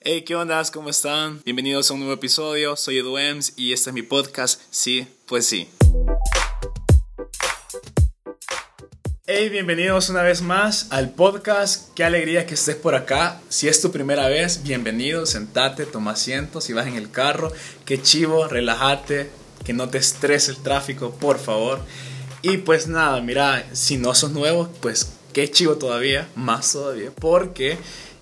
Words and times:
Hey, 0.00 0.22
¿qué 0.22 0.36
onda? 0.36 0.62
¿Cómo 0.72 0.90
están? 0.90 1.42
Bienvenidos 1.44 1.90
a 1.90 1.94
un 1.94 1.98
nuevo 1.98 2.14
episodio. 2.14 2.76
Soy 2.76 2.98
Edu 2.98 3.18
Ems 3.18 3.54
y 3.56 3.72
este 3.72 3.90
es 3.90 3.94
mi 3.94 4.02
podcast. 4.02 4.60
Sí, 4.70 5.08
pues 5.26 5.44
sí. 5.44 5.68
Hey, 9.26 9.48
bienvenidos 9.48 10.08
una 10.08 10.22
vez 10.22 10.40
más 10.40 10.86
al 10.92 11.10
podcast. 11.10 11.92
Qué 11.94 12.04
alegría 12.04 12.46
que 12.46 12.54
estés 12.54 12.76
por 12.76 12.94
acá. 12.94 13.40
Si 13.48 13.66
es 13.66 13.80
tu 13.82 13.90
primera 13.90 14.28
vez, 14.28 14.62
bienvenido. 14.62 15.26
Sentate, 15.26 15.84
toma 15.84 16.12
asiento. 16.12 16.60
Si 16.60 16.72
vas 16.72 16.86
en 16.86 16.94
el 16.94 17.10
carro, 17.10 17.50
qué 17.84 18.00
chivo, 18.00 18.46
relájate, 18.46 19.30
que 19.64 19.72
no 19.72 19.88
te 19.88 19.98
estrese 19.98 20.52
el 20.52 20.58
tráfico, 20.58 21.10
por 21.10 21.40
favor. 21.40 21.80
Y 22.42 22.58
pues 22.58 22.86
nada, 22.86 23.20
mira, 23.20 23.68
si 23.72 23.98
no 23.98 24.14
sos 24.14 24.30
nuevo, 24.30 24.70
pues 24.80 25.14
qué 25.32 25.50
chivo 25.50 25.76
todavía, 25.76 26.28
más 26.36 26.72
todavía, 26.72 27.10
porque 27.10 27.78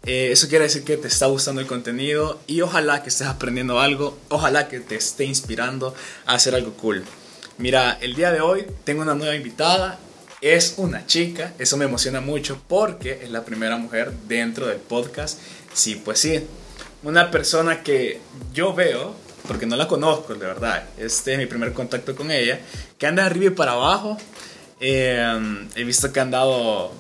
eh, 0.07 0.31
eso 0.31 0.49
quiere 0.49 0.65
decir 0.65 0.85
que 0.85 0.97
te 0.97 1.09
está 1.09 1.27
gustando 1.27 1.61
el 1.61 1.67
contenido 1.67 2.39
y 2.47 2.61
ojalá 2.61 3.03
que 3.03 3.09
estés 3.09 3.27
aprendiendo 3.27 3.81
algo, 3.81 4.17
ojalá 4.29 4.69
que 4.69 4.79
te 4.79 4.95
esté 4.95 5.25
inspirando 5.25 5.95
a 6.27 6.35
hacer 6.35 6.55
algo 6.55 6.75
cool. 6.75 7.05
Mira, 7.59 7.99
el 8.01 8.15
día 8.15 8.31
de 8.31 8.41
hoy 8.41 8.67
tengo 8.85 9.03
una 9.03 9.17
nueva 9.17 9.35
invitada, 9.35 9.99
es 10.41 10.75
una 10.77 11.07
chica, 11.07 11.55
eso 11.59 11.77
me 11.77 11.87
emociona 11.87 12.21
mucho 12.21 12.63
porque 12.69 13.21
es 13.25 13.31
la 13.31 13.45
primera 13.45 13.79
mujer 13.79 14.13
dentro 14.29 14.67
del 14.69 14.79
podcast. 14.79 15.41
Sí, 15.73 16.01
pues 16.05 16.21
sí, 16.21 16.41
una 17.03 17.33
persona 17.33 17.83
que 17.83 18.21
yo 18.55 18.75
veo, 18.75 19.13
porque 19.49 19.67
no 19.67 19.75
la 19.75 19.89
conozco, 19.89 20.35
de 20.35 20.47
verdad, 20.47 20.85
este 20.99 21.33
es 21.33 21.39
mi 21.39 21.47
primer 21.47 21.73
contacto 21.73 22.15
con 22.15 22.31
ella, 22.31 22.61
que 22.97 23.07
anda 23.09 23.27
arriba 23.27 23.47
y 23.47 23.51
para 23.51 23.73
abajo. 23.73 24.17
Eh, 24.79 25.67
he 25.75 25.85
visto 25.85 26.13
que 26.13 26.21
ha 26.21 26.23
andado 26.23 26.93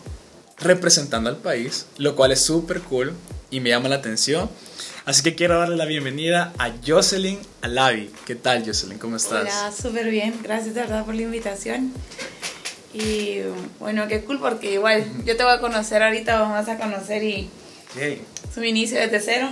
representando 0.58 1.30
al 1.30 1.36
país, 1.36 1.86
lo 1.98 2.16
cual 2.16 2.32
es 2.32 2.40
súper 2.40 2.80
cool 2.82 3.12
y 3.50 3.60
me 3.60 3.70
llama 3.70 3.88
la 3.88 3.96
atención. 3.96 4.50
Así 5.04 5.22
que 5.22 5.34
quiero 5.34 5.58
darle 5.58 5.76
la 5.76 5.84
bienvenida 5.84 6.52
a 6.58 6.72
Jocelyn 6.84 7.38
Alavi. 7.62 8.10
¿Qué 8.24 8.34
tal, 8.34 8.64
Jocelyn? 8.66 8.98
¿Cómo 8.98 9.16
estás? 9.16 9.42
Hola, 9.42 9.72
súper 9.72 10.10
bien. 10.10 10.34
Gracias 10.42 10.74
de 10.74 10.80
verdad 10.80 11.04
por 11.04 11.14
la 11.14 11.22
invitación. 11.22 11.92
Y 12.92 13.40
bueno, 13.78 14.08
qué 14.08 14.24
cool 14.24 14.40
porque 14.40 14.72
igual 14.72 15.04
yo 15.24 15.36
te 15.36 15.44
voy 15.44 15.52
a 15.52 15.60
conocer 15.60 16.02
ahorita, 16.02 16.40
vamos 16.40 16.68
a 16.68 16.76
conocer 16.78 17.22
y 17.22 17.48
Okay. 17.92 18.22
su 18.52 18.62
inicio 18.62 18.98
desde 18.98 19.20
cero. 19.20 19.48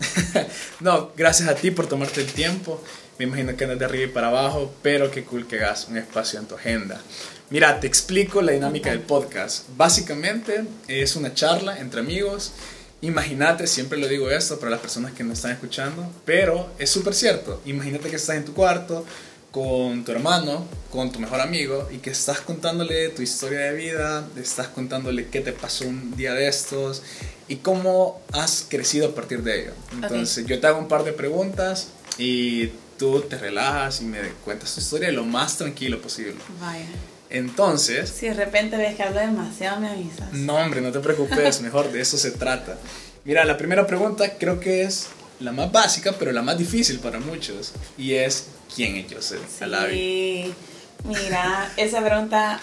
no, 0.80 1.12
gracias 1.16 1.48
a 1.48 1.54
ti 1.54 1.70
por 1.70 1.86
tomarte 1.86 2.20
el 2.20 2.26
tiempo. 2.32 2.82
Me 3.18 3.26
imagino 3.26 3.56
que 3.56 3.62
andas 3.64 3.78
de 3.78 3.84
arriba 3.84 4.04
y 4.04 4.08
para 4.08 4.28
abajo, 4.28 4.74
pero 4.82 5.10
qué 5.10 5.22
cool 5.24 5.46
que 5.46 5.56
hagas 5.60 5.86
un 5.88 5.96
espacio 5.96 6.40
en 6.40 6.46
tu 6.46 6.56
agenda. 6.56 7.00
Mira, 7.50 7.78
te 7.78 7.86
explico 7.86 8.40
la 8.40 8.52
dinámica 8.52 8.90
del 8.90 9.00
podcast. 9.00 9.66
Básicamente 9.76 10.64
es 10.88 11.14
una 11.14 11.34
charla 11.34 11.78
entre 11.78 12.00
amigos. 12.00 12.52
Imagínate, 13.02 13.66
siempre 13.66 13.98
lo 13.98 14.08
digo 14.08 14.30
esto 14.30 14.58
para 14.58 14.70
las 14.70 14.80
personas 14.80 15.12
que 15.12 15.24
no 15.24 15.34
están 15.34 15.52
escuchando, 15.52 16.10
pero 16.24 16.70
es 16.78 16.88
súper 16.88 17.14
cierto. 17.14 17.60
Imagínate 17.66 18.08
que 18.08 18.16
estás 18.16 18.36
en 18.36 18.46
tu 18.46 18.54
cuarto 18.54 19.04
con 19.50 20.04
tu 20.04 20.10
hermano, 20.10 20.66
con 20.90 21.12
tu 21.12 21.20
mejor 21.20 21.40
amigo 21.40 21.88
y 21.92 21.98
que 21.98 22.10
estás 22.10 22.40
contándole 22.40 23.10
tu 23.10 23.22
historia 23.22 23.60
de 23.60 23.74
vida, 23.74 24.26
estás 24.36 24.68
contándole 24.68 25.28
qué 25.28 25.40
te 25.40 25.52
pasó 25.52 25.86
un 25.86 26.16
día 26.16 26.32
de 26.32 26.48
estos 26.48 27.02
y 27.46 27.56
cómo 27.56 28.20
has 28.32 28.66
crecido 28.68 29.08
a 29.08 29.14
partir 29.14 29.42
de 29.42 29.60
ello. 29.60 29.72
Entonces 29.92 30.46
yo 30.46 30.58
te 30.58 30.66
hago 30.66 30.78
un 30.78 30.88
par 30.88 31.04
de 31.04 31.12
preguntas 31.12 31.88
y 32.18 32.68
tú 32.98 33.20
te 33.20 33.36
relajas 33.36 34.00
y 34.00 34.06
me 34.06 34.18
cuentas 34.44 34.74
tu 34.74 34.80
historia 34.80 35.12
lo 35.12 35.24
más 35.24 35.58
tranquilo 35.58 36.00
posible. 36.00 36.36
Vaya. 36.60 36.86
Entonces... 37.34 38.10
Si 38.10 38.26
de 38.26 38.34
repente 38.34 38.76
ves 38.76 38.94
que 38.94 39.02
hablo 39.02 39.18
demasiado, 39.18 39.80
me 39.80 39.88
avisas. 39.88 40.32
No, 40.32 40.54
hombre, 40.54 40.80
no 40.80 40.92
te 40.92 41.00
preocupes, 41.00 41.60
mejor 41.60 41.90
de 41.90 42.00
eso 42.00 42.16
se 42.16 42.30
trata. 42.30 42.78
Mira, 43.24 43.44
la 43.44 43.56
primera 43.56 43.86
pregunta 43.86 44.38
creo 44.38 44.60
que 44.60 44.82
es 44.82 45.08
la 45.40 45.50
más 45.50 45.72
básica, 45.72 46.14
pero 46.16 46.30
la 46.30 46.42
más 46.42 46.56
difícil 46.56 47.00
para 47.00 47.18
muchos. 47.18 47.72
Y 47.98 48.14
es, 48.14 48.46
¿quién 48.74 48.94
es 48.96 49.12
Joseph 49.12 49.40
Alavi? 49.60 49.94
Sí, 49.94 50.54
mira, 51.04 51.72
esa 51.76 52.04
pregunta 52.04 52.60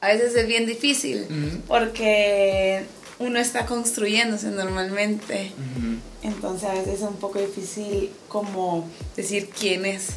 a 0.00 0.08
veces 0.08 0.34
es 0.34 0.46
bien 0.48 0.66
difícil 0.66 1.26
Ujú. 1.30 1.60
porque 1.68 2.84
uno 3.20 3.38
está 3.38 3.64
construyéndose 3.64 4.48
normalmente. 4.48 5.52
Ujú. 5.54 6.28
Entonces 6.28 6.68
a 6.68 6.74
veces 6.74 6.94
es 6.94 7.00
un 7.02 7.16
poco 7.16 7.38
difícil 7.38 8.10
como 8.26 8.90
decir 9.16 9.50
quién 9.56 9.86
es. 9.86 10.08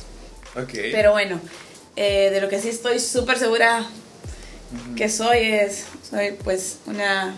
Ok. 0.56 0.73
Pero 0.91 1.11
bueno, 1.11 1.40
eh, 2.01 2.29
de 2.31 2.39
lo 2.39 2.47
que 2.47 2.61
sí 2.61 2.69
estoy 2.69 2.97
súper 3.01 3.37
segura 3.37 3.85
que 4.95 5.09
soy 5.09 5.39
es, 5.39 5.83
soy 6.09 6.31
pues 6.43 6.77
una 6.85 7.35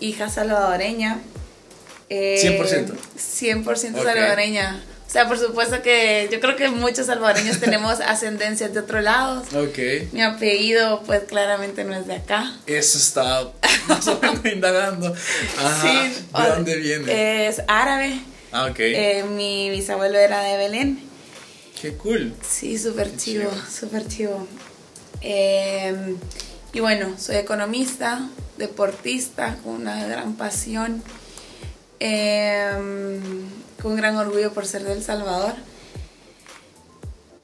hija 0.00 0.28
salvadoreña. 0.28 1.20
Eh, 2.08 2.58
100%. 2.58 2.94
100% 3.16 3.94
Ok. 3.96 4.04
salvadoreña. 4.04 4.82
O 5.06 5.12
sea, 5.12 5.28
por 5.28 5.38
supuesto 5.38 5.82
que 5.82 6.28
yo 6.32 6.40
creo 6.40 6.56
que 6.56 6.68
muchos 6.68 7.06
salvadoreños 7.06 7.60
tenemos 7.60 8.00
ascendencias 8.00 8.74
de 8.74 8.80
otros 8.80 9.04
lados. 9.04 9.46
Ok. 9.54 9.78
Mi 10.12 10.22
apellido 10.22 11.02
pues 11.06 11.22
claramente 11.28 11.84
no 11.84 11.94
es 11.94 12.08
de 12.08 12.14
acá. 12.16 12.52
Eso 12.66 12.98
está 12.98 13.52
más 13.86 14.04
o 14.08 14.18
menos 14.20 14.44
indagando. 14.46 15.14
Ajá. 15.58 16.42
¿De 16.42 16.48
dónde 16.50 16.76
viene? 16.76 17.46
Es 17.46 17.62
árabe. 17.68 18.18
ah, 18.50 18.66
ok. 18.66 18.80
Eh, 18.80 19.24
mi 19.30 19.70
bisabuelo 19.70 20.18
era 20.18 20.40
de 20.42 20.56
Belén. 20.56 21.09
Qué 21.80 21.94
cool. 21.96 22.34
Sí, 22.46 22.76
súper 22.78 23.16
chivo, 23.16 23.50
súper 23.70 24.06
chivo. 24.06 24.46
Eh, 25.22 26.16
y 26.72 26.80
bueno, 26.80 27.14
soy 27.18 27.36
economista, 27.36 28.28
deportista, 28.58 29.56
con 29.64 29.76
una 29.76 30.06
gran 30.06 30.34
pasión, 30.34 31.02
eh, 31.98 32.70
con 33.80 33.92
un 33.92 33.96
gran 33.96 34.16
orgullo 34.16 34.52
por 34.52 34.66
ser 34.66 34.84
de 34.84 34.92
El 34.92 35.02
Salvador. 35.02 35.54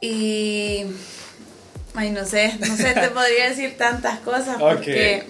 Y, 0.00 0.84
ay, 1.94 2.10
no 2.10 2.26
sé, 2.26 2.56
no 2.60 2.76
sé, 2.76 2.92
te 2.92 3.08
podría 3.14 3.48
decir 3.48 3.76
tantas 3.78 4.18
cosas 4.20 4.56
Ok. 4.56 4.74
porque, 4.74 5.24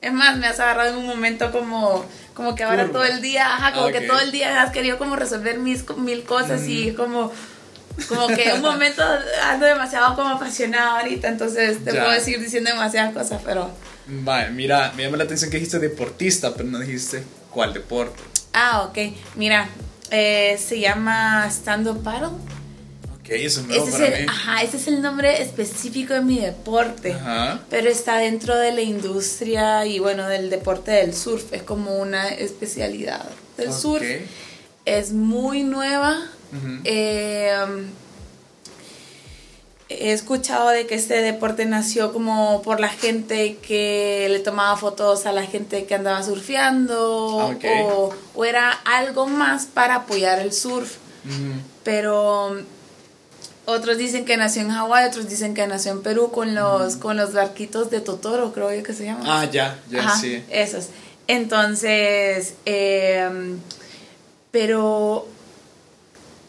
es 0.00 0.12
más, 0.12 0.38
me 0.38 0.46
has 0.46 0.60
agarrado 0.60 0.90
en 0.90 0.96
un 0.96 1.06
momento 1.06 1.50
como, 1.50 2.04
como 2.34 2.54
que 2.54 2.62
ahora 2.62 2.86
Curva. 2.86 3.00
todo 3.00 3.04
el 3.12 3.20
día, 3.20 3.54
ajá, 3.56 3.72
como 3.72 3.88
que 3.88 4.02
todo 4.02 4.20
el 4.20 4.30
día 4.30 4.62
has 4.62 4.70
querido 4.70 4.98
como 4.98 5.16
resolver 5.16 5.58
mis, 5.58 5.84
mil 5.96 6.22
cosas 6.22 6.62
y 6.68 6.92
como 6.92 7.32
como 8.08 8.26
que 8.28 8.52
un 8.54 8.62
momento 8.62 9.02
ando 9.42 9.66
demasiado 9.66 10.14
como 10.16 10.30
apasionada 10.30 11.00
ahorita, 11.00 11.28
entonces 11.28 11.84
te 11.84 11.92
Ya. 11.92 12.00
puedo 12.00 12.12
decir 12.12 12.40
diciendo 12.40 12.70
demasiadas 12.70 13.12
cosas, 13.12 13.40
pero... 13.44 13.70
Vale, 14.06 14.50
mira, 14.50 14.92
me 14.96 15.04
llama 15.04 15.16
la 15.16 15.24
atención 15.24 15.50
que 15.50 15.58
dijiste 15.58 15.78
deportista, 15.78 16.52
pero 16.54 16.68
no 16.68 16.78
dijiste 16.80 17.22
cuál 17.50 17.72
deporte. 17.72 18.22
Ah, 18.52 18.82
ok. 18.82 18.98
Mira, 19.36 19.68
eh, 20.10 20.58
se 20.62 20.80
llama 20.80 21.46
Stand 21.50 21.86
Up 21.88 22.02
Paddle. 22.02 22.28
Ok, 23.14 23.28
eso 23.30 23.60
es 23.60 23.66
nuevo 23.68 23.86
Ese 23.86 23.94
es, 23.94 24.02
para 24.02 24.16
el, 24.16 24.22
mí. 24.24 24.28
ajá, 24.28 24.62
ese 24.62 24.76
es 24.78 24.88
el 24.88 25.00
nombre 25.00 25.40
específico 25.40 26.12
de 26.14 26.22
mi 26.22 26.40
deporte. 26.40 27.12
Ajá. 27.12 27.60
Pero 27.70 27.88
está 27.88 28.16
dentro 28.16 28.56
de 28.58 28.72
la 28.72 28.80
industria 28.80 29.86
y 29.86 30.00
bueno, 30.00 30.26
del 30.28 30.50
deporte 30.50 30.90
del 30.90 31.14
surf. 31.14 31.52
Es 31.52 31.62
como 31.62 31.96
una 31.98 32.28
especialidad 32.28 33.24
del 33.56 33.68
Ok. 33.68 33.74
surf. 33.74 34.04
Es 34.84 35.12
muy 35.12 35.62
nueva. 35.62 36.18
Eh, 36.84 37.54
he 39.88 40.12
escuchado 40.12 40.68
de 40.70 40.86
que 40.86 40.94
este 40.94 41.20
deporte 41.22 41.66
nació 41.66 42.12
como 42.12 42.62
por 42.62 42.80
la 42.80 42.88
gente 42.88 43.56
que 43.56 44.26
le 44.30 44.38
tomaba 44.40 44.76
fotos 44.76 45.26
a 45.26 45.32
la 45.32 45.44
gente 45.44 45.84
que 45.84 45.94
andaba 45.94 46.22
surfeando 46.22 47.40
Ah, 47.40 47.56
o, 47.84 48.14
o 48.34 48.44
era 48.44 48.70
algo 48.70 49.26
más 49.26 49.66
para 49.66 49.96
apoyar 49.96 50.38
el 50.40 50.52
surf. 50.52 50.96
Pero 51.84 52.56
otros 53.64 53.96
dicen 53.96 54.24
que 54.24 54.36
nació 54.36 54.62
en 54.62 54.70
Hawái, 54.70 55.06
otros 55.08 55.28
dicen 55.28 55.54
que 55.54 55.66
nació 55.66 55.92
en 55.92 56.02
Perú 56.02 56.30
con 56.32 56.54
los, 56.54 56.96
con 56.96 57.16
los 57.16 57.32
barquitos 57.32 57.90
de 57.90 58.00
Totoro, 58.00 58.52
creo 58.52 58.72
yo 58.74 58.82
que 58.82 58.92
se 58.92 59.04
llaman. 59.04 59.24
Ah, 59.26 59.44
ya, 59.50 59.78
ya, 59.88 60.00
Ajá, 60.00 60.18
sí. 60.18 60.42
Esos. 60.50 60.88
Entonces, 61.28 62.54
eh, 62.66 63.56
pero 64.50 65.26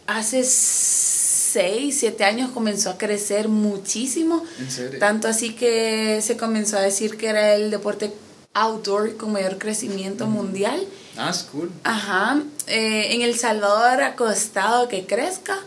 hace 0.08 0.44
6, 0.44 1.96
7 2.00 2.24
años 2.24 2.52
comenzó 2.52 2.90
a 2.92 2.98
crecer 2.98 3.48
muchísimo. 3.48 4.44
¿En 4.60 4.72
serio? 4.72 5.00
Tanto 5.00 5.28
así 5.28 5.54
que 5.54 6.20
se 6.22 6.38
comenzó 6.38 6.78
a 6.78 6.82
decir 6.82 7.18
que 7.18 7.28
era 7.28 7.54
el 7.56 7.70
deporte 7.72 8.12
outdoor 8.56 9.18
con 9.18 9.32
mayor 9.32 9.58
crecimiento 9.58 10.28
mundial. 10.28 10.84
Ah, 11.18 11.30
es 11.30 11.44
cool. 11.52 11.72
Ajá. 11.84 12.42
Eh, 12.68 13.14
en 13.14 13.22
El 13.22 13.38
Salvador 13.38 14.02
ha 14.04 14.16
costado 14.16 14.88
que 14.88 15.06
crezca. 15.06 15.60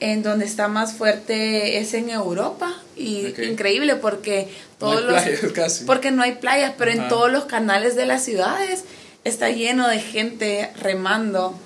En 0.00 0.22
donde 0.24 0.44
está 0.44 0.66
más 0.66 0.94
fuerte 0.94 1.78
es 1.78 1.94
en 1.94 2.10
Europa. 2.10 2.74
Y 2.96 3.26
Ok. 3.30 3.38
increíble 3.40 3.94
porque 3.96 4.48
No 4.80 4.88
todos 4.88 4.96
hay 4.98 5.04
los. 5.04 5.22
playas 5.40 5.52
casi. 5.54 5.84
Porque 5.84 6.10
no 6.10 6.22
hay 6.22 6.32
playas, 6.36 6.74
pero 6.76 6.90
en 6.90 7.08
todos 7.08 7.30
los 7.30 7.44
canales 7.44 7.94
de 7.94 8.06
las 8.06 8.24
ciudades 8.24 8.84
está 9.24 9.50
lleno 9.50 9.86
de 9.88 10.00
gente 10.00 10.70
remando. 10.80 11.56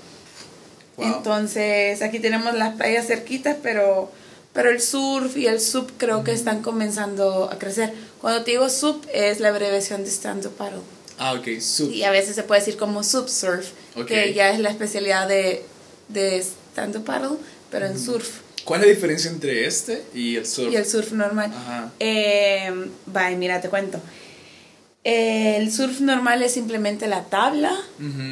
Wow. 0.96 1.06
Entonces, 1.18 2.02
aquí 2.02 2.18
tenemos 2.20 2.54
las 2.54 2.74
playas 2.76 3.06
cerquitas, 3.06 3.56
pero, 3.62 4.10
pero 4.52 4.70
el 4.70 4.80
surf 4.80 5.36
y 5.36 5.46
el 5.46 5.60
sub 5.60 5.90
creo 5.98 6.24
que 6.24 6.32
están 6.32 6.62
comenzando 6.62 7.50
a 7.52 7.58
crecer. 7.58 7.92
Cuando 8.20 8.42
te 8.44 8.52
digo 8.52 8.68
sub, 8.70 9.06
es 9.12 9.40
la 9.40 9.48
abreviación 9.50 10.04
de 10.04 10.10
stand-up 10.10 10.54
paddle. 10.56 10.80
Ah, 11.18 11.34
ok, 11.34 11.60
sub. 11.60 11.90
Y 11.90 12.02
a 12.04 12.10
veces 12.10 12.34
se 12.34 12.42
puede 12.42 12.60
decir 12.60 12.76
como 12.76 13.02
subsurf, 13.02 13.68
Ok. 13.94 14.06
que 14.06 14.34
ya 14.34 14.50
es 14.50 14.58
la 14.60 14.70
especialidad 14.70 15.28
de, 15.28 15.64
de 16.08 16.38
stand-up 16.72 17.04
paddle, 17.04 17.36
pero 17.70 17.86
en 17.86 17.98
surf. 17.98 18.40
¿Cuál 18.64 18.80
es 18.80 18.86
la 18.88 18.94
diferencia 18.94 19.30
entre 19.30 19.66
este 19.66 20.02
y 20.12 20.36
el 20.36 20.46
surf? 20.46 20.72
Y 20.72 20.76
el 20.76 20.84
surf 20.86 21.12
normal. 21.12 21.52
Ajá. 21.54 21.92
Eh, 22.00 22.70
bye, 23.06 23.36
mira, 23.36 23.60
te 23.60 23.68
cuento. 23.68 24.00
El 25.08 25.70
surf 25.70 26.00
normal 26.00 26.42
es 26.42 26.54
simplemente 26.54 27.06
la 27.06 27.22
tabla. 27.22 27.72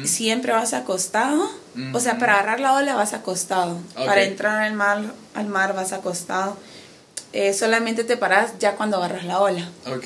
Siempre 0.03 0.51
vas 0.51 0.73
acostado. 0.73 1.49
O 1.93 2.01
sea, 2.01 2.17
para 2.17 2.33
agarrar 2.33 2.59
la 2.59 2.73
ola 2.73 2.95
vas 2.95 3.13
acostado. 3.13 3.77
Ok. 3.95 4.05
Para 4.05 4.23
entrar 4.23 4.61
al 4.61 4.73
mar, 4.73 5.13
al 5.35 5.47
mar 5.47 5.73
vas 5.73 5.93
acostado. 5.93 6.57
Eh, 7.31 7.53
solamente 7.53 8.03
te 8.03 8.17
paras 8.17 8.59
ya 8.59 8.75
cuando 8.75 8.97
agarras 8.97 9.23
la 9.23 9.39
ola. 9.39 9.69
Ok. 9.87 10.05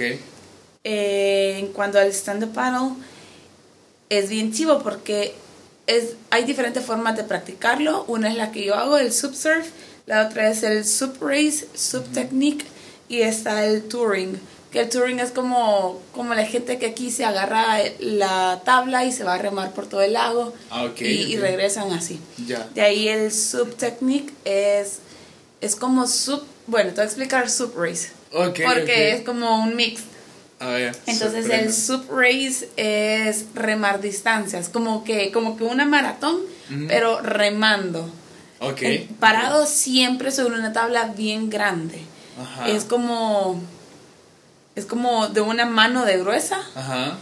Eh, 0.84 1.56
en 1.58 1.70
cuanto 1.70 1.98
al 1.98 2.10
stand-up 2.10 2.54
paddle, 2.54 2.92
es 4.10 4.30
bien 4.30 4.54
chivo 4.54 4.78
porque 4.84 5.34
es, 5.88 6.18
hay 6.30 6.44
diferentes 6.44 6.86
formas 6.86 7.18
de 7.18 7.24
practicarlo. 7.24 8.06
Una 8.08 8.30
es 8.30 8.36
la 8.36 8.52
que 8.52 8.64
yo 8.64 8.76
hago, 8.76 9.00
el 9.00 9.12
subsurf. 9.12 9.70
La 10.06 10.28
otra 10.28 10.52
es 10.52 10.62
el 10.62 10.86
sub 10.86 11.18
race, 11.20 11.68
sub 11.74 12.04
technique. 12.12 12.68
Y 13.08 13.22
está 13.22 13.66
el 13.66 13.88
touring. 13.88 14.40
Que 14.72 14.82
el 14.82 14.90
touring 14.90 15.20
es 15.20 15.32
como, 15.32 16.00
como 16.14 16.36
la 16.36 16.46
gente 16.46 16.78
que 16.78 16.86
aquí 16.88 17.10
se 17.10 17.26
agarra 17.26 17.78
la 18.00 18.62
tabla 18.64 19.04
y 19.06 19.12
se 19.12 19.24
va 19.24 19.34
a 19.34 19.38
remar 19.40 19.72
por 19.72 19.88
todo 19.88 20.02
el 20.02 20.14
lago. 20.14 20.54
Ah, 20.70 20.84
ok, 20.84 21.02
y, 21.02 21.34
y 21.34 21.38
ok. 21.38 21.42
regresan 21.42 21.92
así. 21.92 22.20
Ya. 22.46 22.68
De 22.76 22.82
ahí 22.82 23.08
el 23.08 23.32
sub 23.32 23.76
technique 23.76 24.32
es, 24.46 25.00
es 25.62 25.76
como 25.76 26.06
sub. 26.06 26.44
Bueno, 26.68 26.90
te 26.90 26.98
voy 26.98 27.02
a 27.02 27.06
explicar 27.06 27.50
sub 27.50 27.74
race. 27.76 28.12
Ok, 28.32 28.60
Porque 28.64 29.14
es 29.14 29.22
como 29.24 29.64
un 29.64 29.76
mix. 29.76 30.02
A 30.60 30.68
ver. 30.68 30.96
Entonces 31.08 31.46
sorprende. 31.46 31.66
el 31.66 31.74
sub 31.74 32.06
race 32.12 32.70
es 32.78 33.46
remar 33.56 34.02
distancias, 34.02 34.70
como 34.70 35.04
que, 35.04 35.32
como 35.32 35.58
que 35.58 35.64
una 35.64 35.86
maratón, 35.86 36.36
Ujú. 36.70 36.86
pero 36.88 37.22
remando. 37.22 38.08
Ok. 38.60 38.82
En- 38.84 39.08
parado 39.16 39.66
siempre 39.66 40.32
sobre 40.32 40.60
una 40.60 40.74
tabla 40.74 41.14
bien 41.18 41.50
grande. 41.50 42.02
Ajá. 42.40 42.68
Es 42.70 42.84
como 42.84 43.60
es 44.80 44.86
como 44.86 45.28
de 45.28 45.42
una 45.42 45.66
mano 45.66 46.06
de 46.06 46.18
gruesa. 46.20 46.60
Ajá. 46.76 47.18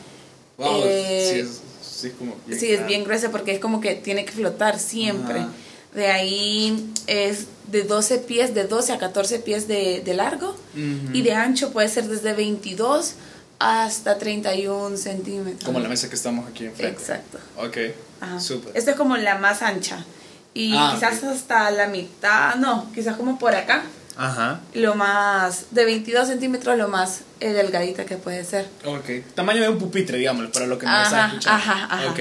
Wow, 0.58 0.82
Eh, 0.86 1.30
sí, 1.34 1.40
es, 1.40 1.62
sí 1.82 2.08
es 2.08 2.14
como. 2.14 2.36
bien 2.46 2.60
Sí, 2.60 2.66
es 2.68 2.72
grande. 2.78 2.88
bien 2.88 3.04
gruesa 3.04 3.30
porque 3.32 3.52
es 3.54 3.60
como 3.60 3.82
que 3.82 3.96
tiene 3.96 4.26
que 4.26 4.32
flotar 4.32 4.80
siempre. 4.80 5.40
Ajá. 5.40 5.50
De 5.94 6.08
ahí 6.08 6.94
es 7.08 7.46
de 7.72 7.84
12 7.84 8.20
pies, 8.20 8.54
de 8.54 8.66
12 8.66 8.94
a 8.94 8.98
14 9.00 9.40
pies 9.40 9.68
de, 9.68 10.02
de 10.06 10.14
largo. 10.14 10.56
Y 10.76 11.22
de 11.24 11.34
ancho 11.34 11.72
puede 11.72 11.90
ser 11.90 12.08
desde 12.08 12.34
22 12.34 13.14
hasta 13.60 14.18
31 14.20 14.96
centímetros. 14.98 15.64
Como 15.66 15.80
la 15.80 15.90
mesa 15.90 16.08
que 16.10 16.16
estamos 16.16 16.48
aquí 16.48 16.66
enfrente. 16.66 17.02
Exacto. 17.02 17.40
Ok. 17.58 17.78
Ajá. 18.22 18.40
Súper. 18.40 18.78
Esta 18.78 18.92
es 18.92 18.98
como 18.98 19.18
la 19.18 19.38
más 19.40 19.62
ancha. 19.64 20.06
Y 20.54 20.74
Ah, 20.76 20.92
quizás 20.96 21.24
hasta 21.24 21.70
la 21.72 21.88
mitad, 21.88 22.56
no, 22.56 22.92
quizás 22.94 23.16
como 23.18 23.38
por 23.40 23.56
acá. 23.56 23.84
Ajá. 24.18 24.62
Lo 24.74 24.96
más, 24.96 25.68
de 25.72 25.86
22 25.86 26.28
centímetros, 26.28 26.78
lo 26.78 26.88
más 26.88 27.22
eh, 27.40 27.52
delgadita 27.52 28.06
que 28.06 28.18
puede 28.18 28.44
ser. 28.44 28.68
Ok. 28.86 29.10
Tamaño 29.36 29.62
de 29.62 29.70
un 29.70 29.78
pupitre, 29.78 30.18
digámoslo, 30.18 30.52
para 30.52 30.66
lo 30.66 30.78
que 30.80 30.86
me 30.86 30.92
Ajá, 30.92 31.04
estás 31.04 31.28
escuchando. 31.34 31.58
ajá, 31.64 31.88
ajá. 31.92 32.12
Ok. 32.12 32.20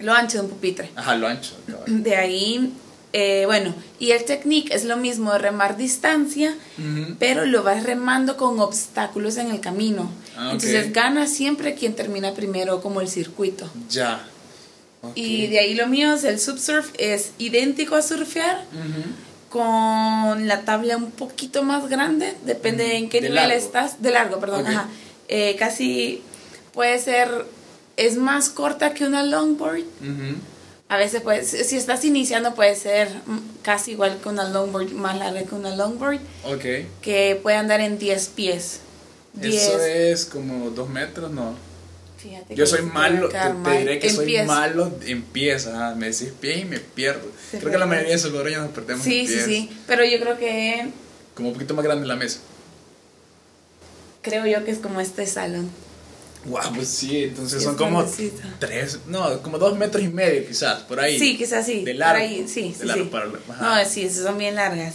Lo 0.00 0.12
ancho 0.14 0.38
de 0.38 0.44
un 0.44 0.50
pupitre. 0.50 0.90
Ajá, 0.96 1.14
lo 1.16 1.26
ancho. 1.28 1.56
De 1.86 2.16
ahí, 2.16 2.72
eh, 3.12 3.44
bueno, 3.46 3.74
y 3.98 4.10
el 4.12 4.24
technique 4.24 4.74
es 4.74 4.84
lo 4.84 4.96
mismo 4.96 5.32
de 5.32 5.38
remar 5.38 5.76
distancia, 5.76 6.54
pero 7.18 7.46
lo 7.46 7.62
vas 7.62 7.82
remando 7.84 8.36
con 8.36 8.60
obstáculos 8.60 9.36
en 9.38 9.50
el 9.50 9.60
camino. 9.60 10.10
Ah. 10.36 10.50
Entonces 10.52 10.92
gana 10.92 11.26
siempre 11.26 11.74
quien 11.74 11.94
termina 11.94 12.32
primero 12.34 12.80
como 12.80 13.00
el 13.00 13.08
circuito. 13.08 13.68
Ya. 13.90 14.24
Ok. 15.02 15.12
Y 15.16 15.46
de 15.48 15.58
ahí 15.60 15.74
lo 15.74 15.86
mío 15.86 16.12
es 16.14 16.24
el 16.24 16.38
subsurf, 16.40 16.90
es 16.98 17.30
idéntico 17.38 17.94
a 17.96 18.02
surfear, 18.02 18.64
Ujú. 18.72 19.02
Con 19.48 20.46
la 20.46 20.62
tabla 20.64 20.96
un 20.96 21.10
poquito 21.10 21.62
más 21.62 21.88
grande, 21.88 22.34
depende 22.44 22.84
Ujú. 22.86 22.92
en 22.96 23.08
qué 23.08 23.20
De 23.20 23.28
nivel 23.30 23.48
largo. 23.48 23.64
estás, 23.64 24.02
de 24.02 24.10
largo, 24.10 24.38
perdón, 24.40 24.66
ajá. 24.66 24.88
Eh, 25.28 25.56
casi 25.58 26.22
puede 26.72 26.98
ser, 26.98 27.46
es 27.96 28.16
más 28.16 28.50
corta 28.50 28.94
que 28.94 29.04
una 29.04 29.22
longboard. 29.22 29.82
A 30.90 30.96
veces 30.96 31.20
puede, 31.20 31.44
si 31.44 31.76
estás 31.76 32.04
iniciando 32.06 32.54
puede 32.54 32.74
ser 32.74 33.08
mm, 33.26 33.38
casi 33.62 33.90
igual 33.92 34.18
que 34.22 34.28
una 34.30 34.48
longboard, 34.48 34.92
más 34.92 35.18
larga 35.18 35.42
que 35.42 35.54
una 35.54 35.76
longboard, 35.76 36.18
Ok. 36.44 36.64
que 37.02 37.38
puede 37.42 37.56
andar 37.58 37.80
en 37.80 37.98
10 37.98 38.28
pies. 38.28 38.80
10. 39.34 39.54
Eso 39.62 39.78
es 39.84 40.24
como 40.24 40.70
dos 40.70 40.88
metros, 40.88 41.30
¿no? 41.30 41.54
Fíjate 42.18 42.54
Yo 42.56 42.66
soy 42.66 42.82
malo, 42.82 43.28
te, 43.28 43.78
diré 43.78 43.98
que 44.00 44.10
soy 44.10 44.36
malo 44.44 44.90
en 45.06 45.22
pies, 45.22 45.66
ajá. 45.68 45.94
Me 45.94 46.06
decís 46.10 46.32
pies 46.40 46.62
y 46.62 46.64
me 46.64 46.78
pierdo. 46.80 47.30
Se 47.50 47.58
creo 47.58 47.70
que 47.70 47.78
la 47.78 47.86
mayoría 47.86 48.12
de 48.12 48.18
salvadoreños 48.18 48.62
nos 48.62 48.70
perdemos 48.72 49.04
Sí, 49.04 49.26
sí, 49.26 49.34
pies. 49.34 49.44
sí, 49.44 49.70
pero 49.86 50.04
yo 50.04 50.18
creo 50.20 50.36
que, 50.38 50.88
Como 51.34 51.48
un 51.48 51.54
poquito 51.54 51.74
más 51.74 51.84
grande 51.84 52.06
la 52.06 52.16
mesa. 52.16 52.40
creo 54.22 54.46
yo 54.46 54.64
que 54.64 54.70
es 54.72 54.78
como 54.78 55.00
este 55.00 55.26
salón. 55.26 55.70
Guau, 56.44 56.72
pues 56.74 56.88
sí, 56.88 57.24
entonces 57.24 57.58
Sí, 57.58 57.64
son 57.64 57.76
como 57.76 57.98
grandecito. 57.98 58.42
tres, 58.60 59.00
no, 59.06 59.42
como 59.42 59.58
dos 59.58 59.76
metros 59.76 60.02
y 60.04 60.08
medio 60.08 60.46
quizás, 60.46 60.82
por 60.82 61.00
ahí. 61.00 61.18
Sí, 61.18 61.36
quizás 61.36 61.66
sí. 61.66 61.84
De 61.84 61.92
por 61.92 61.98
largo. 62.00 62.22
ahí, 62.22 62.46
sí, 62.48 62.68
de 62.70 62.74
sí, 62.74 62.86
largo 62.86 63.04
sí. 63.04 63.10
para. 63.10 63.26
No, 63.82 63.88
sí, 63.88 64.02
esas 64.02 64.24
son 64.24 64.38
bien 64.38 64.54
largas. 64.54 64.94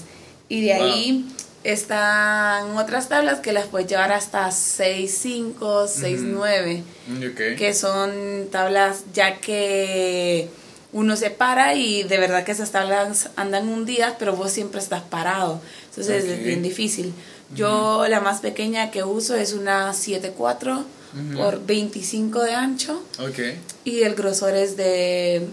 Y 0.49 0.61
de 0.65 0.73
Wow. 0.75 0.83
ahí 0.83 1.25
están 1.63 2.77
otras 2.77 3.09
tablas 3.09 3.39
que 3.39 3.53
las 3.53 3.67
puedes 3.67 3.87
llevar 3.87 4.11
hasta 4.11 4.47
6.5, 4.49 5.87
6.9, 5.87 6.83
Mm, 7.07 7.23
ok. 7.31 7.57
que 7.57 7.73
son 7.73 8.47
tablas 8.51 9.03
ya 9.13 9.39
que 9.39 10.49
uno 10.91 11.15
se 11.15 11.29
para 11.31 11.73
y 11.75 12.03
de 12.03 12.17
verdad 12.19 12.43
que 12.43 12.51
esas 12.51 12.71
tablas 12.71 13.29
andan 13.35 13.67
hundidas, 13.67 14.13
pero 14.19 14.35
vos 14.35 14.51
siempre 14.51 14.79
estás 14.79 15.01
parado. 15.01 15.59
Entonces 15.89 16.23
es 16.25 16.43
bien 16.43 16.61
difícil. 16.61 17.13
Yo 17.55 18.05
la 18.07 18.19
más 18.19 18.41
pequeña 18.41 18.89
que 18.91 19.03
uso 19.03 19.35
es 19.35 19.53
una 19.53 19.91
7.4 19.93 20.83
Ujú. 21.13 21.37
por 21.37 21.63
25 21.65 22.41
de 22.41 22.53
ancho 22.55 23.03
Ok, 23.19 23.39
y 23.85 24.01
el 24.01 24.15
grosor 24.15 24.55
es 24.55 24.75
de 24.75 25.47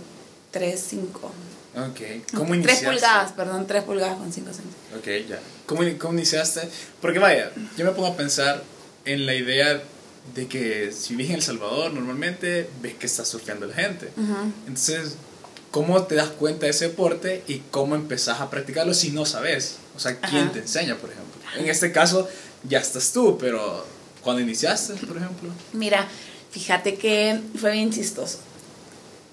3.5. 0.54 1.30
ok. 1.76 2.00
¿Cómo 2.34 2.50
3 2.50 2.56
iniciaste? 2.56 2.86
pulgadas, 2.86 3.32
perdón, 3.32 3.66
3 3.66 3.84
pulgadas 3.84 4.16
con 4.18 4.32
5 4.32 4.50
centímetros. 4.52 4.98
Ok, 4.98 5.28
ya. 5.28 5.40
¿Cómo, 5.66 5.82
¿Cómo 5.98 6.14
iniciaste? 6.14 6.68
Porque 7.00 7.18
vaya, 7.18 7.52
yo 7.76 7.84
me 7.84 7.92
pongo 7.92 8.08
a 8.08 8.16
pensar 8.16 8.62
en 9.04 9.26
la 9.26 9.34
idea 9.34 9.82
de 10.34 10.46
que 10.46 10.92
si 10.92 11.14
vives 11.14 11.30
en 11.30 11.36
El 11.36 11.42
Salvador, 11.42 11.92
normalmente 11.92 12.68
ves 12.82 12.94
que 12.94 13.06
está 13.06 13.24
surfeando 13.24 13.66
la 13.66 13.74
gente. 13.74 14.10
Entonces, 14.66 15.14
¿cómo 15.70 16.02
te 16.04 16.14
das 16.16 16.28
cuenta 16.30 16.66
de 16.66 16.70
ese 16.70 16.88
deporte 16.88 17.42
y 17.46 17.62
cómo 17.70 17.94
empezás 17.94 18.40
a 18.40 18.50
practicarlo 18.50 18.92
si 18.94 19.10
no 19.12 19.24
sabes? 19.24 19.76
O 19.96 20.00
sea, 20.00 20.18
¿quién 20.20 20.44
Ajá. 20.44 20.52
te 20.52 20.58
enseña, 20.60 20.96
por 20.96 21.10
ejemplo? 21.10 21.40
En 21.56 21.68
este 21.68 21.90
caso, 21.92 22.28
ya 22.68 22.78
estás 22.78 23.12
tú, 23.12 23.38
pero 23.38 23.84
cuando 24.22 24.42
iniciaste, 24.42 24.94
por 25.06 25.16
ejemplo. 25.16 25.50
Mira, 25.72 26.06
fíjate 26.50 26.96
que 26.96 27.40
fue 27.58 27.72
bien 27.72 27.90
chistoso. 27.90 28.38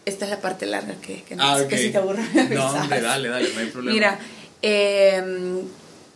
Esta 0.07 0.25
es 0.25 0.31
la 0.31 0.39
parte 0.39 0.65
larga 0.65 0.95
que, 1.01 1.23
que, 1.23 1.35
no- 1.35 1.43
Ah, 1.43 1.57
ok. 1.61 1.67
que 1.67 1.77
si 1.77 1.89
te 1.89 1.97
aburre. 1.97 2.21
me 2.33 2.43
No, 2.55 2.71
hombre, 2.71 3.01
dale, 3.01 3.27
dale, 3.29 3.49
no 3.53 3.59
hay 3.59 3.65
problema. 3.67 3.93
Mira, 3.93 4.19
eh, 4.61 5.21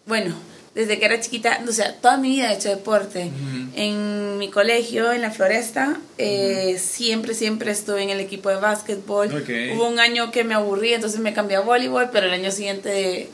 bueno, 0.05 0.33
desde 0.73 0.97
que 0.97 1.05
era 1.05 1.19
chiquita, 1.19 1.59
o 1.67 1.71
sea, 1.73 1.95
toda 1.97 2.15
mi 2.17 2.29
vida 2.29 2.51
he 2.51 2.55
hecho 2.55 2.69
deporte. 2.69 3.29
En 3.75 4.37
mi 4.37 4.49
colegio, 4.49 5.11
en 5.11 5.21
la 5.21 5.31
floresta, 5.31 5.97
eh, 6.17 6.79
siempre, 6.81 7.33
siempre 7.33 7.71
estuve 7.71 8.01
en 8.03 8.09
el 8.09 8.19
equipo 8.21 8.49
de 8.49 8.55
básquetbol. 8.55 9.27
Hubo 9.75 9.87
un 9.87 9.99
año 9.99 10.31
que 10.31 10.43
me 10.45 10.53
aburrí, 10.53 10.93
entonces 10.93 11.19
me 11.19 11.33
cambié 11.33 11.57
a 11.57 11.61
voleibol, 11.61 12.09
pero 12.11 12.27
el 12.27 12.33
año 12.33 12.51
siguiente 12.51 13.29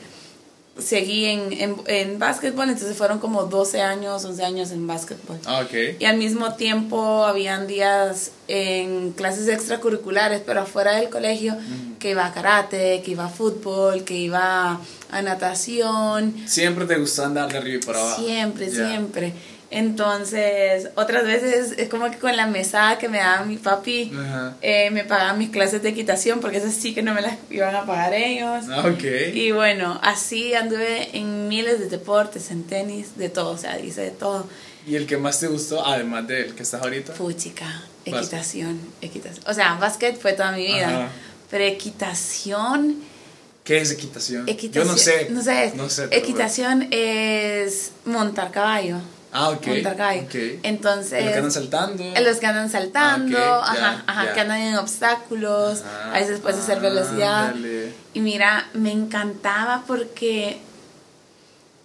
seguí 0.78 1.26
en, 1.26 1.52
en, 1.52 1.76
en 1.86 2.18
básquetbol, 2.18 2.68
entonces 2.68 2.96
fueron 2.96 3.18
como 3.18 3.44
12 3.44 3.80
años, 3.80 4.24
11 4.24 4.44
años 4.44 4.70
en 4.70 4.86
básquetbol. 4.86 5.38
Ah. 5.44 5.64
Y 5.98 6.04
al 6.04 6.16
mismo 6.16 6.54
tiempo 6.54 7.24
habían 7.24 7.66
días 7.66 8.30
en 8.46 9.12
clases 9.12 9.48
extracurriculares, 9.48 10.40
pero 10.44 10.60
afuera 10.60 10.96
del 10.96 11.10
colegio, 11.10 11.56
que 11.98 12.10
iba 12.10 12.24
a 12.26 12.32
karate, 12.32 13.02
que 13.04 13.10
iba 13.10 13.26
a 13.26 13.28
fútbol, 13.28 14.04
que 14.04 14.14
iba 14.14 14.80
a 15.10 15.22
natación, 15.22 16.34
Siempre 16.46 16.86
te 16.86 16.96
gusta 16.96 17.26
andar 17.26 17.50
de 17.50 17.58
arriba 17.58 17.80
y 17.82 17.86
para 17.86 18.00
abajo. 18.00 18.22
siempre, 18.24 18.70
siempre. 18.70 19.32
Entonces, 19.70 20.88
otras 20.94 21.24
veces 21.24 21.74
es 21.76 21.88
como 21.88 22.10
que 22.10 22.18
con 22.18 22.34
la 22.36 22.46
mesada 22.46 22.98
que 22.98 23.08
me 23.08 23.18
daba 23.18 23.44
mi 23.44 23.56
papi, 23.56 24.10
eh, 24.62 24.90
me 24.90 25.04
pagaban 25.04 25.38
mis 25.38 25.50
clases 25.50 25.82
de 25.82 25.90
equitación, 25.90 26.40
porque 26.40 26.56
esas 26.56 26.74
sí 26.74 26.94
que 26.94 27.02
no 27.02 27.12
me 27.14 27.20
las 27.20 27.34
iban 27.50 27.74
a 27.76 27.84
pagar 27.84 28.14
ellos. 28.14 28.64
Ah, 28.70 28.84
ok. 28.86 29.04
Y 29.34 29.50
bueno, 29.52 29.98
así 30.02 30.54
anduve 30.54 31.10
en 31.16 31.48
miles 31.48 31.78
de 31.80 31.86
deportes, 31.88 32.50
en 32.50 32.64
tenis, 32.64 33.16
de 33.16 33.28
todo, 33.28 33.50
o 33.50 33.58
sea, 33.58 33.78
hice 33.78 34.00
de 34.02 34.10
todo. 34.10 34.46
¿Y 34.86 34.96
el 34.96 35.06
que 35.06 35.18
más 35.18 35.38
te 35.38 35.48
gustó, 35.48 35.84
además 35.86 36.26
del 36.26 36.54
que 36.54 36.62
estás 36.62 36.80
ahorita? 36.82 37.12
Puchica, 37.12 37.82
equitación, 38.06 38.80
equitación. 39.02 39.44
O 39.46 39.52
sea, 39.52 39.74
básquet 39.74 40.18
fue 40.18 40.32
toda 40.32 40.52
mi 40.52 40.66
vida, 40.66 40.88
Ajá. 40.88 41.08
pero 41.50 41.64
equitación, 41.64 42.96
¿Qué 43.64 43.76
es 43.82 43.90
equitación? 43.90 44.48
equitación, 44.48 44.86
Yo 44.86 44.90
no 44.92 44.96
sé. 44.98 45.26
no 45.30 45.42
sé, 45.42 45.72
No 45.76 45.90
sé. 45.90 46.08
equitación 46.10 46.88
es 46.90 47.90
montar 48.06 48.50
caballo. 48.50 48.96
Ah, 49.32 49.50
ok. 49.50 49.66
Un 49.66 49.82
Targai. 49.82 50.20
ok. 50.20 50.34
Entonces. 50.62 51.22
Los 51.22 51.32
que 51.32 51.36
andan 51.38 51.52
saltando. 51.52 52.02
En 52.04 52.24
los 52.24 52.36
que 52.38 52.46
andan 52.46 52.70
saltando, 52.70 53.38
Ah, 53.38 53.62
ajá, 53.72 54.04
ajá, 54.06 54.32
que 54.32 54.40
andan 54.40 54.60
en 54.60 54.76
obstáculos, 54.76 55.82
Ajá. 55.82 56.14
a 56.14 56.18
veces 56.20 56.40
puedes 56.40 56.58
hacer 56.58 56.80
velocidad. 56.80 57.48
Ándale. 57.48 57.92
Y 58.14 58.20
mira, 58.20 58.68
me 58.72 58.90
encantaba 58.92 59.84
porque 59.86 60.58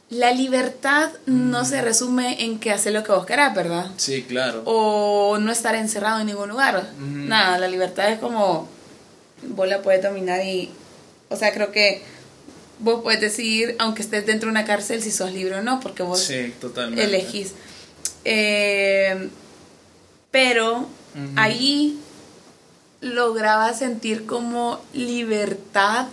la 0.10 0.32
libertad 0.32 1.10
no 1.26 1.66
se 1.66 1.82
resume 1.82 2.44
en 2.46 2.60
que 2.60 2.72
hacer 2.72 2.94
lo 2.94 3.04
que 3.04 3.12
vos 3.12 3.26
querás, 3.26 3.56
¿verdad? 3.56 3.88
Sí, 3.98 4.24
claro. 4.24 4.62
O 4.66 5.38
no 5.40 5.52
estar 5.52 5.76
encerrado 5.76 6.20
en 6.20 6.28
ningún 6.28 6.50
lugar. 6.50 6.92
Nada, 7.00 7.58
la 7.58 7.68
libertad 7.68 8.10
es 8.10 8.20
como 8.20 8.70
vos 9.48 9.68
la 9.68 9.82
puedes 9.82 10.02
dominar 10.04 10.46
y, 10.46 10.70
o 11.30 11.36
sea, 11.36 11.52
creo 11.54 11.72
que 11.72 12.04
vos 12.84 13.02
puedes 13.02 13.22
decidir, 13.22 13.76
aunque 13.80 14.02
estés 14.02 14.26
dentro 14.26 14.48
de 14.48 14.52
una 14.52 14.66
cárcel, 14.66 15.02
si 15.02 15.10
sos 15.12 15.32
libre 15.32 15.56
o 15.56 15.62
no, 15.64 15.80
porque 15.80 16.04
vos 16.04 16.20
sí, 16.20 16.54
elegís. 16.98 17.54
Eh, 18.26 19.30
pero 20.32 20.80
Ujú. 20.80 20.88
ahí 21.38 22.00
lograba 23.02 23.74
sentir 23.74 24.26
como 24.26 24.80
libertad. 24.94 26.08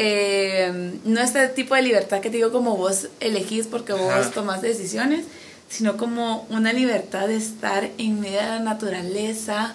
eh, 0.00 0.92
no 1.04 1.20
este 1.20 1.48
tipo 1.48 1.74
de 1.74 1.82
libertad 1.82 2.20
que 2.20 2.30
te 2.30 2.36
digo 2.36 2.52
como 2.52 2.76
vos 2.76 3.08
elegís 3.18 3.66
porque 3.66 3.92
vos 3.92 4.12
Ajá. 4.12 4.30
tomás 4.30 4.62
decisiones, 4.62 5.24
sino 5.68 5.96
como 5.96 6.46
una 6.50 6.72
libertad 6.72 7.26
de 7.26 7.36
estar 7.36 7.90
en 7.98 8.20
medio 8.20 8.38
de 8.38 8.46
la 8.46 8.60
naturaleza. 8.60 9.74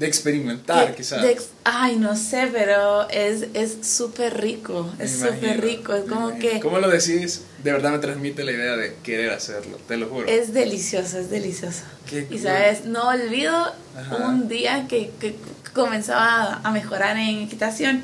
De 0.00 0.06
experimentar, 0.06 0.94
quizás. 0.96 1.22
de 1.22 1.38
ay, 1.64 1.96
no 1.96 2.16
sé, 2.16 2.48
pero 2.50 3.08
es 3.10 3.44
es 3.54 3.76
súper 3.86 4.40
rico, 4.40 4.90
Me 4.98 5.04
es 5.04 5.12
súper 5.20 5.60
rico, 5.60 5.94
es 5.94 6.04
como 6.04 6.30
imagino. 6.30 6.50
que... 6.54 6.60
¿Cómo 6.60 6.78
lo 6.78 6.88
decís? 6.88 7.42
De 7.62 7.70
verdad 7.70 7.92
me 7.92 7.98
transmite 7.98 8.42
la 8.42 8.52
idea 8.52 8.76
de 8.76 8.96
querer 9.02 9.30
hacerlo, 9.30 9.78
te 9.86 9.96
lo 9.98 10.08
juro. 10.08 10.26
Es 10.26 10.52
delicioso, 10.54 11.18
es 11.18 11.30
delicioso. 11.30 11.82
Qué 12.08 12.20
Y 12.20 12.24
cool. 12.24 12.38
sabes, 12.40 12.86
no 12.86 13.08
olvido 13.08 13.54
Ajá. 13.96 14.16
un 14.26 14.48
día 14.48 14.88
que, 14.88 15.10
que 15.20 15.36
comenzaba 15.74 16.60
a 16.64 16.70
mejorar 16.72 17.16
en 17.18 17.40
equitación 17.42 18.02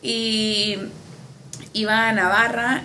y 0.00 0.76
iba 1.72 2.08
a 2.08 2.12
Navarra 2.12 2.84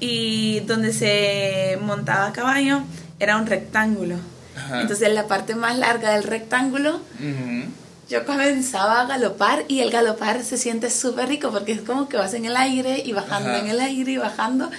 y 0.00 0.60
donde 0.60 0.92
se 0.92 1.78
montaba 1.82 2.28
a 2.28 2.32
caballo 2.32 2.80
era 3.18 3.36
un 3.36 3.46
rectángulo. 3.46 4.16
Ajá. 4.56 4.80
Entonces 4.82 5.06
en 5.06 5.14
la 5.14 5.26
parte 5.26 5.54
más 5.54 5.76
larga 5.78 6.12
del 6.12 6.22
rectángulo 6.24 6.96
Ujú. 6.96 7.70
yo 8.08 8.24
comenzaba 8.24 9.02
a 9.02 9.06
galopar 9.06 9.64
y 9.68 9.80
el 9.80 9.90
galopar 9.90 10.42
se 10.44 10.56
siente 10.58 10.90
súper 10.90 11.28
rico 11.28 11.50
porque 11.50 11.72
es 11.72 11.80
como 11.82 12.08
que 12.08 12.16
vas 12.16 12.34
en 12.34 12.44
el 12.46 12.56
aire 12.56 13.02
y 13.04 13.12
bajando 13.12 13.50
Ajá. 13.50 13.58
en 13.60 13.68
el 13.68 13.80
aire 13.80 14.12
y 14.12 14.16
bajando. 14.16 14.70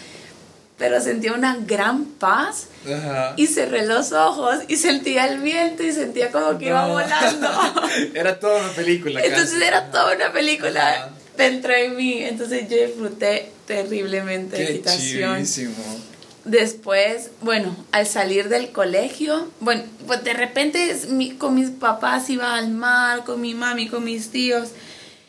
Pero 0.77 1.01
sentía 1.01 1.33
una 1.33 1.57
gran 1.59 2.05
paz 2.05 2.67
Ajá. 2.85 3.33
y 3.35 3.47
cerré 3.47 3.87
los 3.87 4.11
ojos 4.11 4.59
y 4.67 4.75
sentía 4.77 5.25
el 5.27 5.39
viento 5.39 5.81
y 5.81 5.91
sentía 5.91 6.31
como 6.31 6.55
que 6.59 6.65
iba 6.67 6.83
No. 6.85 6.93
volando. 6.93 7.49
Era 8.13 8.39
toda 8.39 8.59
una 8.63 8.73
película. 8.73 9.19
Entonces 9.23 9.53
casi. 9.53 9.63
era 9.65 9.89
toda 9.89 10.15
una 10.15 10.31
película 10.31 11.09
dentro 11.35 11.73
de 11.73 11.89
mí. 11.89 12.21
Entonces 12.23 12.69
yo 12.69 12.77
disfruté 12.77 13.51
terriblemente 13.65 14.55
de 14.55 14.65
Qué 14.67 14.71
equitación. 14.73 15.35
chivísimo. 15.37 15.73
Después, 16.47 17.29
bueno, 17.41 17.75
al 17.91 18.07
salir 18.07 18.47
del 18.49 18.71
colegio, 18.71 19.49
bueno, 19.59 19.83
pues 20.07 20.23
de 20.23 20.33
repente 20.33 20.89
es 20.91 21.07
con 21.37 21.55
mis 21.55 21.69
papás 21.71 22.29
iba 22.29 22.55
al 22.55 22.69
mar, 22.71 23.23
con 23.25 23.41
mi 23.41 23.53
mami, 23.53 23.87
con 23.89 24.03
mis 24.03 24.29
tíos. 24.31 24.69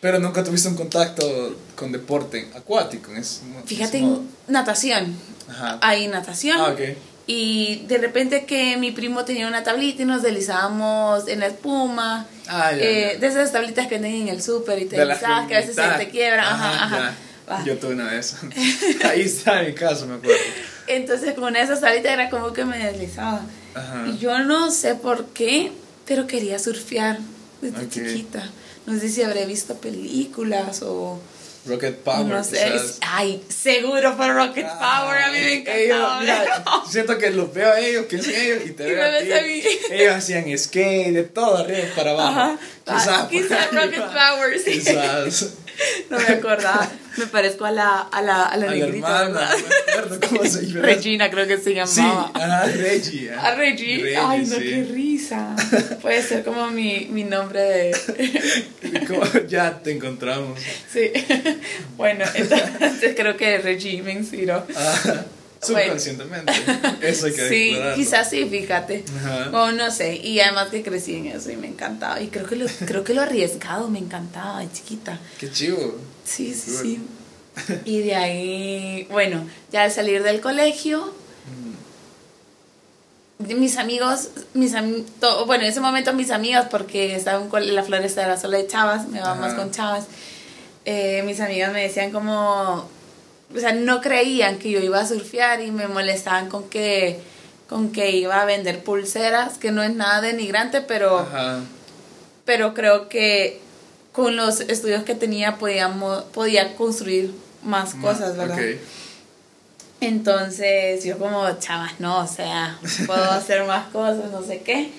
Pero 0.01 0.21
nunca 0.21 0.45
tuviste 0.45 0.69
un 0.69 0.77
contacto 0.77 1.57
con 1.75 1.91
deporte 1.91 2.49
acuático. 2.55 3.11
en 3.11 3.23
mo- 3.53 3.63
Fíjate 3.67 3.99
en 3.99 4.29
natación. 4.47 5.13
Ajá. 5.51 5.79
Hay 5.83 6.07
natación. 6.07 6.61
Ah, 6.61 6.69
ok. 6.73 6.81
Y 7.27 7.83
de 7.89 7.99
repente 7.99 8.45
que 8.47 8.77
mi 8.77 8.93
primo 8.93 9.25
tenía 9.25 9.49
una 9.49 9.65
tablita 9.65 10.03
y 10.03 10.05
nos 10.05 10.23
deslizábamos 10.23 11.27
en 11.27 11.41
la 11.41 11.49
espuma. 11.49 12.27
Ah, 12.47 12.71
ya, 12.73 12.79
eh, 12.83 13.11
ya. 13.15 13.19
De 13.19 13.27
esas 13.27 13.51
tablitas 13.53 13.89
que 13.89 13.95
venden 13.99 14.15
en 14.23 14.29
el 14.29 14.41
súper 14.41 14.79
y 14.81 14.85
te 14.87 14.97
De 14.97 15.05
la 15.05 15.15
deslizas, 15.15 15.49
que 15.49 15.57
a 15.57 15.61
veces 15.61 15.75
se 15.75 16.05
te 16.05 16.09
quiebran. 16.11 16.47
Ajá, 16.47 16.85
ajá. 16.85 17.15
Va. 17.51 17.65
Yo 17.65 17.77
tuve 17.77 17.95
una 17.95 18.11
de 18.13 18.19
esas. 18.21 18.41
Ahí 19.05 19.23
está 19.23 19.63
mi 19.63 19.75
caso, 19.75 20.07
me 20.07 20.15
acuerdo. 20.15 20.39
Entonces 20.89 21.35
con 21.35 21.57
esas 21.57 21.81
tablitas 21.81 22.13
era 22.13 22.31
como 22.31 22.53
que 22.53 22.65
me 22.65 22.79
deslizaba. 22.79 23.43
Ajá. 23.75 24.07
Y 24.09 24.19
yo 24.19 24.39
no 24.41 24.71
sé 24.71 24.95
por 24.95 25.27
qué, 25.27 25.73
pero 26.07 26.27
quería 26.27 26.59
surfear 26.59 27.19
desde 27.61 27.85
Ok. 27.85 27.91
chiquita. 27.91 28.49
No 28.87 28.99
sé 28.99 29.09
si 29.11 29.23
habré 29.23 29.45
visto 29.47 29.75
películas 29.77 30.83
o... 30.83 31.21
Rocket 31.67 31.97
Power. 31.99 32.25
no 32.25 32.43
sé. 32.43 32.57
quizás. 32.57 32.99
Ay, 33.03 33.43
seguro 33.49 34.17
fue 34.17 34.33
Rocket 34.33 34.67
Power. 34.67 35.19
A 35.23 35.31
mí 35.33 35.39
me 35.39 35.65
Ah, 35.69 35.77
ellos, 35.77 35.97
encantaba. 35.99 36.21
mira, 36.23 36.65
siento 36.91 37.19
que 37.19 37.31
los 37.31 37.53
veo 37.53 37.71
a 37.71 37.79
ellos, 37.79 38.07
que 38.07 38.17
hacen 38.17 38.35
ellos 38.35 38.63
y 38.65 38.71
te 38.71 38.85
Y 38.89 38.95
veo 38.95 39.05
a 39.05 39.19
ti. 39.21 39.33
a 39.33 39.43
mí. 39.43 39.63
Ellos 39.91 40.15
hacían 40.15 40.59
skate, 40.59 41.13
de 41.13 41.25
todo 41.25 41.59
arriba 41.59 41.89
para 41.95 42.13
abajo. 42.13 42.39
Ajá. 42.41 42.59
Quizás. 42.87 43.09
Ah, 43.09 43.29
quizás 43.31 43.69
ahí 43.73 43.77
Rocket. 43.77 44.03
Power, 44.03 44.59
sí. 44.65 44.71
Quizás. 44.73 45.51
No 46.11 46.19
me 46.19 46.25
acordaba. 46.27 46.89
Me 47.17 47.27
parezco 47.27 47.65
a 47.65 47.71
la, 47.73 47.99
a 48.01 48.23
la, 48.23 48.45
a 48.45 48.57
la 48.57 48.67
A 48.67 48.67
la 48.69 48.71
negrita, 48.75 49.23
hermana, 49.25 49.41
¿verdad? 49.41 49.57
no 49.59 49.69
me 49.69 49.93
acuerdo 50.17 50.29
cómo 50.29 50.45
se 50.45 50.67
llama. 50.67 50.81
Regina 50.87 51.31
creo 51.31 51.47
que 51.47 51.57
se 51.59 51.65
Sí, 51.65 51.75
llamaba. 51.75 52.31
ajá, 52.35 52.65
Reggie. 52.67 53.31
A 53.33 53.55
Reggie. 53.55 53.97
Reggie, 54.03 54.17
Ay, 54.17 54.47
no, 54.47 54.57
sí. 54.57 54.63
qué 54.63 54.89
risa. 54.93 55.57
Puede 56.01 56.23
ser 56.23 56.45
como 56.45 56.69
mi, 56.71 57.09
mi 57.11 57.25
nombre 57.25 57.61
de... 57.61 57.97
Como 59.07 59.23
ya 59.49 59.79
te 59.83 59.93
encontramos. 59.93 60.59
Sí. 60.93 61.11
Bueno, 61.97 62.25
entonces 62.35 63.15
creo 63.17 63.37
que 63.37 63.59
Reggie 63.59 64.03
me 64.03 64.13
inspiró. 64.13 64.65
Ajá. 64.77 65.25
Subconscientemente. 65.61 66.53
Eso 67.03 67.27
hay 67.27 67.33
que 67.35 67.49
Sí, 67.49 67.77
quizás 67.97 68.31
sí, 68.31 68.47
fíjate. 68.49 69.05
Ajá. 69.19 69.51
O 69.53 69.73
no 69.73 69.91
sé, 69.91 70.17
y 70.17 70.39
además 70.41 70.69
que 70.69 70.83
crecí 70.83 71.17
en 71.17 71.27
eso 71.27 71.51
y 71.51 71.57
me 71.57 71.67
encantaba. 71.67 72.21
Y 72.21 72.29
creo 72.29 72.47
que 72.47 72.57
lo, 72.57 72.67
creo 72.87 73.03
que 73.05 73.15
lo 73.15 73.23
arriesgado 73.23 73.89
me 73.89 73.99
encantaba 73.99 74.61
de 74.61 74.71
chiquita. 74.73 75.19
Qué 75.39 75.51
chivo. 75.51 75.97
Sí, 76.25 76.55
sí, 76.55 76.71
sí. 76.83 77.07
Y 77.85 78.01
de 78.03 78.15
ahí, 78.15 79.09
bueno, 79.11 79.45
ya 79.73 79.83
al 79.83 79.91
salir 79.91 80.23
del 80.23 80.41
colegio, 80.41 81.13
mis 83.39 83.77
amigos, 83.79 84.31
mis 84.55 84.75
am- 84.75 85.05
bueno, 85.47 85.65
en 85.65 85.71
ese 85.71 85.81
momento 85.81 86.13
mis 86.13 86.31
amigas, 86.31 86.67
porque 86.71 87.15
estaba 87.15 87.45
en 87.61 87.75
la 87.75 87.83
floresta 87.85 88.23
era 88.25 88.37
sola 88.37 88.59
de 88.59 88.67
chavas, 88.67 89.09
me 89.09 89.21
va 89.21 89.35
más 89.37 89.55
con 89.55 89.71
chavas, 89.71 90.07
eh, 90.85 91.23
mis 91.25 91.41
amigas 91.41 91.73
me 91.73 91.83
decían 91.83 92.11
como, 92.11 92.89
o 93.55 93.59
sea, 93.59 93.73
no 93.73 94.01
creían 94.01 94.59
que 94.59 94.71
yo 94.71 94.81
iba 94.81 95.01
a 95.01 95.07
surfear 95.07 95.61
y 95.63 95.71
me 95.71 95.89
molestaban 95.89 96.49
con 96.49 96.69
que, 96.69 97.21
con 97.69 97.93
que 97.93 98.11
iba 98.13 98.41
a 98.41 98.45
vender 98.45 98.83
pulseras, 98.83 99.59
que 99.59 99.71
no 99.73 99.83
es 99.83 99.95
nada 99.95 100.21
denigrante, 100.21 100.81
pero 100.81 101.19
Ajá. 101.21 101.61
pero 102.45 102.75
creo 102.75 103.09
que 103.09 103.61
con 104.13 104.37
los 104.37 104.61
estudios 104.61 105.05
que 105.05 105.15
tenía 105.15 105.59
podíamos, 105.59 106.25
podía 106.25 106.75
construir 106.77 107.33
más 107.63 107.95
cosas, 107.95 108.37
¿verdad? 108.37 108.59
Entonces 110.01 111.05
yo 111.05 111.19
como, 111.19 111.51
chavas, 111.59 111.99
no, 111.99 112.19
o 112.19 112.27
sea, 112.27 112.79
puedo 113.07 113.25
hacer 113.31 113.65
más 113.65 113.89
cosas, 113.89 114.31
no 114.31 114.43
sé 114.43 114.61
qué. 114.61 114.91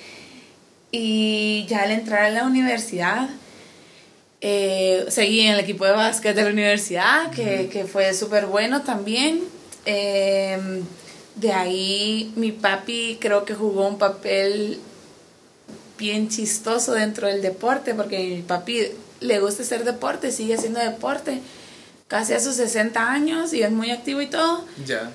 Y 0.91 1.65
ya 1.68 1.84
al 1.84 1.91
entrar 1.91 2.24
a 2.24 2.29
la 2.32 2.44
universidad, 2.46 3.29
eh, 4.41 5.05
seguí 5.10 5.41
en 5.41 5.53
el 5.53 5.60
equipo 5.60 5.86
de 5.86 5.91
básquet 5.91 6.36
de 6.36 6.43
la 6.43 6.50
universidad, 6.50 7.31
que, 7.31 7.69
que 7.72 7.86
fue 7.86 8.13
súper 8.13 8.46
bueno 8.46 8.84
también. 8.84 9.43
Eh, 9.86 10.58
de 11.36 11.53
ahí 11.53 12.34
mi 12.36 12.51
papi 12.51 13.17
creo 13.19 13.46
que 13.46 13.55
jugó 13.55 13.88
un 13.88 13.98
papel 13.98 14.79
bien 15.98 16.29
chistoso 16.29 16.93
dentro 16.93 17.27
del 17.27 17.41
deporte, 17.41 17.93
porque 17.93 18.19
mi 18.19 18.41
papi 18.41 18.88
le 19.19 19.39
gusta 19.39 19.63
hacer 19.63 19.84
deporte, 19.84 20.31
sigue 20.31 20.55
haciendo 20.55 20.79
deporte, 20.79 21.41
casi 22.08 22.34
a 22.34 22.39
sus 22.39 22.55
60 22.55 23.12
años 23.12 23.53
y 23.53 23.63
es 23.63 23.72
muy 23.72 23.91
activo 23.91 24.22
y 24.22 24.27
todo. 24.27 24.63
Ya. 24.86 25.12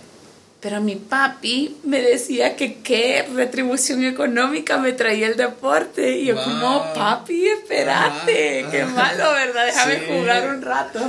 Pero 0.64 0.80
mi 0.80 0.97
papi 0.97 1.76
me 1.85 2.00
decía 2.00 2.56
que 2.56 2.76
qué 2.76 3.28
retribución 3.35 4.02
económica 4.02 4.78
me 4.78 4.92
traía 4.94 5.26
el 5.26 5.37
deporte. 5.37 6.12
Y 6.16 6.25
yo 6.25 6.35
Wow. 6.37 6.44
como, 6.44 6.92
papi, 6.94 7.47
espérate, 7.49 8.64
qué 8.71 8.85
malo, 8.87 9.30
¿verdad? 9.35 9.66
Déjame 9.66 9.97
Sí. 9.99 10.04
jugar 10.09 10.49
un 10.49 10.62
rato. 10.62 11.00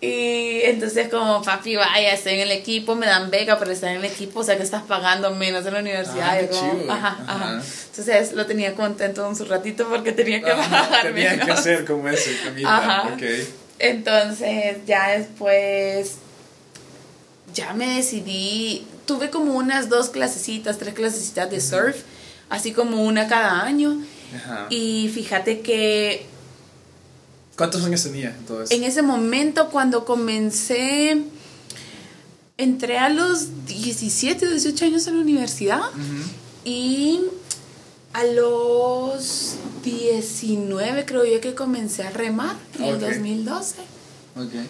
Y 0.00 0.60
entonces 0.64 1.08
como, 1.08 1.42
papi, 1.42 1.76
vaya, 1.76 2.12
estoy 2.14 2.34
en 2.34 2.40
el 2.40 2.52
equipo, 2.52 2.94
me 2.94 3.04
dan 3.06 3.30
beca 3.30 3.58
por 3.58 3.70
estar 3.70 3.90
en 3.90 3.96
el 3.98 4.04
equipo, 4.06 4.40
o 4.40 4.44
sea 4.44 4.56
que 4.56 4.62
estás 4.62 4.82
pagando 4.84 5.30
menos 5.34 5.64
en 5.66 5.74
la 5.74 5.80
universidad. 5.80 6.30
Ah, 6.30 6.40
Yo 6.40 6.48
como, 6.48 6.90
ajá, 6.92 7.18
Ajá. 7.26 7.34
ajá. 7.34 7.62
Entonces 7.90 8.32
lo 8.32 8.46
tenía 8.46 8.74
contento 8.74 9.28
un 9.28 9.36
su 9.36 9.44
ratito 9.44 9.86
porque 9.90 10.12
tenía 10.12 10.40
que 10.40 10.50
pagar 10.70 11.02
Tenía 11.02 11.38
que 11.38 11.52
hacer 11.52 11.84
como 11.84 12.08
ese 12.08 12.34
camita. 12.42 12.76
Ajá. 12.76 13.08
Ok. 13.14 13.22
Entonces 13.78 14.78
ya 14.86 15.10
después 15.18 16.16
ya 17.54 17.72
me 17.74 17.96
decidí, 17.96 18.86
tuve 19.06 19.30
como 19.30 19.54
unas 19.54 19.88
dos 19.88 20.10
clasecitas, 20.10 20.78
tres 20.78 20.94
clasecitas 20.94 21.50
de 21.50 21.60
surf, 21.60 21.96
así 22.50 22.72
como 22.72 23.04
una 23.04 23.28
cada 23.28 23.62
año. 23.62 24.02
Ajá. 24.36 24.66
Y 24.70 25.10
fíjate 25.14 25.60
que 25.60 26.26
¿Cuántos 27.56 27.84
años 27.84 28.02
tenía 28.02 28.34
entonces? 28.36 28.76
en 28.76 28.82
ese 28.84 29.02
momento 29.02 29.70
cuando 29.70 30.04
comencé 30.04 31.22
entré 32.56 32.98
a 32.98 33.08
los 33.08 33.66
17 33.66 34.46
o 34.46 34.50
18 34.50 34.84
años 34.86 35.06
en 35.06 35.16
la 35.16 35.20
universidad 35.22 35.80
y 36.64 37.20
a 38.12 38.24
los 38.24 39.54
19 39.84 41.04
creo 41.04 41.24
yo 41.24 41.40
que 41.40 41.54
comencé 41.54 42.02
a 42.04 42.10
remar 42.10 42.56
en 42.78 42.84
el 42.84 42.94
Ok. 42.96 43.00
2012. 43.02 43.76
Ok. 44.36 44.36
2012. 44.36 44.66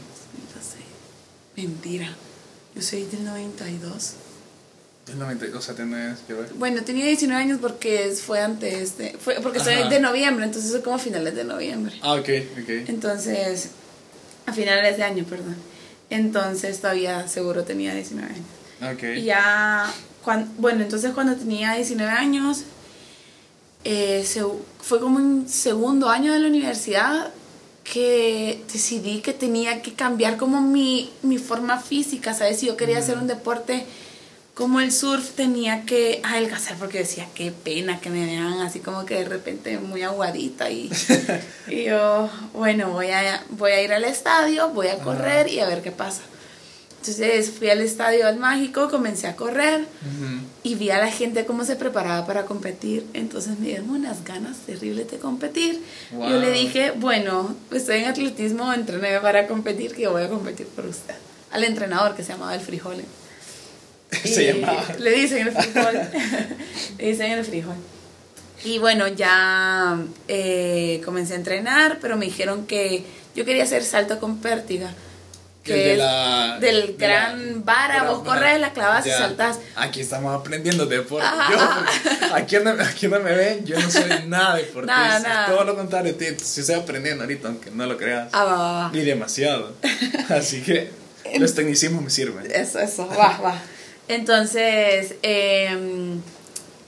Mentira. 1.57 2.15
Yo 2.75 2.83
soy 2.83 3.05
del 3.05 3.25
92. 3.25 4.13
Es 5.09 5.15
90, 5.17 5.59
o 5.59 5.61
sea, 5.61 5.75
tenés 5.75 6.21
que 6.21 6.33
ver. 6.33 6.51
Bueno, 6.55 6.83
tenía 6.83 7.07
19 7.07 7.41
años 7.41 7.59
porque 7.61 8.11
fue 8.25 8.41
antes 8.41 8.97
de... 8.97 9.17
Fue, 9.21 9.35
porque 9.43 9.61
soy 9.61 9.75
Ajá. 9.75 9.89
de 9.91 10.01
noviembre, 10.01 10.45
entonces 10.47 10.71
soy 10.73 10.81
como 10.81 10.97
a 10.97 10.99
finales 10.99 11.35
de 11.35 11.45
noviembre. 11.45 11.95
Ah, 12.03 12.15
ok, 12.15 12.29
ok. 12.63 12.69
Entonces, 12.89 13.69
a 14.47 14.53
finales 14.55 14.97
de 14.97 15.03
año, 15.03 15.25
perdón. 15.25 15.57
Entonces 16.09 16.81
todavía 16.81 17.29
seguro 17.29 17.65
tenía 17.65 17.95
19 17.95 18.29
años. 18.33 18.95
Ok. 18.97 19.03
Y 19.19 19.25
ya, 19.25 19.93
bueno, 20.59 20.83
entonces 20.83 21.13
cuando 21.13 21.37
tenía 21.37 21.75
19 21.75 22.11
años, 22.11 22.63
eh, 23.85 24.25
se- 24.27 24.43
fue 24.81 25.01
como 25.01 25.17
un 25.19 25.49
segundo 25.51 26.09
año 26.09 26.33
de 26.33 26.39
la 26.39 26.49
universidad 26.49 27.31
que 27.85 28.63
decidí 28.73 29.21
que 29.21 29.33
tenía 29.33 29.83
que 29.83 29.93
cambiar 29.93 30.37
como 30.39 30.61
mi, 30.61 31.11
mi 31.23 31.39
forma 31.39 31.79
física, 31.79 32.35
¿sabes? 32.35 32.59
Si 32.59 32.67
yo 32.67 32.77
quería 32.77 32.99
hacer 32.99 33.19
un 33.19 33.27
deporte 33.27 33.85
como 34.55 34.81
el 34.81 34.93
surf, 34.93 35.33
tenía 35.33 35.85
que 35.85 36.21
adelgazar 36.23 36.77
porque 36.79 36.99
decía, 36.99 37.29
qué 37.35 37.51
pena 37.51 38.01
que 38.01 38.09
me 38.09 38.25
vean 38.25 38.61
así 38.61 38.79
como 38.79 39.05
que 39.05 39.17
de 39.17 39.25
repente 39.25 39.79
muy 39.79 40.03
aguadita 40.03 40.71
y, 40.71 40.91
y 41.69 41.85
yo, 41.85 42.31
bueno, 42.53 42.91
voy 42.91 43.11
a, 43.11 43.45
voy 43.51 43.73
a 43.73 43.83
ir 43.83 43.93
al 43.93 44.05
estadio, 44.05 44.71
voy 44.71 44.89
a 44.89 44.99
correr 44.99 45.49
y 45.49 45.61
a 45.61 45.67
ver 45.67 45.83
qué 45.83 45.91
pasa. 45.91 46.23
Entonces 47.01 47.51
fui 47.51 47.69
al 47.69 47.81
estadio 47.81 48.27
al 48.27 48.39
mágico, 48.39 48.89
comencé 48.89 49.27
a 49.27 49.37
correr. 49.37 49.87
Y 50.65 50.77
vi 50.77 50.91
a 50.91 50.99
la 50.99 51.11
gente 51.11 51.45
cómo 51.45 51.65
se 51.65 51.77
preparaba 51.77 52.27
para 52.27 52.47
competir. 52.47 53.07
Entonces 53.13 53.59
me 53.59 53.67
dieron 53.67 53.91
unas 53.91 54.25
ganas 54.25 54.57
terribles 54.67 55.11
de 55.11 55.19
competir. 55.19 55.81
Wow. 56.11 56.31
Yo 56.31 56.41
le 56.41 56.51
dije, 56.51 56.93
bueno, 56.97 57.55
estoy 57.71 57.99
en 57.99 58.07
atletismo, 58.07 58.73
entrené 58.73 59.21
para 59.21 59.47
competir, 59.47 59.95
que 59.95 60.03
yo 60.03 60.13
voy 60.13 60.23
a 60.23 60.29
competir 60.29 60.67
por 60.69 60.87
usted. 60.87 61.15
Al 61.53 61.65
entrenador 61.65 62.17
que 62.17 62.25
se 62.25 62.33
llamaba 62.33 62.55
el 62.55 62.63
frijol. 62.63 62.97
Se 64.25 64.55
llamaba. 64.55 64.87
Le 64.99 65.11
dicen 65.11 65.47
el 65.47 65.53
frijol. 65.53 66.01
le 66.99 67.07
dicen 67.07 67.33
el 67.33 67.45
frijol. 67.45 67.77
Y 68.65 68.79
bueno, 68.79 69.07
ya 69.09 70.01
eh, 70.29 71.03
comencé 71.05 71.35
a 71.35 71.37
entrenar, 71.37 71.99
pero 72.01 72.17
me 72.17 72.25
dijeron 72.25 72.67
que 72.67 73.05
yo 73.37 73.45
quería 73.45 73.65
hacer 73.65 73.83
salto 73.83 74.19
con 74.19 74.39
pértiga. 74.39 74.95
Que 75.65 75.73
de 75.75 75.93
es 75.93 75.99
la- 75.99 76.59
del 76.61 76.87
de 76.89 76.93
gran 77.07 77.65
vara, 77.65 78.03
vos 78.05 78.23
corres, 78.23 78.61
la 78.61 78.73
clavas 78.75 79.05
y 79.07 79.09
Ya. 79.09 79.19
saltás. 79.19 79.59
Aquí 79.77 80.01
estamos 80.03 80.39
aprendiendo 80.39 80.85
deporte. 80.87 81.27
Yo, 81.51 82.35
aquí, 82.35 82.57
donde, 82.57 82.85
aquí 82.85 83.07
donde 83.07 83.31
me 83.31 83.35
ven, 83.37 83.65
yo 83.65 83.81
no 83.81 83.91
soy 83.91 84.05
nada 84.27 84.57
deportista. 84.57 84.97
Nada, 85.09 85.21
nada. 85.21 85.47
Todo 85.47 85.65
lo 85.65 85.75
contrario, 85.75 86.15
tío. 86.17 86.29
Sí 86.43 86.61
estoy 86.61 86.77
aprendiendo 86.77 87.25
ahorita, 87.25 87.49
aunque 87.49 87.71
no 87.71 87.87
lo 87.87 87.97
creas. 87.97 88.29
Ah, 88.33 88.45
va, 88.45 88.57
va, 88.57 88.73
va. 88.89 88.91
Y 88.97 89.01
demasiado. 89.05 89.73
Así 90.29 90.61
que 90.63 90.91
los 91.39 91.55
tecnicismos 91.55 92.03
me 92.05 92.11
sirven. 92.11 92.47
Eso, 92.51 92.79
eso, 92.79 93.09
va, 93.09 93.39
va. 93.39 93.59
Entonces, 94.09 95.15
em, 95.23 96.21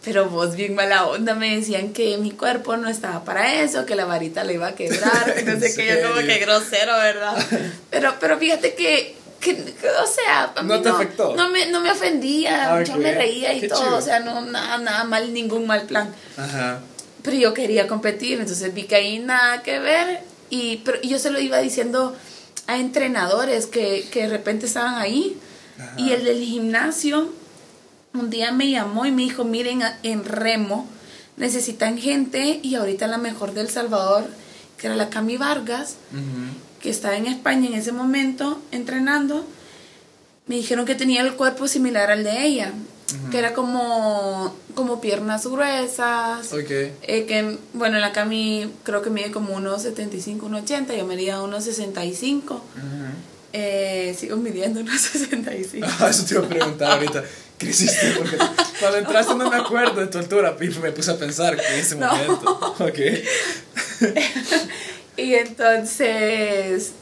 pero 0.07 0.31
vos 0.31 0.55
bien 0.55 0.77
mala 0.77 1.05
onda 1.09 1.35
me 1.35 1.57
decían 1.57 1.93
que 1.93 2.17
mi 2.17 2.31
cuerpo 2.31 2.77
no 2.77 2.89
estaba 2.89 3.25
para 3.25 3.61
eso, 3.61 3.85
que 3.85 3.97
la 3.97 4.05
varita 4.05 4.45
le 4.45 4.55
iba 4.55 4.69
a 4.69 4.75
quebrar, 4.77 5.35
que 5.35 5.43
no 5.43 5.59
sé 5.59 5.67
¿En 5.67 5.77
qué, 5.77 6.01
yo 6.01 6.09
como 6.09 6.21
que 6.25 6.39
grosero, 6.39 6.97
¿verdad? 6.97 7.37
Pero, 7.91 8.15
pero 8.21 8.39
fíjate 8.39 8.75
que, 8.75 9.17
que, 9.41 9.57
que, 9.57 9.89
o 9.91 10.07
sea, 10.07 10.53
a 10.55 10.63
mí 10.63 10.69
¿No 10.69 10.81
te 10.81 10.89
afectó? 10.91 11.35
No 11.35 11.51
me, 11.51 11.67
no 11.67 11.81
me 11.81 11.91
ofendía, 11.91 12.73
Ah, 12.77 12.83
yo 12.85 12.95
ok. 12.95 13.01
me 13.01 13.13
reía 13.15 13.53
y 13.53 13.61
Qué 13.63 13.69
todo, 13.69 13.83
chido. 13.85 13.97
o 13.97 14.01
sea, 14.01 14.21
no, 14.21 14.41
nada, 14.43 14.79
nada 14.79 15.03
mal, 15.05 15.33
ningún 15.35 15.67
mal 15.67 15.83
plan. 15.83 16.15
Ajá. 16.37 16.79
Pero 17.25 17.37
yo 17.37 17.53
quería 17.53 17.89
competir, 17.89 18.39
entonces 18.39 18.73
vi 18.73 18.85
que 18.85 18.95
ahí 18.95 19.19
nada 19.19 19.63
que 19.65 19.81
ver. 19.81 20.21
Y, 20.51 20.77
pero 20.85 21.03
yo 21.03 21.19
se 21.19 21.31
lo 21.33 21.41
iba 21.41 21.59
diciendo 21.59 22.17
a 22.69 22.79
entrenadores 22.79 23.67
que, 23.67 24.07
que 24.13 24.23
de 24.23 24.29
repente 24.29 24.67
estaban 24.67 24.95
ahí. 24.95 25.37
Ajá. 25.79 25.95
Y 25.99 26.13
el 26.13 26.23
del 26.25 26.41
gimnasio 26.45 27.33
un 28.21 28.31
día 28.31 28.53
me 28.53 28.71
llamó 28.71 29.07
y 29.07 29.13
me 29.13 29.23
dijo, 29.23 29.45
miren, 29.45 29.83
en 30.03 30.25
Remo 30.25 30.87
necesitan 31.37 31.99
gente 31.99 32.61
y 32.63 32.75
ahorita 32.77 33.07
la 33.07 33.19
mejor 33.19 33.53
del 33.55 33.69
Salvador, 33.69 34.27
que 34.79 34.87
era 34.87 34.97
la 34.97 35.11
Cami 35.11 35.37
Vargas, 35.37 35.97
que 36.81 36.91
estaba 36.91 37.17
en 37.17 37.27
España 37.27 37.69
en 37.69 37.75
ese 37.75 37.93
momento 37.93 38.61
entrenando, 38.73 39.45
me 40.47 40.55
dijeron 40.57 40.87
que 40.87 40.95
tenía 40.95 41.23
el 41.23 41.35
cuerpo 41.35 41.67
similar 41.69 42.11
al 42.11 42.25
de 42.25 42.47
ella, 42.47 42.73
que 43.31 43.39
era 43.39 43.53
como, 43.55 44.55
como 44.75 45.01
piernas 45.01 45.47
gruesas, 45.47 46.53
Ok. 46.53 46.71
eh, 46.71 47.25
que, 47.27 47.59
bueno, 47.73 47.99
la 47.99 48.13
Cami 48.13 48.71
creo 48.83 49.03
que 49.03 49.11
mide 49.11 49.31
como 49.31 49.55
unos 49.55 49.83
75, 49.83 50.47
unos 50.47 50.63
80, 50.63 50.95
yo 50.95 51.07
medía 51.07 51.41
unos 51.43 51.65
65. 51.65 52.55
Ujú. 52.55 52.63
Eh, 53.53 54.15
sigo 54.19 54.37
midiendo 54.37 54.81
unos 54.81 55.01
65. 55.13 55.87
Ah, 56.01 56.09
eso 56.11 56.25
te 56.25 56.35
iba 56.35 56.45
a 56.45 56.49
preguntar 56.49 56.93
ahorita. 56.93 57.25
¿Qué 57.59 57.67
hiciste? 57.67 58.13
Porque 58.19 58.37
cuando 58.81 58.99
entraste 58.99 59.35
no 59.35 59.51
me 59.51 59.57
acuerdo 59.57 60.01
de 60.01 60.07
tu 60.09 60.19
altura, 60.19 60.55
y 60.61 60.69
me 60.69 60.93
puse 60.93 61.11
a 61.11 61.17
pensar 61.17 61.57
que 61.57 61.67
en 61.67 61.81
ese 61.81 61.97
No. 61.97 62.13
momento. 62.15 62.77
Ok. 62.81 62.99
y 65.17 65.35
entonces... 65.35 66.93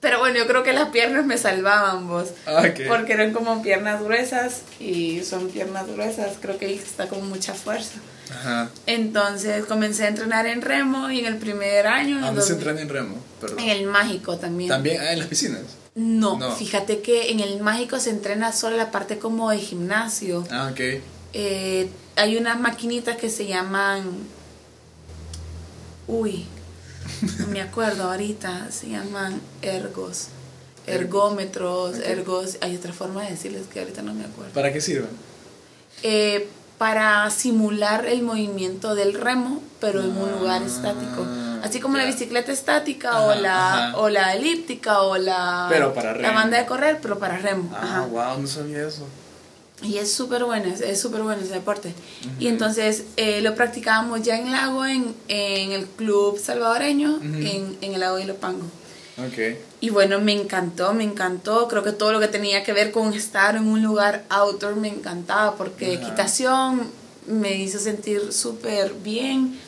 Pero 0.00 0.18
bueno, 0.18 0.36
yo 0.36 0.46
creo 0.46 0.62
que 0.62 0.74
las 0.74 0.90
piernas 0.90 1.24
me 1.24 1.38
salvaban 1.38 2.06
vos. 2.06 2.28
Ah. 2.46 2.62
Porque 2.86 3.14
eran 3.14 3.32
como 3.32 3.62
piernas 3.62 4.02
gruesas 4.02 4.60
y 4.78 5.24
son 5.24 5.48
piernas 5.48 5.86
gruesas, 5.88 6.32
creo 6.40 6.58
que 6.58 6.72
está 6.74 7.08
con 7.08 7.26
mucha 7.28 7.54
fuerza. 7.54 7.94
Ajá. 8.30 8.68
Entonces 8.86 9.64
comencé 9.64 10.04
a 10.04 10.08
entrenar 10.08 10.46
en 10.46 10.60
remo 10.60 11.10
y 11.10 11.20
en 11.20 11.26
el 11.26 11.38
primer 11.38 11.86
año... 11.86 12.16
¿A 12.16 12.18
el 12.18 12.24
dónde 12.26 12.42
se 12.42 12.54
2000 12.54 12.68
entrena 12.68 12.80
en 12.82 12.88
remo? 12.88 13.24
Perdón. 13.40 13.58
En 13.60 13.68
el 13.70 13.86
mágico 13.86 14.36
también. 14.36 14.68
También, 14.68 15.00
ah, 15.00 15.12
en 15.12 15.18
las 15.18 15.28
piscinas. 15.28 15.62
No, 15.96 16.38
No. 16.38 16.52
fíjate 16.54 17.00
que 17.00 17.30
en 17.30 17.40
el 17.40 17.58
mágico 17.60 17.98
se 17.98 18.10
entrena 18.10 18.52
solo 18.52 18.76
la 18.76 18.90
parte 18.90 19.18
como 19.18 19.50
de 19.50 19.58
gimnasio. 19.58 20.46
Ah, 20.50 20.68
ok. 20.70 20.80
Eh, 21.32 21.88
hay 22.16 22.36
unas 22.36 22.60
maquinitas 22.60 23.16
que 23.16 23.30
se 23.30 23.46
llaman. 23.46 24.04
Uy, 26.06 26.44
no 27.38 27.46
me 27.48 27.60
acuerdo 27.62 28.04
ahorita. 28.10 28.70
Se 28.70 28.88
llaman 28.90 29.40
ergos. 29.62 30.28
Ergómetros, 30.86 31.96
Ok. 31.96 32.04
ergos. 32.04 32.58
Hay 32.60 32.76
otra 32.76 32.92
forma 32.92 33.22
de 33.24 33.30
decirles 33.30 33.66
que 33.66 33.80
ahorita 33.80 34.02
no 34.02 34.14
me 34.14 34.24
acuerdo. 34.24 34.52
¿Para 34.52 34.72
qué 34.72 34.80
sirven? 34.80 35.08
Eh, 36.02 36.46
para 36.78 37.28
simular 37.30 38.06
el 38.06 38.22
movimiento 38.22 38.94
del 38.94 39.14
remo, 39.14 39.62
pero 39.80 40.00
en 40.02 40.16
un 40.16 40.30
lugar 40.32 40.62
Ah, 40.62 40.66
estático. 40.66 41.26
Así 41.62 41.80
como 41.80 41.96
la 41.96 42.04
bicicleta 42.04 42.52
estática 42.52 43.10
Ajá, 43.10 43.22
o, 43.22 43.34
la, 43.34 43.88
ajá. 43.88 43.96
o 43.98 44.08
la 44.08 44.34
elíptica 44.34 45.00
o 45.02 45.16
la, 45.16 45.66
Pero 45.70 45.92
para 45.94 46.14
la 46.16 46.30
banda 46.32 46.58
de 46.58 46.66
correr, 46.66 46.98
pero 47.00 47.18
para 47.18 47.38
remo. 47.38 47.70
Ah, 47.74 47.80
Ajá. 47.82 48.00
wow, 48.06 48.40
no 48.40 48.46
sabía 48.46 48.86
eso. 48.86 49.06
Y 49.82 49.96
es 49.98 50.12
súper 50.12 50.44
bueno, 50.44 50.72
es- 50.72 51.00
súper 51.00 51.22
bueno 51.22 51.42
ese 51.42 51.52
deporte. 51.54 51.94
Y 52.38 52.48
entonces 52.48 53.04
eh, 53.16 53.40
lo 53.42 53.54
practicábamos 53.54 54.22
ya 54.22 54.38
en 54.38 54.50
Lago, 54.52 54.86
en, 54.86 55.14
en 55.28 55.72
el 55.72 55.86
club 55.86 56.38
salvadoreño, 56.38 57.20
en, 57.22 57.76
en 57.80 57.94
el 57.94 58.00
Lago 58.00 58.16
de 58.16 58.24
Ilopango. 58.24 58.64
Ok. 59.18 59.56
Y 59.80 59.90
bueno, 59.90 60.20
me 60.20 60.32
encantó, 60.32 60.92
me 60.92 61.04
encantó. 61.04 61.68
Creo 61.68 61.82
que 61.82 61.92
todo 61.92 62.12
lo 62.12 62.20
que 62.20 62.28
tenía 62.28 62.62
que 62.64 62.72
ver 62.72 62.92
con 62.92 63.14
estar 63.14 63.56
en 63.56 63.66
un 63.66 63.82
lugar 63.82 64.24
outdoor 64.28 64.76
me 64.76 64.88
encantaba 64.88 65.56
porque 65.56 65.94
Ajá. 65.94 65.94
equitación 66.06 66.90
me 67.26 67.54
hizo 67.56 67.78
sentir 67.78 68.32
súper 68.32 68.92
bien, 69.02 69.58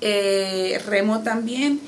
eh, 0.00 0.80
remo 0.86 1.20
también. 1.22 1.80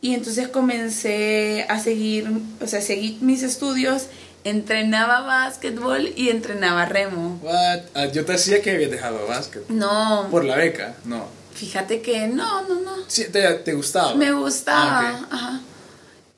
Y 0.00 0.14
entonces 0.14 0.48
comencé 0.48 1.66
a 1.68 1.80
seguir, 1.80 2.28
o 2.62 2.66
sea, 2.66 2.80
seguí 2.80 3.18
mis 3.20 3.42
estudios, 3.42 4.06
entrenaba 4.44 5.20
básquetbol 5.22 6.12
y 6.16 6.28
entrenaba 6.30 6.86
remo. 6.86 7.38
What? 7.42 7.80
Ah, 7.94 8.06
yo 8.06 8.24
te 8.24 8.32
decía 8.32 8.62
que 8.62 8.70
habías 8.70 8.90
dejado 8.90 9.26
básquet. 9.26 9.68
No, 9.68 10.28
Por 10.30 10.44
la 10.44 10.56
beca, 10.56 10.94
no. 11.04 11.26
fíjate 11.54 12.00
que 12.00 12.28
no, 12.28 12.62
no, 12.68 12.80
no. 12.80 12.92
Sí, 13.08 13.24
te, 13.30 13.42
te 13.54 13.74
gustaba. 13.74 14.14
Me 14.14 14.32
gustaba, 14.32 15.00
Ah, 15.00 15.26
ajá. 15.30 15.60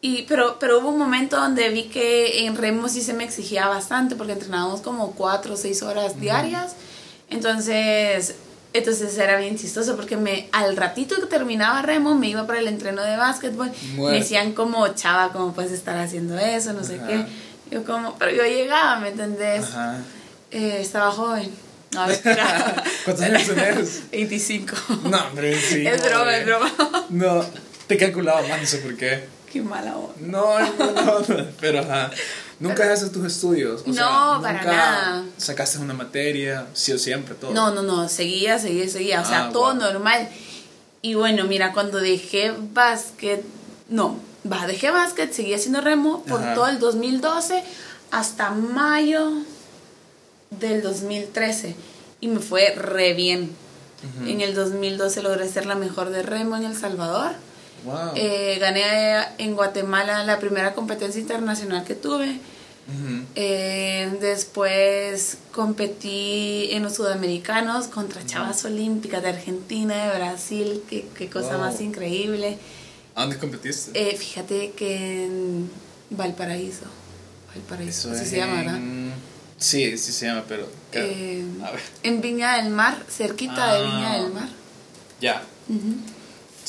Y, 0.03 0.23
pero, 0.23 0.59
pero 0.59 0.79
hubo 0.79 0.89
un 0.89 0.99
momento 0.99 1.37
donde 1.37 1.69
vi 1.69 1.85
que 1.85 2.47
en 2.47 2.57
remo 2.57 2.89
sí 2.89 3.03
se 3.03 3.13
me 3.13 3.25
exigía 3.25 3.69
bastante 3.69 4.17
porque 4.17 4.33
entrenábamos 4.33 4.81
como 4.81 5.13
cuatro 5.13 5.55
o 5.55 5.57
seis 5.57 5.83
horas 5.83 6.19
diarias. 6.19 6.75
Entonces, 7.29 8.35
entonces 8.73 9.19
era 9.19 9.39
bien 9.39 9.59
chistoso 9.59 9.97
porque 9.97 10.17
me, 10.17 10.49
al 10.53 10.77
ratito 10.77 11.17
que 11.17 11.27
terminaba 11.27 11.83
remo 11.83 12.15
me 12.15 12.29
iba 12.29 12.47
para 12.47 12.61
el 12.61 12.69
entreno 12.69 13.03
de 13.03 13.17
básquetbol. 13.17 13.71
Muerto. 13.95 14.13
Me 14.13 14.19
decían 14.21 14.53
como, 14.53 14.89
chava, 14.95 15.33
¿cómo 15.33 15.53
puedes 15.53 15.73
estar 15.73 15.99
haciendo 15.99 16.39
eso? 16.39 16.73
No 16.73 16.83
sé 16.83 16.99
qué. 17.07 17.27
Yo 17.71 17.85
como, 17.85 18.17
pero 18.19 18.33
yo 18.33 18.45
llegaba, 18.45 18.99
¿me 19.01 19.09
entendés? 19.09 19.67
Eh, 20.51 20.79
estaba 20.81 21.11
joven. 21.13 21.51
No. 21.93 22.07
¿Cuántos 23.05 23.25
años 23.25 23.47
tenés? 23.49 24.03
25. 24.13 24.75
No, 25.05 25.19
hombre, 25.27 25.61
sí. 25.61 25.87
es 25.87 26.03
broma, 26.03 26.37
es 26.37 26.47
broma. 26.47 26.73
No, 27.11 27.45
te 27.87 27.97
calculaba 27.97 28.43
más, 28.43 28.61
no 28.61 28.67
sé 28.67 28.79
por 28.79 28.97
qué. 28.97 29.40
Qué 29.53 29.63
mala 29.63 29.97
onda. 29.97 30.15
No, 30.21 30.59
no, 30.61 30.93
no, 30.93 31.47
pero 31.61 31.81
ajá. 31.81 32.11
¿Nunca 32.61 32.83
dejaste 32.85 33.09
tus 33.11 33.25
estudios? 33.27 33.83
O 33.87 33.93
sea, 33.93 34.05
No, 34.05 34.43
para 34.43 34.59
¿nunca 34.61 34.77
nada. 34.77 35.25
¿Sacaste 35.39 35.79
una 35.79 35.95
materia? 35.95 36.67
Sí 36.75 36.93
o 36.93 36.99
siempre, 36.99 37.35
todo. 37.35 37.53
No, 37.53 37.71
no, 37.73 37.83
no, 37.83 38.09
seguía, 38.09 38.59
seguía, 38.59 38.89
seguía, 38.89 39.23
o 39.23 39.25
sea, 39.25 39.47
Ah, 39.47 39.51
todo 39.53 39.73
wow. 39.73 39.75
normal. 39.75 40.29
Y 41.03 41.15
bueno, 41.15 41.45
mira, 41.45 41.73
cuando 41.73 41.99
dejé 41.99 42.53
básquet, 42.75 43.43
no, 43.89 44.19
va, 44.51 44.67
dejé 44.67 44.91
básquet, 44.91 45.33
seguí 45.33 45.55
haciendo 45.55 45.81
remo 45.81 46.23
por 46.25 46.43
Ajá. 46.43 46.55
todo 46.55 46.67
el 46.69 46.79
2012 46.79 47.65
hasta 48.11 48.51
mayo 48.51 49.31
del 50.51 50.83
2013 50.83 51.75
y 52.21 52.29
me 52.29 52.41
fue 52.41 52.75
re 52.77 53.15
bien. 53.15 53.51
En 54.27 54.41
el 54.41 54.55
2012 54.55 55.23
logré 55.23 55.47
ser 55.49 55.67
la 55.67 55.75
mejor 55.75 56.09
de 56.11 56.23
remo 56.23 56.57
en 56.57 56.65
El 56.65 56.77
Salvador. 56.77 57.33
Wow. 57.85 58.13
Eh, 58.15 58.59
gané 58.61 59.25
en 59.39 59.55
Guatemala 59.55 60.25
la 60.25 60.39
primera 60.39 60.75
competencia 60.75 61.21
internacional 61.21 61.85
que 61.85 61.95
tuve. 61.95 62.39
Ujú. 62.89 63.25
Eh, 63.37 64.11
después 64.21 65.39
competí 65.53 66.69
en 66.73 66.83
los 66.83 66.95
sudamericanos 66.97 67.87
contra 67.87 68.25
chavas 68.27 68.65
olímpicas 68.65 69.23
de 69.23 69.29
Argentina, 69.29 70.11
de 70.11 70.19
Brasil, 70.19 70.83
qué, 70.89 71.07
qué 71.17 71.29
cosa 71.31 71.53
Wow. 71.57 71.61
más 71.67 71.81
increíble. 71.81 72.59
¿A 73.15 73.23
dónde 73.23 73.39
competiste? 73.39 73.91
Eh, 73.95 74.17
fíjate 74.17 74.73
que 74.73 75.25
en 75.27 75.71
Valparaíso, 76.11 76.87
Valparaíso, 77.55 78.11
así 78.11 78.23
es 78.25 78.31
se 78.31 78.37
llama, 78.39 78.55
¿verdad? 78.57 78.77
en- 78.77 79.31
Sí, 79.59 79.97
sí 79.99 80.13
se 80.13 80.25
llama, 80.27 80.45
pero... 80.49 80.67
Eh, 80.93 81.45
a 81.63 81.71
ver. 81.73 81.81
en 82.03 82.23
Viña 82.23 82.57
del 82.57 82.71
Mar, 82.73 82.97
cerquita 83.11 83.75
de 83.75 83.79
Ah. 83.79 83.83
Viña 83.85 84.23
del 84.23 84.33
Mar. 84.33 84.49
Ya. 85.21 85.43
Ujú. 85.69 85.97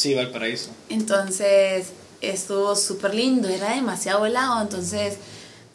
Sí, 0.02 0.16
Valparaíso. 0.16 0.72
Entonces 0.90 1.90
estuvo 2.22 2.76
súper 2.76 3.14
lindo, 3.14 3.48
era 3.48 3.76
demasiado 3.76 4.26
helado, 4.26 4.60
entonces 4.60 5.18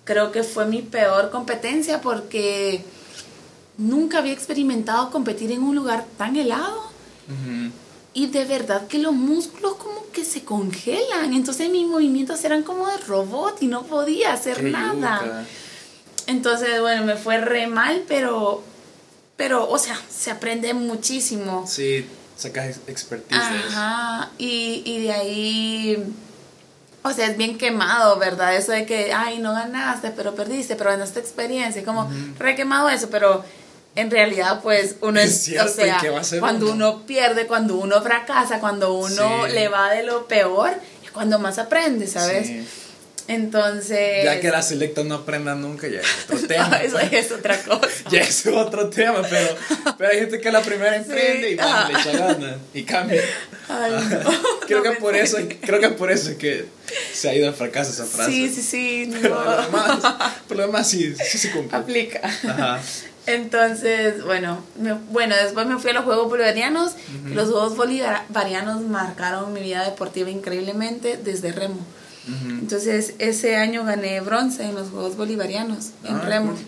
creo 0.03 0.33
que 0.33 0.43
fue 0.43 0.67
mi 0.67 0.83
peor 0.83 1.31
competencia 1.31 2.01
porque 2.01 2.83
nunca 3.79 4.19
había 4.19 4.33
experimentado 4.33 5.11
competir 5.11 5.53
en 5.53 5.63
un 5.63 5.77
lugar 5.77 6.07
tan 6.19 6.35
helado 6.35 6.87
y 8.15 8.27
de 8.27 8.45
verdad 8.47 8.89
que 8.89 8.99
los 8.99 9.13
músculos 9.13 9.77
como 9.77 10.11
que 10.13 10.25
se 10.25 10.43
congelan, 10.43 11.33
entonces 11.33 11.71
mis 11.71 11.87
movimientos 11.87 12.45
eran 12.45 12.65
como 12.65 12.89
de 12.89 12.97
robot 13.07 13.63
y 13.63 13.69
no 13.69 13.85
podía 13.85 14.33
hacer 14.33 14.57
Qué 14.57 14.71
nada. 14.71 15.21
yuca. 15.23 15.45
Entonces, 16.27 16.81
bueno, 16.81 17.05
me 17.05 17.15
fue 17.15 17.39
re 17.39 17.69
mal, 17.69 18.03
pero, 18.09 18.61
pero, 19.37 19.71
o 19.71 19.79
sea, 19.79 19.97
se 20.11 20.33
aprende 20.33 20.75
muchísimo. 20.75 21.65
Sí, 21.69 22.05
sacas 22.37 22.67
ex- 22.67 22.81
expertise 22.89 23.39
de 23.51 23.59
eso. 23.59 23.69
Ajá, 23.71 24.31
y, 24.39 24.83
y 24.85 25.03
de 25.05 25.13
ahí, 25.13 26.15
o 27.03 27.13
sea, 27.13 27.27
es 27.27 27.37
bien 27.37 27.57
quemado, 27.59 28.19
¿verdad? 28.19 28.57
Eso 28.57 28.73
de 28.73 28.85
que, 28.87 29.13
ay, 29.13 29.39
no 29.39 29.53
ganaste, 29.53 30.11
pero 30.11 30.35
perdiste, 30.35 30.77
pero 30.77 30.91
ganaste 30.91 31.21
experiencia, 31.21 31.85
como 31.85 32.11
re 32.39 32.55
quemado 32.57 32.89
eso, 32.89 33.09
pero 33.11 33.45
en 33.95 34.11
realidad, 34.11 34.61
pues, 34.63 34.97
uno 35.01 35.19
Es 35.21 35.31
es, 35.31 35.43
cierto, 35.45 35.71
o 35.71 35.75
sea, 35.75 35.97
¿y 35.97 36.01
qué 36.01 36.11
va 36.11 36.19
a 36.19 36.21
hacer 36.21 36.41
cuando 36.41 36.67
uno? 36.73 36.91
uno 36.91 37.07
pierde, 37.07 37.47
cuando 37.47 37.77
uno 37.77 38.03
fracasa, 38.03 38.61
cuando 38.61 38.93
uno 38.95 39.47
Sí. 39.47 39.53
le 39.53 39.69
va 39.69 39.91
de 39.91 40.03
lo 40.03 40.27
peor, 40.27 40.71
es 41.03 41.11
cuando 41.13 41.39
más 41.39 41.59
aprende, 41.59 42.07
¿sabes? 42.07 42.47
Sí. 42.47 42.69
Entonces... 43.29 44.25
Ya 44.25 44.41
que 44.41 44.51
la 44.51 44.63
selecta 44.63 45.03
no 45.05 45.17
aprenda 45.17 45.55
nunca, 45.55 45.89
ya 45.89 46.01
es 46.01 46.07
otro 46.25 46.39
tema. 46.49 46.77
eso 46.77 46.99
es 46.99 47.33
otra 47.33 47.59
cosa. 47.63 47.89
Ya 48.11 48.21
es 48.21 48.47
otro 48.47 48.89
tema, 48.89 49.23
pero, 49.29 49.49
pero 49.99 50.11
hay 50.11 50.19
gente 50.21 50.41
que 50.41 50.49
a 50.49 50.53
la 50.53 50.63
primera 50.63 50.97
emprende 50.97 51.51
y 51.51 51.55
va, 51.57 51.89
le 51.89 51.99
echa 51.99 52.13
ganas 52.13 52.57
y 52.73 52.83
cambia. 52.85 53.23
Ay, 53.69 53.93
no. 53.93 54.31
Creo 54.67 54.79
no 54.79 54.85
que 54.85 54.97
por 55.01 55.17
eso, 55.17 55.39
creo 55.61 55.81
que 55.81 55.89
por 55.91 56.11
eso 56.13 56.31
es 56.31 56.37
que 56.37 56.67
se 57.13 57.29
ha 57.29 57.35
ido 57.35 57.49
al 57.49 57.55
fracaso 57.55 57.91
esa 57.91 58.05
frase. 58.05 58.31
Sí, 58.31 58.49
sí, 58.49 58.63
sí. 58.63 59.11
Pero 59.23 59.43
lo 59.45 59.63
demás, 59.63 59.99
por 60.49 60.57
lo 60.57 60.67
demás 60.67 60.89
sí, 60.89 61.15
sí 61.17 61.39
se 61.39 61.51
cumple. 61.51 61.77
Aplica. 61.77 62.21
Ajá. 62.25 62.81
Entonces, 63.27 64.23
bueno, 64.25 64.65
me- 64.81 64.93
bueno, 65.11 65.35
después 65.37 65.67
me 65.67 65.79
fui 65.79 65.91
a 65.91 65.95
los 65.95 66.05
Juegos 66.05 66.29
Bolivarianos. 66.29 66.93
Los 67.27 67.51
Juegos 67.51 67.77
Bolivarianos 67.77 68.83
marcaron 68.83 69.53
mi 69.53 69.61
vida 69.61 69.85
deportiva 69.85 70.31
increíblemente 70.31 71.17
desde 71.17 71.51
remo. 71.53 71.85
Entonces, 72.27 73.15
ese 73.21 73.57
año 73.57 73.85
gané 73.85 74.21
bronce 74.21 74.65
en 74.65 74.75
los 74.75 74.89
Juegos 74.91 75.17
Bolivarianos, 75.17 75.91
en 76.05 76.17
Ah, 76.17 76.21
remo. 76.23 76.53
cool. 76.53 76.61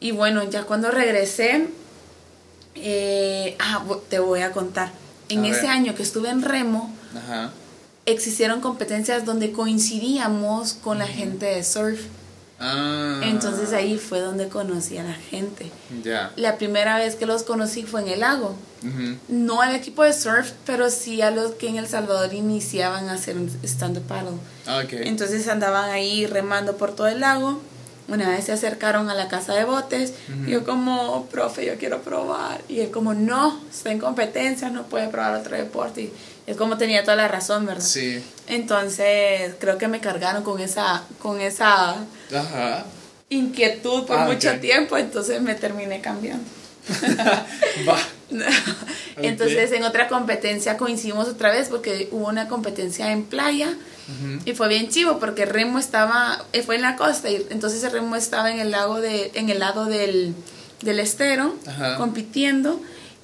Y 0.00 0.10
bueno, 0.10 0.42
ya 0.50 0.64
cuando 0.64 0.90
regresé, 0.90 1.68
eh, 2.74 3.56
ah, 3.60 3.84
te 4.08 4.18
voy 4.18 4.40
a 4.40 4.52
contar. 4.52 4.90
En 5.28 5.44
A 5.44 5.48
ese 5.48 5.62
ver. 5.62 5.70
año 5.70 5.94
que 5.94 6.02
estuve 6.02 6.28
en 6.30 6.42
remo, 6.42 6.92
Ajá. 7.16 7.52
existieron 8.04 8.60
competencias 8.60 9.24
donde 9.24 9.52
coincidíamos 9.52 10.74
con 10.74 10.98
la 10.98 11.06
gente 11.06 11.46
de 11.46 11.62
surf. 11.64 12.00
Ah. 12.66 13.20
Entonces 13.24 13.74
ahí 13.74 13.98
fue 13.98 14.20
donde 14.20 14.48
conocí 14.48 14.96
a 14.96 15.02
la 15.02 15.12
gente. 15.12 15.70
Ya. 16.02 16.32
La 16.36 16.56
primera 16.56 16.96
vez 16.96 17.14
que 17.14 17.26
los 17.26 17.42
conocí 17.42 17.82
fue 17.82 18.00
en 18.00 18.08
el 18.08 18.20
lago. 18.20 18.56
No 19.28 19.62
al 19.62 19.74
equipo 19.74 20.02
de 20.02 20.12
surf, 20.12 20.52
pero 20.66 20.90
sí 20.90 21.22
a 21.22 21.30
los 21.30 21.52
que 21.52 21.68
en 21.68 21.76
El 21.76 21.86
Salvador 21.86 22.34
iniciaban 22.34 23.08
a 23.08 23.14
hacer 23.14 23.36
un 23.36 23.48
stand-up 23.62 24.02
paddle. 24.02 24.38
Ah. 24.66 24.82
Entonces 24.90 25.48
andaban 25.48 25.90
ahí 25.90 26.26
remando 26.26 26.76
por 26.76 26.94
todo 26.94 27.08
el 27.08 27.20
lago. 27.20 27.60
Una 28.08 28.28
vez 28.28 28.44
se 28.44 28.52
acercaron 28.52 29.08
a 29.08 29.14
la 29.14 29.28
casa 29.28 29.54
de 29.54 29.64
botes. 29.64 30.12
Y 30.46 30.50
Yo 30.50 30.64
como, 30.64 31.26
profe, 31.26 31.64
yo 31.64 31.76
quiero 31.76 32.02
probar. 32.02 32.60
Y 32.68 32.80
él 32.80 32.90
como, 32.90 33.14
no, 33.14 33.58
está 33.70 33.90
en 33.90 33.98
competencia, 33.98 34.68
no 34.68 34.84
puede 34.84 35.08
probar 35.08 35.34
otro 35.40 35.56
deporte. 35.56 36.02
Y 36.02 36.12
él 36.46 36.56
como 36.56 36.76
tenía 36.76 37.02
toda 37.02 37.16
la 37.16 37.28
razón, 37.28 37.64
¿verdad? 37.64 37.82
Sí. 37.82 38.22
Entonces 38.46 39.54
creo 39.58 39.78
que 39.78 39.88
me 39.88 40.00
cargaron 40.00 40.42
con 40.42 40.60
esa, 40.60 41.04
con 41.20 41.40
esa 41.40 41.96
Ajá. 42.32 42.84
inquietud 43.30 44.04
por 44.06 44.18
Ah, 44.18 44.26
mucho 44.26 44.58
tiempo, 44.60 44.96
entonces 44.96 45.40
me 45.42 45.54
terminé 45.54 46.00
cambiando. 46.00 46.44
Va. 47.88 47.98
Entonces 49.16 49.72
en 49.72 49.84
otra 49.84 50.08
competencia 50.08 50.76
coincidimos 50.76 51.28
otra 51.28 51.50
vez 51.50 51.68
porque 51.68 52.08
hubo 52.10 52.28
una 52.28 52.48
competencia 52.48 53.10
en 53.12 53.24
playa 53.24 53.74
y 54.44 54.52
fue 54.52 54.68
bien 54.68 54.88
chivo 54.90 55.18
porque 55.18 55.46
Remo 55.46 55.78
estaba, 55.78 56.44
eh, 56.52 56.62
fue 56.62 56.76
en 56.76 56.82
la 56.82 56.96
costa 56.96 57.30
y 57.30 57.46
entonces 57.50 57.82
el 57.84 57.92
Remo 57.92 58.16
estaba 58.16 58.50
en 58.50 58.60
el 58.60 58.70
lago 58.70 59.00
de, 59.00 59.30
en 59.34 59.48
el 59.48 59.60
lado 59.60 59.86
del, 59.86 60.34
del 60.82 60.98
estero 61.00 61.54
Ajá. 61.66 61.96
compitiendo 61.96 62.80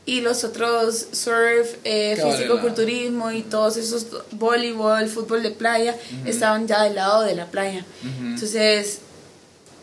y 0.06 0.22
los 0.22 0.44
otros 0.44 1.08
surf, 1.12 1.76
eh, 1.84 2.20
físico-culturismo 2.20 3.30
y 3.32 3.42
todos 3.42 3.76
esos 3.76 4.06
voleibol, 4.32 5.08
fútbol 5.08 5.42
de 5.42 5.50
playa 5.50 5.96
estaban 6.24 6.66
ya 6.66 6.82
del 6.84 6.96
lado 6.96 7.22
de 7.22 7.34
la 7.34 7.46
playa. 7.46 7.84
Ujú. 8.02 8.26
Entonces 8.26 9.00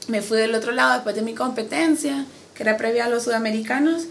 me 0.08 0.21
fui 0.21 0.38
del 0.38 0.56
otro 0.56 0.71
lado 0.71 0.93
después 0.93 1.15
de 1.15 1.21
mi 1.21 1.34
competencia, 1.34 2.25
que 2.56 2.63
era 2.63 2.77
previa 2.77 3.06
a 3.06 3.10
los 3.10 3.23
sudamericanos, 3.23 4.03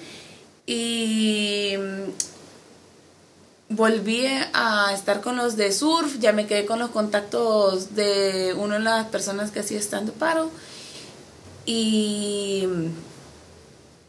y 0.67 1.75
mm, 1.79 3.75
volví 3.75 4.27
a 4.53 4.93
estar 4.95 5.21
con 5.21 5.37
los 5.37 5.57
de 5.57 5.73
surf, 5.73 6.19
ya 6.19 6.33
me 6.33 6.47
quedé 6.47 6.67
con 6.67 6.79
los 6.79 6.91
contactos 6.91 7.95
de 7.95 8.55
una 8.57 8.79
de 8.79 8.85
las 8.85 9.07
personas 9.07 9.51
que 9.51 9.61
hacía 9.61 9.79
estando 9.79 10.13
paro, 10.13 10.51
y 11.65 12.65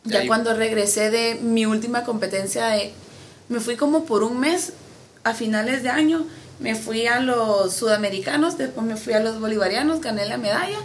ya 0.07 0.19
Ahí. 0.19 0.27
cuando 0.27 0.53
regresé 0.55 1.11
de 1.11 1.35
mi 1.35 1.65
última 1.65 2.03
competencia, 2.03 2.67
de, 2.67 2.91
me 3.49 3.59
fui 3.59 3.75
como 3.75 4.05
por 4.05 4.23
un 4.23 4.39
mes 4.39 4.73
a 5.23 5.33
finales 5.33 5.83
de 5.83 5.89
año, 5.89 6.25
me 6.59 6.75
fui 6.75 7.05
a 7.07 7.19
los 7.19 7.73
sudamericanos, 7.73 8.57
después 8.57 8.85
me 8.85 8.95
fui 8.97 9.13
a 9.13 9.19
los 9.19 9.39
bolivarianos, 9.39 10.01
gané 10.01 10.25
la 10.27 10.37
medalla, 10.37 10.79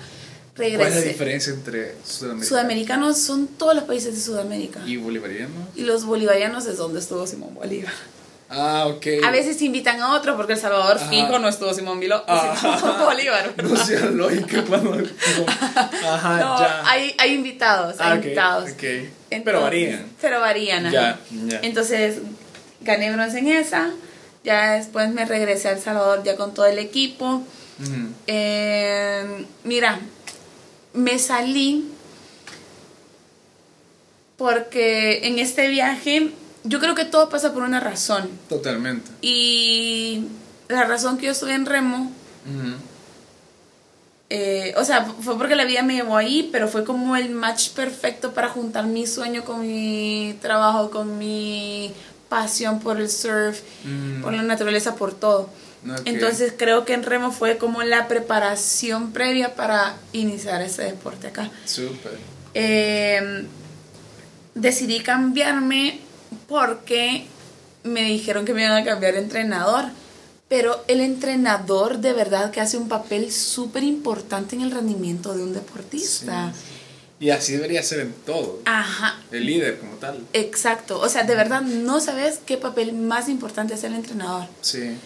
¿Cuál 0.54 0.66
es 0.68 0.72
la 0.78 0.84
regresé. 0.84 1.08
diferencia 1.08 1.52
entre 1.54 1.94
Sudamérica 2.04 2.46
Sudamericanos 2.48 3.18
son 3.18 3.46
todos 3.46 3.74
los 3.74 3.84
países 3.84 4.14
de 4.14 4.20
Sudamérica. 4.20 4.80
y 4.86 4.98
bolivariano? 4.98 5.54
Y 5.74 5.82
los 5.82 6.04
bolivarianos 6.04 6.66
es 6.66 6.76
donde 6.76 7.00
estuvo 7.00 7.26
Simón 7.26 7.54
Bolívar. 7.54 7.92
Ah, 8.54 8.86
ok. 8.86 9.06
A 9.24 9.30
veces 9.30 9.60
invitan 9.62 10.00
a 10.00 10.14
otro 10.14 10.36
porque 10.36 10.52
El 10.52 10.58
Salvador 10.58 10.98
Ajá. 10.98 11.08
fijo 11.08 11.38
no 11.38 11.48
estuvo 11.48 11.72
Simón, 11.72 12.00
Vilo- 12.00 12.22
Ajá. 12.26 12.78
Simón 12.78 12.96
Bolívar. 13.04 13.54
No 13.62 13.76
sea 13.76 14.00
lógica 14.06 14.62
cuando. 14.64 14.92
Ajá, 16.06 16.38
No, 16.40 16.58
ya. 16.60 16.82
hay, 16.84 17.14
hay 17.18 17.32
invitados, 17.34 17.96
hay 17.98 18.12
Ah, 18.12 18.14
invitados. 18.16 18.70
ok. 18.70 18.82
Pero 19.44 19.62
varían. 19.62 20.06
Pero 20.20 20.40
varían. 20.40 20.90
Ya, 20.90 21.18
ya. 21.46 21.60
Entonces 21.62 22.18
gané 22.82 23.10
bronce 23.12 23.38
en 23.38 23.48
esa. 23.48 23.90
Ya 24.44 24.72
después 24.72 25.08
me 25.10 25.24
regresé 25.24 25.68
a 25.68 25.72
El 25.72 25.80
Salvador 25.80 26.22
ya 26.24 26.36
con 26.36 26.52
todo 26.52 26.66
el 26.66 26.78
equipo. 26.78 27.42
Eh, 28.26 29.46
mira, 29.64 29.98
me 30.92 31.18
salí 31.18 31.88
porque 34.36 35.26
en 35.26 35.38
este 35.38 35.68
viaje 35.68 36.30
yo 36.64 36.80
creo 36.80 36.94
que 36.94 37.04
todo 37.04 37.28
pasa 37.28 37.52
por 37.52 37.62
una 37.62 37.80
razón. 37.80 38.28
Totalmente. 38.48 39.10
Y 39.20 40.26
la 40.68 40.84
razón 40.84 41.18
que 41.18 41.26
yo 41.26 41.32
estuve 41.32 41.54
en 41.54 41.66
remo, 41.66 42.10
eh, 44.30 44.72
o 44.78 44.84
sea, 44.84 45.04
fue 45.04 45.36
porque 45.36 45.54
la 45.54 45.64
vida 45.66 45.82
me 45.82 45.94
llevó 45.94 46.16
ahí, 46.16 46.48
pero 46.50 46.66
fue 46.68 46.84
como 46.84 47.16
el 47.16 47.30
match 47.30 47.70
perfecto 47.70 48.32
para 48.32 48.48
juntar 48.48 48.86
mi 48.86 49.06
sueño 49.06 49.44
con 49.44 49.60
mi 49.60 50.36
trabajo, 50.40 50.90
con 50.90 51.18
mi 51.18 51.92
pasión 52.30 52.80
por 52.80 52.98
el 52.98 53.10
surf, 53.10 53.60
Mm. 53.84 54.22
por 54.22 54.32
la 54.32 54.42
naturaleza, 54.42 54.94
por 54.96 55.12
todo. 55.12 55.50
Entonces 56.04 56.54
creo 56.56 56.84
que 56.84 56.94
en 56.94 57.02
remo 57.02 57.32
fue 57.32 57.58
como 57.58 57.82
la 57.82 58.06
preparación 58.08 59.10
previa 59.12 59.54
para 59.56 59.96
iniciar 60.12 60.62
ese 60.62 60.84
deporte 60.84 61.26
acá. 61.26 61.50
Súper. 61.66 62.18
Eh, 62.54 63.44
decidí 64.54 65.00
cambiarme 65.00 66.00
porque 66.52 67.24
me 67.82 68.02
dijeron 68.04 68.44
que 68.44 68.52
me 68.52 68.62
iban 68.62 68.76
a 68.76 68.84
cambiar 68.84 69.14
de 69.14 69.20
entrenador. 69.20 69.86
Pero 70.48 70.84
el 70.86 71.00
entrenador 71.00 71.98
de 71.98 72.12
verdad 72.12 72.50
que 72.50 72.60
hace 72.60 72.76
un 72.76 72.86
papel 72.88 73.32
súper 73.32 73.82
importante 73.84 74.54
en 74.54 74.60
el 74.60 74.70
rendimiento 74.70 75.34
de 75.34 75.42
un 75.42 75.54
deportista. 75.54 76.52
Y 77.18 77.30
así 77.30 77.52
debería 77.54 77.82
ser 77.82 78.00
en 78.00 78.12
todo. 78.12 78.60
Ajá, 78.66 79.18
El 79.30 79.46
líder 79.46 79.78
como 79.78 79.94
tal. 79.94 80.26
exacto. 80.34 81.00
O 81.00 81.08
sea, 81.08 81.22
de 81.22 81.34
verdad 81.36 81.62
no 81.62 82.00
sabes 82.00 82.40
qué 82.44 82.58
papel 82.58 82.92
más 82.92 83.30
importante 83.30 83.74
es 83.74 83.84
el 83.84 83.94
entrenador. 83.94 84.46
Sí. 84.60 84.96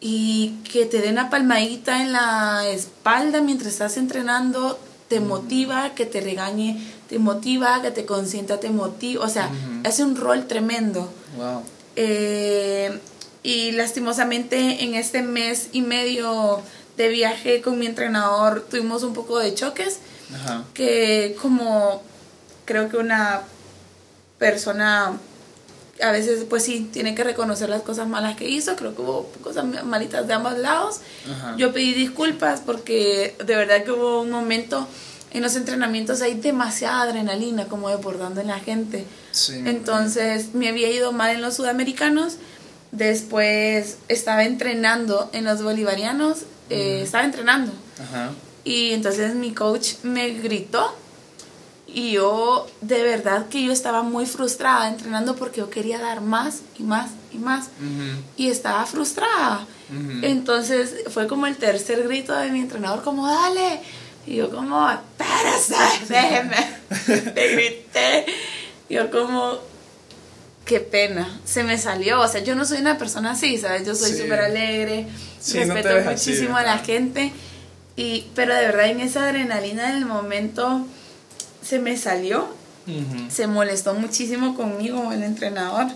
Y 0.00 0.56
que 0.70 0.84
te 0.84 1.00
den 1.00 1.12
una 1.12 1.30
palmadita 1.30 2.02
en 2.02 2.12
la 2.12 2.68
espalda 2.68 3.40
mientras 3.40 3.72
estás 3.72 3.96
entrenando 3.96 4.78
te 5.08 5.20
motiva, 5.20 5.94
que 5.94 6.06
te 6.06 6.20
regañe, 6.20 6.80
te 7.08 7.18
motiva, 7.18 7.82
que 7.82 7.90
te 7.90 8.04
consienta, 8.06 8.60
te 8.60 8.70
motiva. 8.70 9.24
O 9.24 9.28
sea, 9.28 9.50
hace 9.84 10.02
un 10.02 10.16
rol 10.16 10.46
tremendo. 10.46 11.08
Wow. 11.36 11.62
Eh, 11.96 12.98
y 13.42 13.72
lastimosamente 13.72 14.84
en 14.84 14.94
este 14.94 15.22
mes 15.22 15.68
y 15.72 15.82
medio 15.82 16.62
de 16.96 17.08
viaje 17.08 17.60
con 17.60 17.78
mi 17.78 17.86
entrenador 17.86 18.64
tuvimos 18.68 19.02
un 19.02 19.12
poco 19.12 19.38
de 19.38 19.54
choques 19.54 19.98
Ajá. 20.34 20.64
que 20.72 21.36
como 21.42 22.02
creo 22.64 22.88
que 22.88 22.96
una 22.96 23.42
persona 24.38 25.12
a 26.02 26.10
veces 26.10 26.44
pues 26.48 26.64
sí 26.64 26.88
tiene 26.92 27.14
que 27.14 27.24
reconocer 27.24 27.68
las 27.68 27.82
cosas 27.82 28.08
malas 28.08 28.36
que 28.36 28.48
hizo, 28.48 28.76
creo 28.76 28.94
que 28.94 29.02
hubo 29.02 29.30
cosas 29.42 29.64
malitas 29.84 30.26
de 30.26 30.32
ambos 30.34 30.58
lados. 30.58 31.00
Ajá. 31.30 31.54
Yo 31.56 31.72
pedí 31.72 31.94
disculpas 31.94 32.60
porque 32.60 33.36
de 33.44 33.56
verdad 33.56 33.84
que 33.84 33.92
hubo 33.92 34.22
un 34.22 34.30
momento 34.30 34.86
en 35.32 35.42
los 35.42 35.56
entrenamientos 35.56 36.22
hay 36.22 36.34
demasiada 36.34 37.02
adrenalina 37.02 37.66
como 37.66 37.88
desbordando 37.88 38.40
en 38.40 38.46
la 38.48 38.60
gente. 38.60 39.04
Sí, 39.32 39.62
Entonces 39.64 40.54
me 40.54 40.68
había 40.68 40.90
ido 40.90 41.12
mal 41.12 41.30
en 41.30 41.42
los 41.42 41.54
sudamericanos, 41.54 42.36
después 42.92 43.98
estaba 44.08 44.44
entrenando 44.44 45.28
en 45.32 45.44
los 45.44 45.62
bolivarianos, 45.62 46.42
eh, 46.70 47.00
estaba 47.02 47.24
entrenando. 47.24 47.72
Ajá. 48.00 48.30
Y 48.62 48.92
entonces 48.92 49.34
mi 49.34 49.52
coach 49.52 49.94
me 50.04 50.30
gritó 50.30 50.96
y 51.94 52.10
yo 52.12 52.66
de 52.80 53.02
verdad 53.02 53.46
que 53.48 53.62
yo 53.64 53.72
estaba 53.72 54.02
muy 54.02 54.26
frustrada 54.26 54.88
entrenando 54.88 55.36
porque 55.36 55.60
yo 55.60 55.70
quería 55.70 55.98
dar 56.00 56.20
más 56.20 56.60
y 56.78 56.82
más 56.82 57.10
y 57.32 57.38
más 57.38 57.68
y 58.36 58.48
estaba 58.50 58.84
frustrada. 58.84 59.66
Entonces 60.22 61.04
fue 61.10 61.26
como 61.28 61.46
el 61.46 61.56
tercer 61.56 62.02
grito 62.04 62.34
de 62.34 62.50
mi 62.50 62.60
entrenador 62.60 63.02
como 63.04 63.26
dale 63.28 63.80
y 64.26 64.36
yo 64.36 64.50
como 64.50 64.88
espérese, 64.90 65.74
déjeme. 66.08 66.56
Le 67.34 67.52
grité. 67.54 68.26
Yo 68.90 69.10
como 69.10 69.58
qué 70.64 70.80
pena, 70.80 71.40
se 71.44 71.62
me 71.62 71.76
salió, 71.78 72.20
o 72.20 72.26
sea, 72.28 72.42
yo 72.42 72.54
no 72.54 72.64
soy 72.64 72.78
una 72.78 72.96
persona 72.98 73.32
así, 73.32 73.58
¿sabes? 73.58 73.86
Yo 73.86 73.94
soy 73.94 74.12
Sí. 74.12 74.22
súper 74.22 74.40
alegre, 74.40 75.06
Sí, 75.40 75.58
no 75.66 75.74
te 75.74 75.82
respeto 75.82 76.10
así, 76.10 76.30
muchísimo 76.30 76.56
a 76.56 76.62
la 76.62 76.78
gente 76.78 77.32
y 77.96 78.26
pero 78.34 78.54
de 78.54 78.62
verdad 78.62 78.86
en 78.86 79.00
esa 79.00 79.24
adrenalina 79.28 79.92
del 79.92 80.06
momento 80.06 80.86
se 81.64 81.78
me 81.78 81.96
salió 81.96 82.46
se 83.30 83.46
molestó 83.46 83.94
muchísimo 83.94 84.54
conmigo 84.56 85.10
el 85.10 85.22
entrenador. 85.22 85.86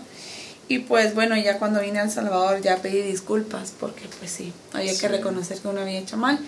Y 0.67 0.79
pues 0.79 1.13
bueno 1.15 1.35
ya 1.37 1.59
cuando 1.59 1.81
vine 1.81 1.99
a 1.99 2.03
El 2.03 2.09
Salvador 2.11 2.61
ya 2.61 2.77
pedí 2.77 3.01
disculpas 3.03 3.73
porque 3.79 4.03
pues 4.19 4.31
sí 4.31 4.53
había 4.73 4.93
Sí. 4.93 4.99
que 5.01 5.07
reconocer 5.07 5.59
que 5.59 5.67
uno 5.67 5.81
había 5.81 5.99
hecho 5.99 6.17
mal. 6.17 6.39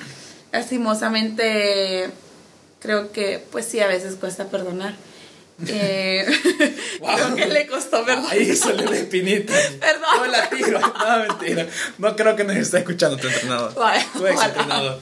Lastimosamente 0.51 2.09
creo 2.79 3.11
que 3.11 3.43
pues 3.51 3.65
sí 3.65 3.79
a 3.79 3.87
veces 3.87 4.15
cuesta 4.15 4.45
perdonar 4.45 4.95
Eh, 5.67 6.25
Wow. 6.99 7.15
creo 7.15 7.35
que 7.35 7.45
le 7.47 7.67
costó 7.67 8.05
perdonar 8.05 8.31
Ahí 8.31 8.55
salió 8.55 8.89
la 8.89 8.97
espinita. 8.97 9.53
Perdón. 9.79 10.09
No 10.17 10.25
la 10.27 10.49
tiro. 10.49 10.79
No, 10.79 11.19
mentira. 11.19 11.67
No 11.97 12.15
creo 12.15 12.35
que 12.35 12.43
nos 12.43 12.55
esté 12.55 12.79
escuchando 12.79 13.17
tu 13.17 13.27
entrenador. 13.27 13.73
Vale, 13.75 14.05
Tu 14.13 14.27
ex 14.27 14.41
entrenador. 14.43 14.99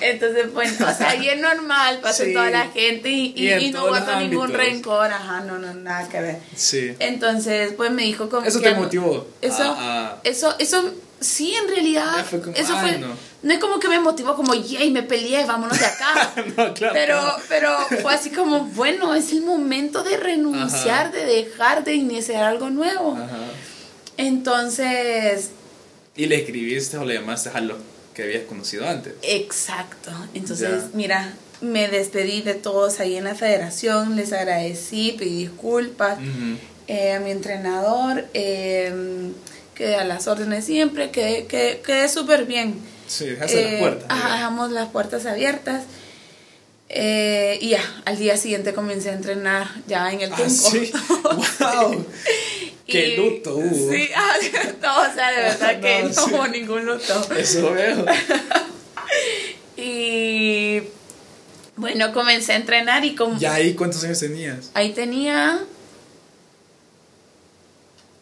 Entonces, 0.00 0.52
bueno, 0.52 0.72
o 0.86 0.94
sea, 0.94 1.16
y 1.16 1.28
es 1.28 1.40
normal, 1.40 2.00
pasa 2.02 2.24
Sí. 2.24 2.32
toda 2.34 2.50
la 2.50 2.66
gente 2.68 3.08
y, 3.08 3.32
y, 3.34 3.48
Y 3.48 3.54
y 3.66 3.70
no 3.70 3.88
guardo 3.88 4.14
ningún 4.20 4.52
rencor, 4.52 5.10
ajá, 5.10 5.40
no, 5.40 5.58
no, 5.58 5.72
nada 5.72 6.06
que 6.08 6.20
ver. 6.20 6.38
Sí. 6.54 6.94
Entonces, 6.98 7.72
pues 7.76 7.90
me 7.90 8.02
dijo 8.02 8.28
como 8.28 8.46
Eso 8.46 8.60
que- 8.60 8.68
te 8.70 8.74
motivó. 8.74 9.26
Eso, 9.40 9.76
eso, 10.22 10.54
eso, 10.58 10.92
sí, 11.20 11.54
en 11.54 11.68
realidad. 11.68 12.24
Fue 12.28 12.40
como, 12.40 12.54
eso 12.56 12.78
fue. 12.78 12.98
no. 12.98 13.08
No. 13.42 13.52
es 13.52 13.58
como 13.60 13.78
que 13.78 13.88
me 13.88 14.00
motivó 14.00 14.34
como, 14.34 14.54
yay, 14.54 14.90
me 14.90 15.02
peleé, 15.02 15.44
vámonos 15.46 15.78
de 15.78 15.86
acá. 15.86 16.32
No, 16.56 16.74
claro. 16.74 16.94
pero, 16.94 17.22
no. 17.22 17.32
pero 17.48 17.76
fue 18.02 18.12
así 18.14 18.30
como, 18.30 18.60
bueno, 18.66 19.14
es 19.14 19.30
el 19.32 19.42
momento 19.42 20.02
de 20.02 20.16
renunciar, 20.16 21.06
Ajá. 21.06 21.10
de 21.16 21.24
dejar 21.26 21.84
de 21.84 21.94
iniciar 21.94 22.42
algo 22.44 22.70
nuevo. 22.70 23.12
Ajá. 23.16 23.38
Entonces, 24.16 25.50
Y 26.16 26.26
le 26.26 26.36
escribiste 26.36 26.96
o 26.98 27.04
le 27.04 27.14
llamaste 27.14 27.50
a 27.50 27.60
los 27.60 27.76
que 28.14 28.22
habías 28.24 28.44
conocido 28.44 28.88
antes. 28.88 29.12
exacto. 29.22 30.10
Entonces, 30.34 30.68
Ya. 30.84 30.88
mira, 30.94 31.32
me 31.60 31.88
despedí 31.88 32.42
de 32.42 32.54
todos 32.54 32.98
ahí 33.00 33.16
en 33.16 33.24
la 33.24 33.34
federación, 33.34 34.16
les 34.16 34.32
agradecí, 34.32 35.12
pedí 35.18 35.38
disculpas. 35.46 36.18
Eh, 36.88 37.12
a 37.12 37.20
mi 37.20 37.30
entrenador, 37.32 38.24
eh, 38.32 38.92
quedé 39.76 39.96
a 39.96 40.04
las 40.04 40.26
órdenes 40.26 40.64
siempre, 40.64 41.10
quedé, 41.10 41.46
quedé, 41.46 41.80
quedé 41.80 42.08
súper 42.08 42.44
bien. 42.46 42.74
Sí, 43.06 43.26
dejaste 43.26 43.60
Eh, 43.60 43.70
las 43.72 43.80
puertas. 43.80 44.06
ajá, 44.10 44.32
dejamos 44.36 44.70
las 44.72 44.88
puertas 44.88 45.26
abiertas. 45.26 45.84
Eh, 46.88 47.58
y 47.60 47.70
ya, 47.70 47.80
al 48.04 48.16
día 48.16 48.36
siguiente 48.36 48.72
comencé 48.72 49.10
a 49.10 49.14
entrenar 49.14 49.68
ya 49.88 50.10
en 50.12 50.20
el 50.20 50.32
Ah, 50.32 50.36
Tunco. 50.36 50.48
sí. 50.70 50.92
¡Wow! 51.22 52.06
¡Qué 52.86 53.08
Y- 53.08 53.16
luto 53.16 53.56
hubo! 53.56 53.92
Sí, 53.92 54.08
ah, 54.16 54.34
no, 54.80 55.00
o 55.00 55.14
sea, 55.14 55.30
de 55.32 55.36
verdad 55.42 55.80
que 55.80 56.02
No, 56.04 56.08
no, 56.08 56.14
sí. 56.14 56.20
hubo 56.32 56.46
ningún 56.48 56.86
luto. 56.86 57.26
Eso 57.36 57.72
veo. 57.72 58.04
Y 59.76 60.82
bueno, 61.76 62.12
comencé 62.12 62.52
a 62.52 62.56
entrenar 62.56 63.04
y 63.04 63.14
como 63.14 63.38
¿Ya 63.38 63.54
ahí 63.54 63.74
cuántos 63.74 64.02
años 64.04 64.18
tenías? 64.20 64.70
ahí 64.74 64.92
tenía... 64.92 65.60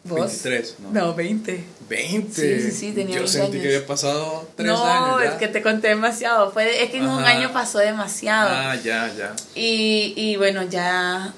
¿Vos? 0.05 0.19
23, 0.43 0.75
¿no? 0.79 0.91
No, 0.91 1.13
20. 1.15 1.63
20. 1.89 2.33
Sí, 2.61 2.61
sí, 2.71 2.77
sí, 2.77 2.91
tenía 2.93 3.15
Yo 3.15 3.21
20 3.21 3.27
sentí 3.31 3.59
que 3.59 3.67
había 3.75 3.85
pasado 3.87 4.47
3 4.55 4.67
no, 4.67 4.83
años. 4.85 5.21
ya. 5.23 5.29
es 5.31 5.33
que 5.35 5.47
te 5.47 5.61
conté 5.61 5.87
demasiado. 5.89 6.51
Fue, 6.51 6.83
es 6.83 6.91
que 6.91 6.97
en 6.97 7.07
un 7.07 7.23
año 7.23 7.51
pasó 7.51 7.79
demasiado. 7.79 8.49
Ah, 8.51 8.75
ya, 8.75 9.11
ya. 9.17 9.35
Y, 9.55 10.13
y 10.15 10.35
bueno, 10.37 10.63
ya. 10.63 11.33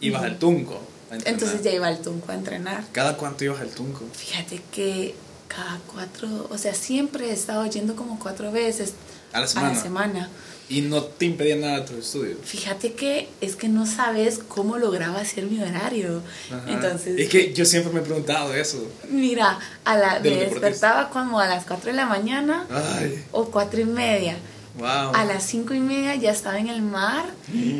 Ibas 0.00 0.22
al 0.24 0.38
Tunco. 0.38 0.80
a. 1.10 1.14
Entonces 1.28 1.62
ya 1.62 1.70
iba 1.70 1.86
al 1.86 2.00
Tunco 2.02 2.32
a 2.32 2.34
entrenar. 2.34 2.84
¿Cada 2.92 3.16
cuánto 3.16 3.44
ibas 3.44 3.60
al 3.60 3.68
Tunco? 3.70 4.04
Fíjate 4.12 4.60
que 4.72 5.14
cada 5.48 5.78
cuatro. 5.92 6.48
O 6.50 6.58
sea, 6.58 6.74
siempre 6.74 7.28
he 7.30 7.32
estado 7.32 7.64
yendo 7.66 7.94
como 7.94 8.18
cuatro 8.18 8.50
veces 8.50 8.94
A 9.32 9.38
la 9.38 9.44
a 9.44 9.48
semana. 9.48 9.72
la 9.74 9.80
semana. 9.82 10.28
Y 10.68 10.82
no 10.82 11.02
te 11.02 11.26
impedía 11.26 11.56
nada 11.56 11.80
de 11.80 11.86
tus 11.86 11.96
estudios. 12.06 12.38
Fíjate 12.44 12.94
que 12.94 13.28
es 13.40 13.56
que 13.56 13.68
no 13.68 13.84
sabes 13.84 14.38
cómo 14.38 14.78
lograba 14.78 15.20
hacer 15.20 15.44
mi 15.44 15.60
horario. 15.60 16.22
Ajá. 16.50 16.64
Entonces. 16.72 17.18
Es 17.18 17.28
que 17.28 17.52
yo 17.52 17.64
siempre 17.66 17.92
me 17.92 18.00
he 18.00 18.02
preguntado 18.02 18.54
eso. 18.54 18.86
Mira, 19.10 19.58
a 19.84 19.96
la, 19.98 20.20
me 20.20 20.30
despertaba 20.30 21.10
como 21.10 21.40
a 21.40 21.46
las 21.46 21.64
4 21.66 21.90
de 21.90 21.96
la 21.96 22.06
mañana 22.06 22.66
Ay, 22.70 23.22
o 23.32 23.46
cuatro 23.46 23.80
y 23.80 23.84
media. 23.84 24.36
wow. 24.78 25.14
A 25.14 25.24
las 25.26 25.42
cinco 25.42 25.74
y 25.74 25.80
media 25.80 26.14
ya 26.14 26.30
estaba 26.30 26.58
en 26.58 26.68
el 26.68 26.80
mar, 26.80 27.26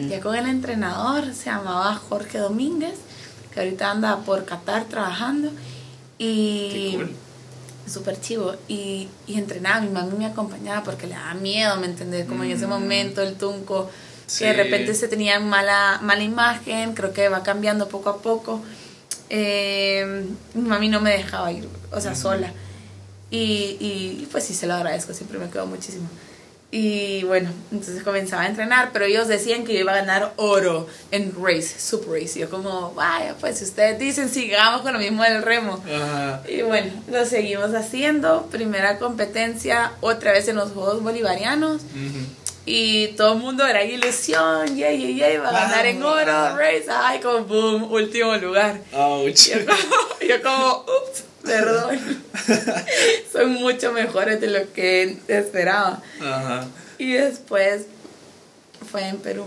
ya 0.09 0.21
con 0.21 0.35
el 0.35 0.47
entrenador, 0.47 1.33
se 1.35 1.47
llamaba 1.47 1.95
Jorge 1.95 2.38
Domínguez, 2.38 2.97
que 3.55 3.61
ahorita 3.61 3.90
anda 3.90 4.18
por 4.18 4.45
Qatar 4.45 4.85
trabajando. 4.85 5.51
Y 6.18 6.68
Qué 6.73 6.92
cool. 6.97 7.11
Súper 7.87 8.21
chivo. 8.21 8.55
Y, 8.68 9.09
y 9.27 9.38
entrenaba, 9.38 9.81
mi 9.81 9.88
mami 9.88 10.16
me 10.18 10.27
acompañaba 10.27 10.83
porque 10.85 11.07
le 11.07 11.14
daba 11.14 11.35
miedo, 11.35 11.77
¿me 11.77 11.87
entendés? 11.87 12.27
Como 12.27 12.45
en 12.45 12.51
ese 12.53 12.66
Mm. 12.66 12.71
momento 12.71 13.23
el 13.23 13.35
tunco, 13.35 13.90
Sí. 14.27 14.40
que 14.40 14.47
de 14.47 14.53
repente 14.55 14.95
se 14.95 15.09
tenía 15.09 15.38
mala, 15.40 15.99
mala 16.03 16.23
imagen, 16.23 16.95
creo 16.95 17.12
que 17.12 17.29
va 17.29 17.42
cambiando 17.42 17.88
poco 17.88 18.09
a 18.11 18.23
poco. 18.23 18.62
Eh, 19.31 20.25
mi 20.55 20.62
mami 20.62 20.88
no 20.88 21.01
me 21.01 21.11
dejaba 21.11 21.51
ir, 21.53 21.68
o 21.90 22.01
sea, 22.01 22.14
sola. 22.14 22.53
Y, 23.31 23.77
y 23.81 24.29
pues 24.31 24.45
sí, 24.45 24.55
se 24.55 24.66
lo 24.66 24.75
agradezco, 24.75 25.12
siempre 25.14 25.38
me 25.38 25.49
quedó 25.51 25.66
muchísimo. 25.66 26.09
Y 26.75 27.23
bueno, 27.25 27.51
entonces 27.71 28.03
comenzaba 28.03 28.45
a 28.45 28.47
entrenar, 28.47 28.91
pero 28.95 29.05
ellos 29.05 29.29
decían 29.29 29.65
que 29.65 29.75
yo 29.75 29.81
iba 29.81 29.93
a 29.93 29.97
ganar 29.97 30.33
oro 30.37 30.87
en 31.11 31.35
race, 31.39 31.79
sub 31.79 32.11
race. 32.11 32.41
Yo 32.41 32.49
como, 32.49 32.95
vaya, 32.95 33.35
pues 33.39 33.59
si 33.59 33.65
ustedes 33.65 33.99
dicen, 33.99 34.31
sigamos 34.31 34.81
con 34.81 34.95
lo 34.95 34.99
mismo 34.99 35.23
del 35.23 35.43
remo. 35.43 35.85
Ajá. 35.85 36.41
Y 36.49 36.63
bueno, 36.63 36.91
lo 37.11 37.27
seguimos 37.27 37.75
haciendo. 37.75 38.47
Primera 38.51 38.99
competencia, 38.99 39.93
otra 40.01 40.33
vez 40.33 40.49
en 40.49 40.57
los 40.57 40.73
Juegos 40.73 41.03
Bolivarianos. 41.03 41.83
Y 42.65 43.09
todo 43.09 43.35
el 43.35 43.41
mundo 43.41 43.67
era 43.67 43.85
ilusión, 43.85 44.75
yay, 44.75 44.99
yay, 44.99 45.17
yay, 45.17 45.37
va 45.37 45.51
a 45.51 45.53
ganar 45.53 45.85
en 45.85 46.03
oro, 46.03 46.57
race. 46.57 46.87
Ay, 46.89 47.21
como 47.21 47.45
boom, 47.45 47.93
último 47.93 48.35
lugar. 48.37 48.81
Ouch. 48.95 49.51
Yo 49.51 49.67
como, 49.67 49.79
yo 50.27 50.43
como, 50.43 50.87
ups, 50.87 51.25
perdón. 51.44 51.98
Son 53.33 53.52
mucho 53.52 53.92
mejores 53.92 54.40
de 54.40 54.48
lo 54.48 54.72
que 54.72 55.18
esperaba. 55.28 56.02
Ajá. 56.20 56.66
Y 56.98 57.12
después 57.12 57.87
fue 58.90 59.09
en 59.09 59.18
Perú. 59.18 59.46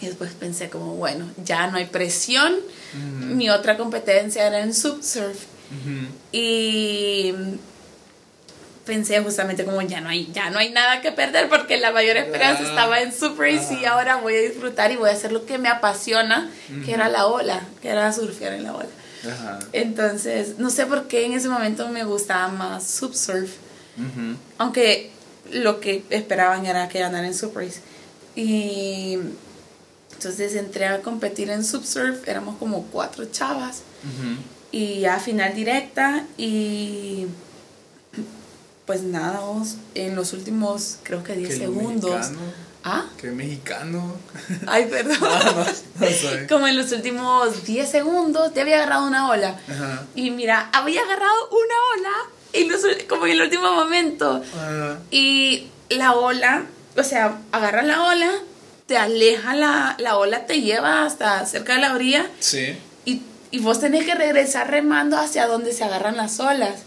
Y 0.00 0.06
después 0.06 0.32
pensé 0.32 0.70
como, 0.70 0.94
bueno, 0.94 1.30
ya 1.44 1.66
no 1.66 1.76
hay 1.76 1.86
presión. 1.86 2.54
Mi 2.94 3.50
otra 3.50 3.76
competencia 3.76 4.46
era 4.46 4.60
en 4.60 4.74
subsurf. 4.74 5.36
Ujú. 5.70 6.08
Y 6.32 7.34
pensé 8.84 9.20
justamente 9.20 9.64
como 9.64 9.80
ya 9.82 10.00
no 10.00 10.08
hay 10.08 10.28
ya 10.32 10.50
no 10.50 10.58
hay 10.58 10.70
nada 10.70 11.00
que 11.00 11.12
perder 11.12 11.48
porque 11.48 11.76
la 11.76 11.92
mayor 11.92 12.16
esperanza 12.16 12.62
Ah, 12.64 12.68
estaba 12.68 13.00
en 13.00 13.12
Super 13.12 13.54
Race 13.54 13.74
y 13.74 13.84
ah. 13.84 13.92
ahora 13.92 14.16
voy 14.16 14.34
a 14.34 14.40
disfrutar 14.40 14.90
y 14.90 14.96
voy 14.96 15.10
a 15.10 15.12
hacer 15.12 15.30
lo 15.30 15.46
que 15.46 15.58
me 15.58 15.68
apasiona, 15.68 16.50
que 16.84 16.92
era 16.92 17.08
la 17.08 17.26
ola, 17.26 17.60
que 17.82 17.88
era 17.88 18.12
surfear 18.12 18.54
en 18.54 18.64
la 18.64 18.74
ola. 18.74 18.88
Ajá. 19.28 19.58
Entonces, 19.72 20.58
no 20.58 20.70
sé 20.70 20.86
por 20.86 21.08
qué 21.08 21.26
en 21.26 21.32
ese 21.34 21.48
momento 21.48 21.88
me 21.88 22.04
gustaba 22.04 22.48
más 22.48 22.84
subsurf, 22.86 23.50
Ujú. 23.98 24.36
aunque 24.58 25.10
lo 25.52 25.80
que 25.80 26.04
esperaban 26.10 26.64
era 26.66 26.88
que 26.88 27.02
andara 27.02 27.26
en 27.26 27.34
Race. 27.54 27.80
Y 28.36 29.18
entonces 30.12 30.54
entré 30.54 30.86
a 30.86 31.00
competir 31.02 31.50
en 31.50 31.64
subsurf, 31.64 32.26
éramos 32.28 32.56
como 32.58 32.84
cuatro 32.84 33.24
chavas 33.26 33.82
y 34.72 35.00
ya 35.00 35.18
final 35.18 35.54
directa 35.54 36.24
y 36.38 37.26
pues 38.86 39.02
nada, 39.02 39.40
vos, 39.40 39.76
en 39.94 40.16
los 40.16 40.32
últimos 40.32 40.96
creo 41.02 41.22
que 41.22 41.34
10 41.34 41.48
Qué 41.50 41.56
segundos. 41.58 42.10
mexicano. 42.30 42.69
Ah, 42.82 43.04
Qué 43.20 43.30
mexicano. 43.30 44.16
ay, 44.66 44.86
perdón. 44.86 45.18
No, 45.20 45.44
no, 45.52 45.64
no 45.64 46.06
soy. 46.06 46.46
Como 46.48 46.66
en 46.66 46.76
los 46.78 46.90
últimos 46.92 47.64
10 47.66 47.90
segundos 47.90 48.54
te 48.54 48.62
había 48.62 48.76
agarrado 48.76 49.06
una 49.06 49.28
ola. 49.28 49.60
Ajá. 49.68 50.04
Y 50.14 50.30
mira, 50.30 50.70
había 50.72 51.02
agarrado 51.02 51.48
una 51.50 51.74
ola 51.96 52.16
en 52.54 52.68
los 52.70 52.80
como 53.08 53.26
en 53.26 53.32
el 53.32 53.42
último 53.42 53.70
momento. 53.72 54.42
Ajá. 54.54 54.98
Y 55.10 55.68
la 55.90 56.14
ola, 56.14 56.64
o 56.96 57.02
sea, 57.04 57.38
agarra 57.52 57.82
la 57.82 58.04
ola, 58.04 58.30
te 58.86 58.96
aleja 58.96 59.54
la, 59.54 59.94
la 59.98 60.16
ola, 60.16 60.46
te 60.46 60.62
lleva 60.62 61.04
hasta 61.04 61.44
cerca 61.46 61.74
de 61.74 61.80
la 61.82 61.94
orilla 61.94 62.26
Sí. 62.40 62.76
y, 63.04 63.22
y 63.50 63.58
vos 63.58 63.78
tenés 63.80 64.04
que 64.06 64.14
regresar 64.14 64.70
remando 64.70 65.18
hacia 65.18 65.46
donde 65.46 65.72
se 65.74 65.84
agarran 65.84 66.16
las 66.16 66.40
olas. 66.40 66.80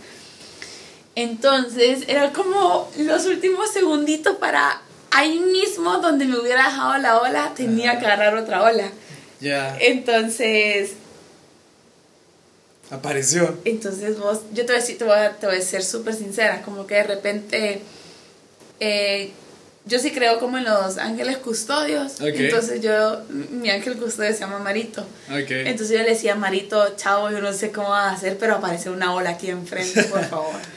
Entonces 1.16 2.06
era 2.08 2.32
como 2.34 2.90
los 2.98 3.26
últimos 3.28 3.72
segunditos 3.72 4.38
para 4.38 4.82
ahí 5.14 5.40
mismo 5.40 6.00
donde 6.00 6.26
me 6.26 6.38
hubiera 6.38 6.66
dejado 6.66 6.98
la 6.98 7.20
ola, 7.20 7.54
tenía 7.56 8.00
que 8.00 8.06
agarrar 8.06 8.36
otra 8.36 8.64
ola. 8.64 8.92
Ya. 9.40 9.78
Entonces, 9.80 10.94
Apareció. 12.90 13.58
entonces 13.66 14.20
vos, 14.20 14.42
yo 14.54 14.66
te 14.66 14.74
voy 14.74 14.76
a, 14.76 14.80
decir, 14.80 14.98
te 14.98 15.04
voy 15.04 15.18
a, 15.18 15.32
te 15.32 15.46
voy 15.46 15.58
a 15.58 15.62
ser 15.62 15.84
súper 15.84 16.16
sincera, 16.16 16.62
como 16.64 16.88
que 16.88 16.96
de 16.96 17.04
repente, 17.04 17.82
eh, 18.80 19.32
yo 19.86 20.00
sí 20.00 20.12
creo 20.12 20.40
como 20.40 20.58
en 20.58 20.64
los 20.64 20.98
ángeles 20.98 21.38
custodios. 21.38 22.22
Entonces 22.22 22.82
yo, 22.82 23.22
mi 23.30 23.70
ángel 23.70 23.98
custodio 23.98 24.32
se 24.32 24.40
llama 24.40 24.60
Marito. 24.60 25.02
Ok. 25.30 25.50
Entonces 25.50 25.98
yo 25.98 26.04
le 26.04 26.12
decía 26.12 26.34
a 26.34 26.36
Marito, 26.36 26.96
chavo, 26.96 27.30
yo 27.30 27.42
no 27.42 27.52
sé 27.54 27.72
cómo 27.72 27.90
va 27.90 28.10
a 28.10 28.14
hacer, 28.14 28.38
pero 28.38 28.56
aparece 28.56 28.90
una 28.90 29.14
ola 29.14 29.32
aquí 29.32 29.50
enfrente, 29.50 30.04
por 30.04 30.24
favor. 30.24 30.56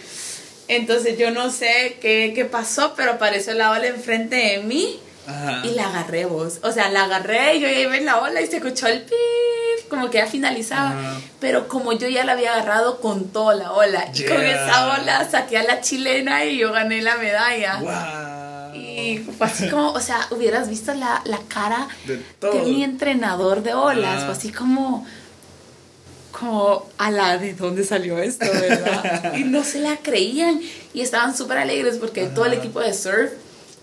Entonces 0.69 1.19
yo 1.19 1.31
no 1.31 1.51
sé 1.51 1.97
qué, 2.01 2.33
qué 2.35 2.45
pasó, 2.45 2.95
pero 2.97 3.13
apareció 3.13 3.55
la 3.55 3.71
ola 3.71 3.87
enfrente 3.87 4.37
de 4.37 4.59
mí 4.59 4.99
Ajá. 5.27 5.63
y 5.65 5.71
la 5.75 5.89
agarré 5.89 6.25
vos. 6.25 6.59
O 6.63 6.73
sea, 6.73 6.89
la 6.89 7.05
agarré 7.05 7.57
y 7.57 7.61
yo 7.61 7.69
ya 7.69 7.81
iba 7.81 7.97
en 7.97 8.05
la 8.05 8.19
ola 8.19 8.41
y 8.41 8.47
se 8.47 8.57
escuchó 8.57 8.87
el 8.87 9.03
pip, 9.03 9.89
como 9.89 10.11
que 10.11 10.19
ya 10.19 10.27
finalizaba. 10.27 10.91
Ajá. 10.91 11.21
Pero 11.41 11.69
como 11.69 11.93
yo 11.93 12.09
ya 12.09 12.25
la 12.25 12.33
había 12.33 12.53
agarrado 12.55 13.01
con 13.01 13.29
toda 13.29 13.55
la 13.55 13.73
ola, 13.73 14.11
y 14.13 14.25
con 14.25 14.43
esa 14.43 14.95
ola 14.95 15.29
saqué 15.31 15.59
a 15.59 15.63
la 15.63 15.81
chilena 15.81 16.45
y 16.45 16.59
yo 16.59 16.73
gané 16.73 17.03
la 17.03 17.17
medalla. 17.17 17.79
Wow. 17.81 18.81
Y 18.81 19.19
fue 19.19 19.47
así 19.47 19.69
como, 19.69 19.93
o 19.93 20.01
sea, 20.01 20.27
hubieras 20.31 20.69
visto 20.69 20.93
la, 20.95 21.23
la 21.25 21.39
cara 21.49 21.89
De 22.07 22.63
mi 22.65 22.83
entrenador 22.83 23.63
de 23.63 23.75
olas, 23.75 24.25
fue 24.25 24.33
así 24.33 24.53
como, 24.53 25.07
como, 26.39 26.87
a 26.99 27.11
la 27.11 27.39
de 27.39 27.55
dónde 27.55 27.85
salió 27.85 28.19
esto, 28.19 28.47
¿verdad? 28.53 29.35
y 29.37 29.45
no 29.45 29.65
se 29.65 29.81
la 29.81 29.97
creían 29.99 30.61
y 30.93 31.01
estaban 31.01 31.37
súper 31.37 31.59
alegres 31.59 31.97
porque 31.99 32.23
Ajá. 32.27 32.35
todo 32.35 32.47
el 32.47 32.53
equipo 32.55 32.81
de 32.81 32.93
surf, 32.95 33.31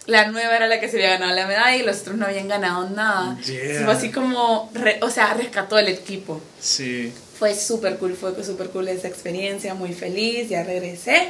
la 0.05 0.27
nueva 0.27 0.55
era 0.55 0.67
la 0.67 0.79
que 0.79 0.89
se 0.89 0.97
había 0.97 1.11
ganado 1.17 1.33
la 1.33 1.47
medalla 1.47 1.75
y 1.77 1.83
los 1.83 2.01
otros 2.01 2.17
no 2.17 2.25
habían 2.25 2.47
ganado 2.49 2.89
nada. 2.89 3.37
Yeah. 3.41 3.85
Fue 3.85 3.93
así 3.93 4.11
como, 4.11 4.69
re- 4.73 4.99
o 5.01 5.09
sea, 5.09 5.33
rescató 5.33 5.79
el 5.79 5.87
equipo. 5.87 6.41
Sí. 6.59 7.11
Fue 7.39 7.55
súper 7.55 7.97
cool, 7.97 8.13
fue 8.15 8.31
súper 8.43 8.69
cool 8.69 8.87
esa 8.89 9.07
experiencia, 9.07 9.73
muy 9.73 9.93
feliz, 9.93 10.49
ya 10.49 10.63
regresé. 10.63 11.29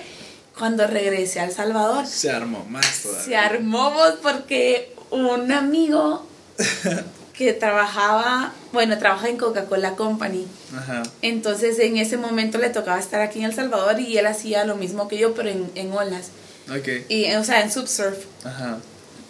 Cuando 0.57 0.85
regresé 0.87 1.39
a 1.39 1.45
El 1.45 1.51
Salvador, 1.51 2.05
Se 2.05 2.29
armó 2.31 2.65
más 2.69 3.01
todavía. 3.03 3.23
se 3.23 3.35
armó 3.35 3.91
porque 4.21 4.93
un 5.11 5.51
amigo 5.51 6.27
que 7.33 7.51
trabajaba, 7.53 8.53
bueno, 8.71 8.97
trabaja 8.99 9.27
en 9.27 9.37
Coca-Cola 9.37 9.95
Company. 9.95 10.45
Ajá. 10.77 11.03
Entonces 11.21 11.79
en 11.79 11.97
ese 11.97 12.17
momento 12.17 12.57
le 12.59 12.69
tocaba 12.69 12.99
estar 12.99 13.21
aquí 13.21 13.39
en 13.39 13.45
El 13.45 13.55
Salvador 13.55 13.99
y 13.99 14.17
él 14.17 14.27
hacía 14.27 14.65
lo 14.65 14.75
mismo 14.75 15.07
que 15.07 15.17
yo, 15.17 15.33
pero 15.33 15.49
en, 15.49 15.69
en 15.75 15.91
olas. 15.93 16.29
Ok. 16.69 16.87
Y, 17.09 17.31
o 17.33 17.43
sea, 17.43 17.61
en 17.61 17.71
subsurf. 17.71 18.17
Ajá. 18.45 18.77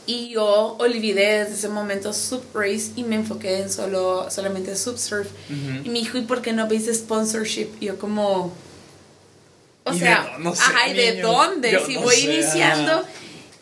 Y 0.05 0.31
yo 0.31 0.75
olvidé 0.79 1.39
desde 1.39 1.53
ese 1.53 1.69
momento 1.69 2.11
sub 2.11 2.43
race 2.53 2.91
y 2.97 3.03
me 3.05 3.15
enfoqué 3.15 3.61
en 3.61 3.71
solo, 3.71 4.29
solamente 4.29 4.75
subsurf. 4.75 5.27
Ujú. 5.49 5.85
Y 5.85 5.89
me 5.89 5.99
dijo, 5.99 6.17
¿y 6.17 6.23
por 6.23 6.41
qué 6.41 6.51
no 6.51 6.67
veis 6.67 6.93
sponsorship? 6.93 7.69
Y 7.79 7.85
yo 7.85 7.97
como... 7.97 8.51
O 9.85 9.93
¿Y 9.93 9.99
sea, 9.99 10.23
de 10.23 10.29
dó- 10.31 10.37
no 10.39 10.55
sé, 10.55 10.61
ajá, 10.61 10.87
¿y 10.89 10.93
de 10.93 11.21
dónde? 11.21 11.71
Yo 11.71 11.85
si 11.85 11.95
no 11.95 12.01
voy 12.01 12.15
sé, 12.15 12.33
iniciando... 12.33 12.91
ajá. 12.91 13.03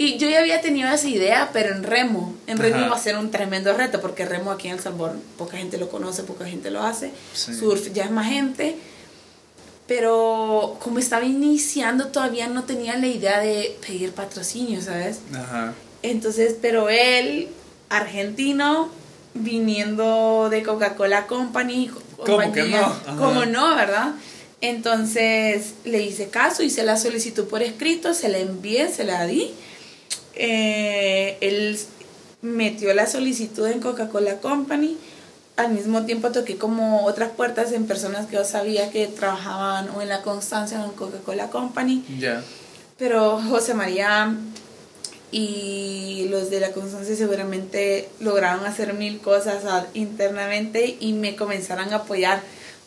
Y 0.04 0.18
yo 0.18 0.28
ya 0.30 0.40
había 0.40 0.62
tenido 0.62 0.90
esa 0.92 1.08
idea, 1.08 1.50
pero 1.54 1.76
en 1.76 1.84
remo. 1.84 2.34
En 2.48 2.58
remo 2.58 2.78
Ajá. 2.78 2.86
iba 2.88 2.96
a 2.96 3.00
ser 3.00 3.18
un 3.18 3.30
tremendo 3.30 3.72
reto, 3.74 4.02
porque 4.02 4.26
remo 4.26 4.50
aquí 4.52 4.68
en 4.68 4.76
El 4.76 4.80
Salvador 4.80 5.18
poca 5.38 5.58
gente 5.58 5.78
lo 5.78 5.90
conoce, 5.90 6.24
poca 6.24 6.46
gente 6.46 6.72
lo 6.72 6.82
hace. 6.82 7.12
Sí. 7.34 7.54
Surf 7.54 7.92
ya 7.94 8.06
es 8.06 8.12
más 8.12 8.28
gente. 8.28 8.76
Pero 9.88 10.78
como 10.82 11.00
estaba 11.00 11.26
iniciando, 11.26 12.08
todavía 12.08 12.48
no 12.48 12.64
tenía 12.64 12.96
la 12.98 13.08
idea 13.08 13.40
de 13.40 13.78
pedir 13.86 14.12
patrocinio, 14.14 14.82
¿sabes? 14.82 15.20
Ajá. 15.36 15.74
Entonces, 16.02 16.56
pero 16.62 16.90
él, 16.90 17.50
argentino, 17.90 18.90
viniendo 19.34 20.48
de 20.50 20.64
Coca-Cola 20.64 21.28
Company, 21.28 21.90
co- 21.90 22.02
¿Cómo 22.26 22.52
que 22.54 22.64
no? 22.64 22.78
Ajá. 22.78 23.16
¿Cómo 23.18 23.46
no, 23.46 23.76
verdad? 23.76 24.14
Entonces 24.62 25.74
le 25.86 26.02
hice 26.04 26.30
caso, 26.30 26.64
hice 26.64 26.84
la 26.84 26.96
solicitud 26.96 27.46
por 27.46 27.62
escrito, 27.64 28.14
se 28.14 28.30
la 28.30 28.38
envié, 28.38 28.88
se 28.90 29.04
la 29.04 29.26
di. 29.26 29.52
Eh, 30.36 31.38
él 31.42 31.78
metió 32.42 32.94
la 32.94 33.08
solicitud 33.08 33.68
en 33.68 33.80
Coca-Cola 33.80 34.38
Company. 34.38 34.98
Al 35.58 35.74
mismo 35.74 36.06
tiempo 36.06 36.32
toqué 36.32 36.58
como 36.58 37.06
otras 37.06 37.32
puertas 37.32 37.72
en 37.72 37.86
personas 37.86 38.28
que 38.28 38.36
yo 38.36 38.46
sabía 38.46 38.90
que 38.90 39.08
trabajaban 39.08 39.90
o 39.96 40.02
en 40.02 40.10
la 40.10 40.22
Constancia 40.22 40.82
o 40.82 40.86
en 40.86 40.92
Coca-Cola 40.92 41.50
Company. 41.50 42.04
Ya. 42.20 42.44
Pero 42.98 43.42
José 43.50 43.74
María 43.74 44.36
y 45.32 46.28
los 46.30 46.50
de 46.50 46.60
la 46.60 46.72
Constancia 46.72 47.16
seguramente 47.16 48.10
lograron 48.20 48.66
hacer 48.66 48.94
mil 48.94 49.20
cosas 49.20 49.64
ah, 49.66 49.86
internamente 49.94 50.98
y 51.00 51.14
me 51.14 51.36
comenzaron 51.36 51.92
a 51.94 51.98
apoyar. 51.98 52.42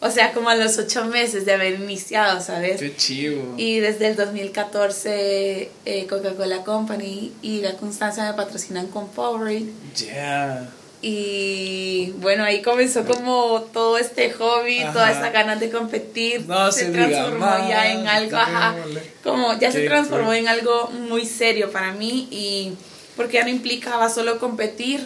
O 0.07 0.11
sea, 0.11 0.33
como 0.35 0.51
a 0.51 0.55
los 0.55 0.77
ocho 0.77 1.07
meses 1.07 1.47
de 1.47 1.55
haber 1.55 1.81
iniciado, 1.81 2.39
¿sabes? 2.43 2.79
Qué 2.79 2.95
chivo. 2.95 3.55
Y 3.57 3.81
desde 3.81 4.09
el 4.09 4.17
2014 4.17 5.71
eh, 5.87 6.07
Coca-Cola 6.07 6.63
Company 6.63 7.33
y 7.41 7.63
la 7.63 7.73
Constancia 7.79 8.25
me 8.25 8.35
patrocinan 8.35 8.89
con 8.89 9.09
Powerade. 9.09 9.65
Ya. 9.97 10.69
Y 11.01 12.13
bueno, 12.19 12.45
ahí 12.45 12.61
comenzó 12.61 13.07
como 13.07 13.63
todo 13.73 13.97
este 13.97 14.31
hobby, 14.33 14.81
Ajá. 14.81 14.93
toda 14.93 15.11
esa 15.11 15.31
ganas 15.31 15.59
de 15.61 15.71
competir. 15.71 16.47
No 16.47 16.71
se 16.71 16.87
se 16.87 16.93
transformó 16.93 17.39
más, 17.47 17.67
ya 17.69 17.93
en 17.93 18.07
algo, 18.07 18.37
ajá, 18.37 18.75
como 19.23 19.59
ya 19.59 19.73
se 19.73 19.87
transformó 19.87 20.27
cool. 20.27 20.37
en 20.37 20.49
algo 20.49 20.91
muy 21.09 21.25
serio 21.25 21.71
para 21.73 21.93
mí 21.93 22.29
y 22.31 22.73
porque 23.17 23.35
ya 23.39 23.45
no 23.45 23.51
implicaba 23.51 24.09
solo 24.11 24.39
competir 24.39 25.01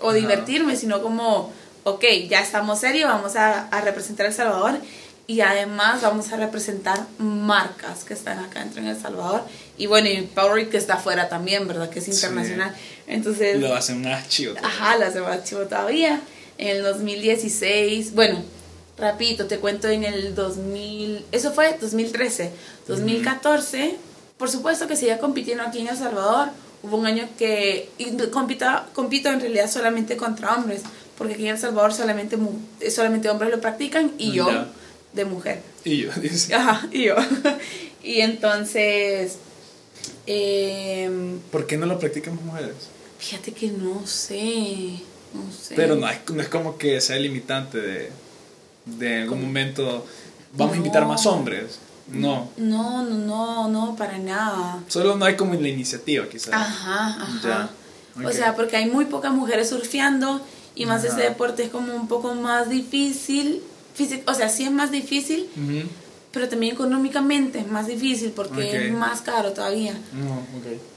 o 0.00 0.08
Ajá. 0.10 0.18
divertirme, 0.18 0.74
sino 0.76 1.02
como, 1.02 1.52
ok, 1.90 2.04
ya 2.28 2.40
estamos 2.40 2.80
serios, 2.80 3.08
vamos 3.08 3.36
a, 3.36 3.68
a 3.68 3.80
representar 3.80 4.26
a 4.26 4.28
El 4.30 4.34
Salvador 4.34 4.78
y 5.26 5.40
además 5.42 6.00
vamos 6.00 6.32
a 6.32 6.36
representar 6.38 7.00
marcas 7.18 8.04
que 8.04 8.14
están 8.14 8.38
acá 8.38 8.60
dentro 8.60 8.80
en 8.80 8.88
El 8.88 9.00
Salvador 9.00 9.42
y 9.76 9.86
bueno, 9.86 10.08
y 10.08 10.22
Powerade 10.22 10.68
que 10.70 10.78
está 10.78 10.94
afuera 10.94 11.28
también, 11.28 11.68
¿verdad? 11.68 11.90
Que 11.90 11.98
es 11.98 12.06
Sí. 12.06 12.12
internacional. 12.12 12.74
Entonces... 13.06 13.60
Lo 13.60 13.74
hacen 13.74 14.02
más 14.02 14.28
chido. 14.28 14.54
todavía. 14.54 14.76
Ajá, 14.76 14.96
la 14.96 15.06
hace 15.08 15.20
más 15.20 15.44
chivo 15.44 15.62
todavía. 15.62 16.20
En 16.56 16.68
el 16.76 16.82
2016, 16.82 18.14
bueno, 18.14 18.42
rapidito, 18.96 19.46
te 19.46 19.58
cuento 19.58 19.88
en 19.88 20.04
el 20.04 20.34
2000, 20.34 21.26
eso 21.30 21.52
fue 21.52 21.76
2013, 21.80 22.50
2014, 22.88 23.96
por 24.38 24.50
supuesto 24.50 24.86
que 24.88 24.96
seguía 24.96 25.18
compitiendo 25.18 25.62
aquí 25.62 25.80
en 25.80 25.88
El 25.88 25.96
Salvador. 25.96 26.48
Hubo 26.82 26.96
un 26.96 27.06
año 27.06 27.28
que 27.38 27.90
y 27.98 28.16
compito, 28.30 28.66
compito 28.94 29.28
en 29.30 29.40
realidad 29.40 29.70
solamente 29.70 30.16
contra 30.16 30.54
hombres, 30.54 30.82
porque 31.18 31.34
aquí 31.34 31.44
en 31.46 31.54
El 31.56 31.58
Salvador 31.58 31.92
solamente, 31.92 32.36
mu- 32.36 32.58
solamente 32.90 33.28
hombres 33.28 33.50
lo 33.50 33.60
practican 33.60 34.12
y 34.18 34.32
yo 34.32 34.48
Ya. 34.50 34.68
de 35.12 35.24
mujer. 35.24 35.62
Y 35.84 35.98
yo, 36.04 36.10
dice. 36.20 36.54
Ajá, 36.54 36.86
y 36.92 37.04
yo. 37.06 37.16
y 38.02 38.20
entonces, 38.20 39.36
em, 40.26 41.38
¿Por 41.50 41.66
qué 41.66 41.76
no 41.76 41.86
lo 41.86 41.98
practican 41.98 42.36
las 42.36 42.44
mujeres? 42.44 42.74
fíjate 43.18 43.50
que 43.52 43.68
no 43.68 44.06
sé, 44.06 45.00
no 45.34 45.52
sé. 45.52 45.74
Pero 45.74 45.96
no 45.96 46.08
es, 46.08 46.18
no 46.32 46.40
es 46.40 46.48
como 46.48 46.78
que 46.78 47.00
sea 47.00 47.16
limitante 47.18 47.78
de, 47.80 48.12
de 48.86 49.22
algún 49.22 49.42
momento 49.42 50.06
vamos 50.52 50.74
a 50.74 50.76
invitar 50.78 51.04
más 51.04 51.26
hombres. 51.26 51.80
No. 52.06 52.48
No, 52.56 53.02
no, 53.04 53.16
no, 53.16 53.68
no, 53.68 53.96
para 53.96 54.16
nada. 54.18 54.82
Solo 54.88 55.16
no 55.16 55.24
hay 55.26 55.36
como 55.36 55.52
la 55.54 55.68
iniciativa, 55.68 56.26
quizás. 56.28 56.54
Ajá, 56.54 57.22
ajá. 57.22 57.70
Ya, 58.16 58.26
O 58.28 58.32
sea, 58.32 58.54
porque 58.56 58.76
hay 58.76 58.86
muy 58.88 59.04
pocas 59.06 59.32
mujeres 59.32 59.68
surfeando 59.68 60.40
y 60.78 60.86
más 60.86 61.04
Ajá. 61.04 61.08
este 61.08 61.22
deporte 61.28 61.64
es 61.64 61.70
como 61.70 61.92
un 61.94 62.06
poco 62.06 62.34
más 62.34 62.70
difícil. 62.70 63.62
O 64.26 64.34
sea, 64.34 64.48
sí 64.48 64.62
es 64.62 64.70
más 64.70 64.92
difícil, 64.92 65.48
pero 66.32 66.48
también 66.48 66.74
económicamente 66.74 67.58
es 67.58 67.66
más 67.66 67.88
difícil 67.88 68.30
porque 68.30 68.86
es 68.86 68.92
más 68.92 69.22
caro 69.22 69.52
todavía. 69.52 69.98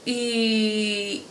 Y, 0.06 1.22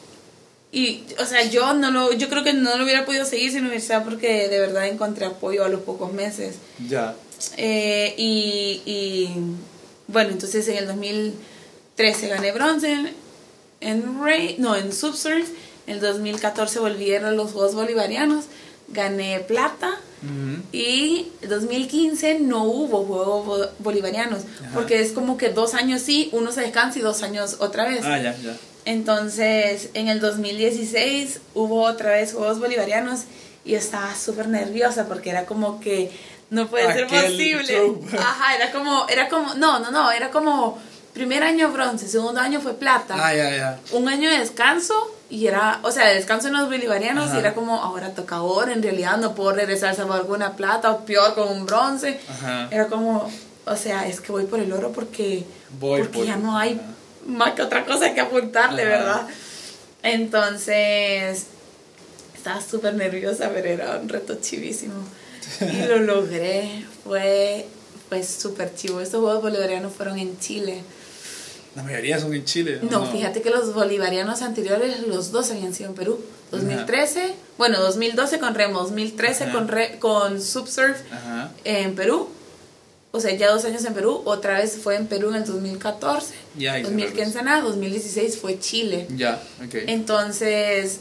y, 0.73 1.03
o 1.17 1.25
sea, 1.25 1.45
yo 1.49 1.73
no 1.73 1.91
lo, 1.91 2.11
yo 2.11 2.27
creo 2.27 2.43
que 2.43 2.51
no 2.51 2.75
lo 2.77 2.83
hubiera 2.83 3.05
podido 3.05 3.23
seguir 3.23 3.51
sin 3.51 3.61
universidad 3.61 4.03
porque 4.03 4.49
de 4.49 4.59
verdad 4.59 4.85
encontré 4.89 5.25
apoyo 5.25 5.63
a 5.63 5.69
los 5.69 5.79
pocos 5.81 6.11
meses. 6.11 6.55
Ya. 6.89 7.15
Eh, 7.55 8.13
y, 8.17 8.81
y, 8.85 9.29
bueno, 10.07 10.31
entonces 10.31 10.67
en 10.67 10.75
el 10.75 10.87
2013 10.87 12.27
gané 12.27 12.51
bronce 12.51 12.91
en, 12.91 13.13
en 13.79 14.21
Ray, 14.21 14.57
no, 14.59 14.75
en 14.75 14.91
Subsurf. 14.91 15.47
El 15.91 15.99
2014 15.99 16.79
volvieron 16.79 17.35
los 17.35 17.51
Juegos 17.51 17.75
Bolivarianos, 17.75 18.45
gané 18.87 19.39
plata. 19.41 19.89
Ujú. 20.23 20.61
Y 20.71 21.27
en 21.41 21.49
2015 21.49 22.39
no 22.39 22.63
hubo 22.63 23.03
Juegos 23.03 23.45
Bo- 23.45 23.69
Bolivarianos, 23.79 24.43
Ajá. 24.61 24.69
porque 24.73 25.01
es 25.01 25.11
como 25.11 25.37
que 25.37 25.49
dos 25.49 25.73
años 25.73 26.01
sí, 26.01 26.29
uno 26.31 26.51
se 26.51 26.61
descansa 26.61 26.99
y 26.99 27.01
dos 27.01 27.23
años 27.23 27.57
otra 27.59 27.85
vez. 27.89 28.05
Ah, 28.05 28.17
ya, 28.19 28.35
ya. 28.37 28.55
Entonces, 28.85 29.89
en 29.95 30.07
el 30.07 30.19
2016 30.21 31.39
hubo 31.55 31.81
otra 31.83 32.11
vez 32.11 32.33
Juegos 32.33 32.59
Bolivarianos 32.59 33.21
y 33.65 33.75
estaba 33.75 34.15
súper 34.15 34.47
nerviosa 34.47 35.07
porque 35.07 35.29
era 35.31 35.45
como 35.45 35.79
que 35.81 36.09
no 36.49 36.67
puede 36.67 36.91
ser 36.93 37.05
Aquel 37.05 37.31
posible. 37.31 37.63
show. 37.75 38.01
Ajá, 38.17 38.55
era 38.55 38.71
como, 38.71 39.07
era 39.09 39.27
como, 39.27 39.53
no, 39.55 39.79
no, 39.79 39.91
no, 39.91 40.11
era 40.11 40.31
como, 40.31 40.77
primer 41.13 41.43
año 41.43 41.69
bronce, 41.71 42.07
segundo 42.07 42.39
año 42.39 42.61
fue 42.61 42.73
plata, 42.75 43.15
Ah, 43.17 43.33
ya, 43.35 43.49
ya. 43.49 43.79
un 43.91 44.07
año 44.07 44.29
de 44.29 44.39
descanso 44.39 44.93
y 45.31 45.47
era, 45.47 45.79
o 45.83 45.91
sea, 45.91 46.07
de 46.09 46.15
descanso 46.15 46.47
en 46.49 46.53
los 46.53 46.65
bolivarianos 46.67 47.27
Ajá. 47.29 47.35
y 47.37 47.39
era 47.39 47.53
como, 47.55 47.81
ahora 47.81 48.13
toca 48.13 48.35
ahora, 48.35 48.73
en 48.73 48.83
realidad 48.83 49.17
no 49.17 49.33
puedo 49.33 49.53
regresar 49.53 49.95
salvo 49.95 50.13
alguna 50.13 50.55
plata 50.57 50.91
o 50.91 51.05
peor 51.05 51.33
con 51.33 51.47
un 51.47 51.65
bronce. 51.65 52.19
Ajá. 52.29 52.67
Era 52.69 52.87
como, 52.87 53.31
o 53.65 53.75
sea, 53.77 54.07
es 54.07 54.19
que 54.21 54.31
voy 54.31 54.43
por 54.45 54.59
el 54.59 54.71
oro 54.73 54.91
porque, 54.91 55.45
Voy 55.79 56.01
porque 56.01 56.17
por- 56.19 56.27
ya 56.27 56.35
no 56.35 56.57
hay 56.57 56.79
más 57.25 57.53
que 57.53 57.61
otra 57.61 57.85
cosa 57.85 58.13
que 58.13 58.19
apuntarle, 58.21 58.81
Ajá. 58.83 58.91
¿verdad? 58.91 59.27
Entonces, 60.03 61.45
estaba 62.35 62.59
súper 62.61 62.93
nerviosa, 62.95 63.49
pero 63.53 63.67
era 63.69 63.97
un 63.97 64.09
reto 64.09 64.35
chivísimo. 64.41 64.95
Y 65.61 65.85
lo 65.87 65.97
logré, 65.99 66.85
fue, 67.03 67.65
fue 68.09 68.23
súper 68.23 68.73
chivo. 68.75 68.99
Estos 69.01 69.21
Juegos 69.21 69.41
Bolivarianos 69.41 69.93
fueron 69.93 70.19
en 70.19 70.37
Chile. 70.39 70.83
La 71.75 71.83
mayoría 71.83 72.19
son 72.19 72.33
en 72.33 72.43
Chile. 72.45 72.79
¿o 72.81 72.85
No, 72.85 73.05
fíjate 73.05 73.41
que 73.41 73.49
los 73.49 73.73
bolivarianos 73.73 74.41
anteriores, 74.41 75.07
los 75.07 75.31
dos 75.31 75.51
habían 75.51 75.73
sido 75.73 75.89
en 75.89 75.95
Perú. 75.95 76.19
2013, 76.51 77.33
bueno, 77.57 77.79
2012 77.79 78.39
con 78.39 78.53
remo, 78.55 78.79
2013 78.79 79.45
Ajá. 79.45 79.53
con, 79.53 79.67
re- 79.69 79.97
con 79.99 80.41
subsurf 80.41 80.97
Ajá. 81.11 81.51
en 81.63 81.95
Perú. 81.95 82.27
O 83.13 83.19
sea, 83.21 83.33
ya 83.35 83.49
dos 83.51 83.63
años 83.65 83.83
en 83.85 83.93
Perú, 83.93 84.21
otra 84.25 84.57
vez 84.59 84.77
fue 84.81 84.95
en 84.95 85.07
Perú 85.07 85.29
en 85.29 85.35
el 85.35 85.45
2014, 85.45 86.33
Ya, 86.57 86.73
ahí 86.73 86.81
se 86.81 86.89
2015 86.89 87.19
regresa. 87.25 87.41
nada, 87.41 87.61
2016 87.61 88.37
fue 88.37 88.59
Chile. 88.59 89.07
Ya, 89.15 89.41
ok. 89.65 89.75
Entonces, 89.87 90.99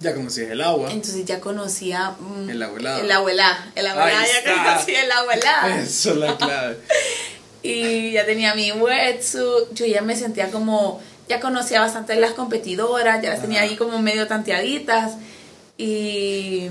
Ya 0.00 0.14
conocí 0.14 0.40
el 0.42 0.60
agua. 0.62 0.90
entonces 0.90 1.24
ya 1.26 1.40
conocía 1.40 2.10
mm, 2.18 2.50
El 2.50 2.62
abuelado. 2.62 3.00
El 3.02 3.10
abuela, 3.12 3.70
el 3.74 3.86
abuela, 3.86 4.18
Ahí 4.20 4.26
ya 4.32 4.38
está. 4.50 4.64
conocía 4.74 5.04
el 5.04 5.12
abuela. 5.12 5.80
Eso 5.82 6.10
es 6.12 6.16
la 6.16 6.36
clave. 6.36 6.76
Y 7.62 8.12
ya 8.12 8.26
tenía 8.26 8.54
mi 8.54 8.72
wetsuit, 8.72 9.72
yo 9.74 9.86
ya 9.86 10.02
me 10.02 10.16
sentía 10.16 10.50
como, 10.50 11.00
ya 11.28 11.40
conocía 11.40 11.80
bastante 11.80 12.16
las 12.16 12.32
competidoras, 12.32 13.22
ya 13.22 13.30
las 13.30 13.40
tenía 13.40 13.60
ahí 13.62 13.76
como 13.76 14.00
medio 14.00 14.26
tanteaditas. 14.26 15.12
Y, 15.78 16.68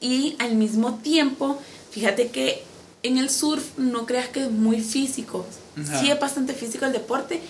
y 0.00 0.36
al 0.38 0.54
mismo 0.54 0.94
tiempo, 1.02 1.58
fíjate 1.90 2.28
que 2.28 2.62
en 3.02 3.18
el 3.18 3.28
surf 3.30 3.64
no 3.78 4.06
creas 4.06 4.28
que 4.28 4.40
es 4.44 4.50
muy 4.50 4.80
físico. 4.80 5.44
Ajá. 5.80 6.00
Sí 6.00 6.10
es 6.10 6.18
bastante 6.18 6.54
físico 6.54 6.86
el 6.86 6.92
deporte. 6.92 7.40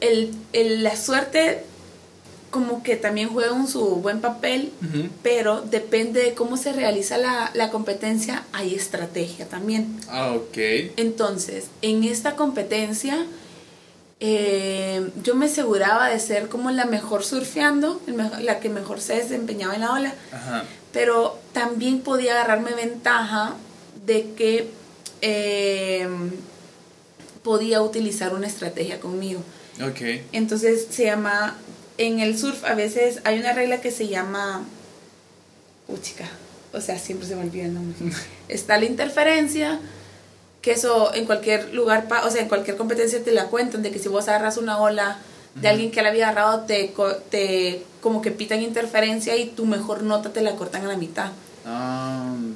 El, 0.00 0.32
el- 0.52 0.82
la 0.82 0.96
suerte 0.96 1.64
como 2.50 2.82
que 2.82 2.96
también 2.96 3.28
juega 3.28 3.52
un 3.52 3.68
su 3.68 3.80
buen 3.96 4.20
papel, 4.20 4.72
pero 5.22 5.60
depende 5.60 6.20
de 6.22 6.34
cómo 6.34 6.56
se 6.56 6.72
realiza 6.72 7.16
la, 7.16 7.50
la 7.54 7.70
competencia, 7.70 8.44
hay 8.52 8.74
estrategia 8.74 9.46
también. 9.48 9.98
Ah, 10.08 10.32
ok. 10.32 10.56
Entonces, 10.96 11.66
en 11.82 12.02
esta 12.04 12.34
competencia, 12.36 13.24
eh, 14.18 15.10
yo 15.22 15.34
me 15.34 15.46
aseguraba 15.46 16.08
de 16.08 16.18
ser 16.20 16.48
como 16.48 16.70
la 16.70 16.84
mejor 16.84 17.24
surfeando, 17.24 18.00
mejor- 18.06 18.40
la 18.42 18.60
que 18.60 18.68
mejor 18.68 19.00
se 19.00 19.14
desempeñaba 19.14 19.74
en 19.74 19.80
la 19.82 19.92
ola, 19.92 20.14
Ajá. 20.32 20.64
pero 20.92 21.38
también 21.52 22.00
podía 22.00 22.32
agarrarme 22.32 22.72
ventaja 22.74 23.54
de 24.06 24.32
que 24.36 24.68
eh, 25.22 26.08
podía 27.42 27.80
utilizar 27.82 28.34
una 28.34 28.46
estrategia 28.46 29.00
conmigo. 29.00 29.40
Ok. 29.82 30.00
Entonces 30.32 30.86
se 30.90 31.04
llama, 31.04 31.56
en 32.06 32.20
el 32.20 32.38
surf 32.38 32.64
a 32.64 32.74
veces 32.74 33.20
hay 33.24 33.38
una 33.38 33.52
regla 33.52 33.80
que 33.80 33.90
se 33.90 34.08
llama, 34.08 34.64
chica, 36.02 36.28
o 36.72 36.80
sea, 36.80 36.98
siempre 36.98 37.26
se 37.26 37.34
me 37.36 37.42
olvida 37.42 37.64
el 37.64 37.74
nombre. 37.74 37.96
Está 38.48 38.78
la 38.78 38.84
interferencia, 38.86 39.78
que 40.62 40.72
eso 40.72 41.14
en 41.14 41.24
cualquier 41.26 41.74
lugar, 41.74 42.06
pa- 42.08 42.24
o 42.26 42.30
sea, 42.30 42.42
en 42.42 42.48
cualquier 42.48 42.76
competencia 42.76 43.22
te 43.22 43.32
la 43.32 43.46
cuentan, 43.46 43.82
de 43.82 43.90
que 43.90 43.98
si 43.98 44.08
vos 44.08 44.28
agarras 44.28 44.56
una 44.56 44.78
ola 44.78 45.18
de 45.56 45.68
alguien 45.68 45.90
que 45.90 46.00
la 46.00 46.10
había 46.10 46.28
agarrado, 46.28 46.60
te, 46.60 46.94
te 47.30 47.82
como 48.00 48.22
que 48.22 48.30
pitan 48.30 48.62
interferencia 48.62 49.36
y 49.36 49.46
tu 49.46 49.66
mejor 49.66 50.02
nota 50.04 50.32
te 50.32 50.42
la 50.42 50.54
cortan 50.54 50.84
a 50.84 50.88
la 50.88 50.96
mitad. 50.96 51.32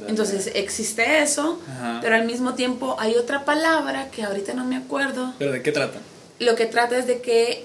Entonces 0.07 0.51
existe 0.55 1.21
eso, 1.23 1.59
Ajá. 1.69 1.99
pero 2.03 2.15
al 2.15 2.25
mismo 2.25 2.55
tiempo 2.55 2.97
hay 2.99 3.17
otra 3.17 3.45
palabra 3.45 4.11
que 4.11 4.23
ahorita 4.23 4.55
no 4.55 4.65
me 4.65 4.77
acuerdo, 4.77 5.35
¿Pero 5.39 5.53
de 5.53 5.63
qué 5.63 5.73
trata? 5.73 5.99
lo 6.39 6.55
que 6.55 6.67
trata 6.67 6.97
es 6.99 7.07
de 7.07 7.21
que 7.21 7.65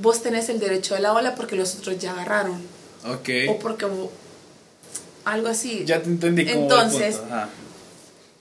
vos 0.00 0.22
tenés 0.22 0.48
el 0.48 0.58
derecho 0.58 0.94
de 0.94 1.00
la 1.00 1.12
ola 1.12 1.34
porque 1.34 1.56
los 1.56 1.74
otros 1.76 1.98
ya 1.98 2.12
agarraron. 2.12 2.60
Ok. 3.04 3.28
O 3.48 3.58
porque 3.58 3.86
algo 5.24 5.48
así. 5.48 5.84
Ya 5.84 6.02
te 6.02 6.08
entendí 6.08 6.48
Entonces. 6.48 7.20
Ajá. 7.30 7.48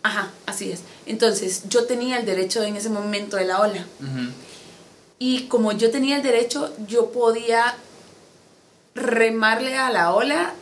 ajá, 0.04 0.32
así 0.46 0.72
es. 0.72 0.82
Entonces, 1.06 1.64
yo 1.70 1.86
tenía 1.86 2.18
el 2.18 2.26
derecho 2.26 2.64
en 2.64 2.76
ese 2.76 2.90
momento 2.90 3.38
de 3.38 3.46
la 3.46 3.60
ola. 3.60 3.86
Y 5.18 5.48
como 5.48 5.72
yo 5.72 5.92
tenía 5.92 6.18
el 6.18 6.24
derecho, 6.24 6.74
yo 6.88 7.12
podía 7.12 7.76
remarle 8.94 9.76
a 9.76 9.90
la 9.90 10.14
ola 10.14 10.54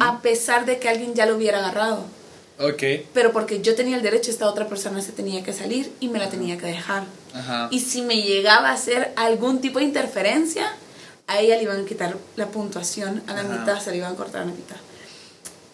a 0.00 0.20
pesar 0.20 0.66
de 0.66 0.78
que 0.78 0.88
alguien 0.88 1.14
ya 1.14 1.26
lo 1.26 1.36
hubiera 1.36 1.58
agarrado. 1.58 2.04
Ok. 2.58 2.82
Pero 3.14 3.32
porque 3.32 3.62
yo 3.62 3.74
tenía 3.74 3.96
el 3.96 4.02
derecho, 4.02 4.30
esta 4.30 4.48
otra 4.48 4.68
persona 4.68 5.00
se 5.00 5.12
tenía 5.12 5.44
que 5.44 5.52
salir 5.52 5.92
y 6.00 6.08
me 6.08 6.18
la 6.18 6.28
tenía 6.28 6.58
que 6.58 6.66
dejar. 6.66 7.04
Ajá. 7.34 7.68
Y 7.70 7.80
si 7.80 8.02
me 8.02 8.22
llegaba 8.22 8.70
a 8.70 8.72
hacer 8.72 9.12
algún 9.16 9.60
tipo 9.60 9.78
de 9.78 9.84
interferencia, 9.84 10.66
a 11.26 11.40
ella 11.40 11.56
le 11.56 11.64
iban 11.64 11.82
a 11.82 11.84
quitar 11.84 12.16
la 12.36 12.46
puntuación 12.46 13.22
a 13.26 13.34
la 13.34 13.40
Ajá. 13.40 13.48
mitad, 13.48 13.80
se 13.80 13.90
le 13.90 13.98
iban 13.98 14.12
a 14.12 14.16
cortar 14.16 14.42
a 14.42 14.44
la 14.46 14.52
mitad. 14.52 14.76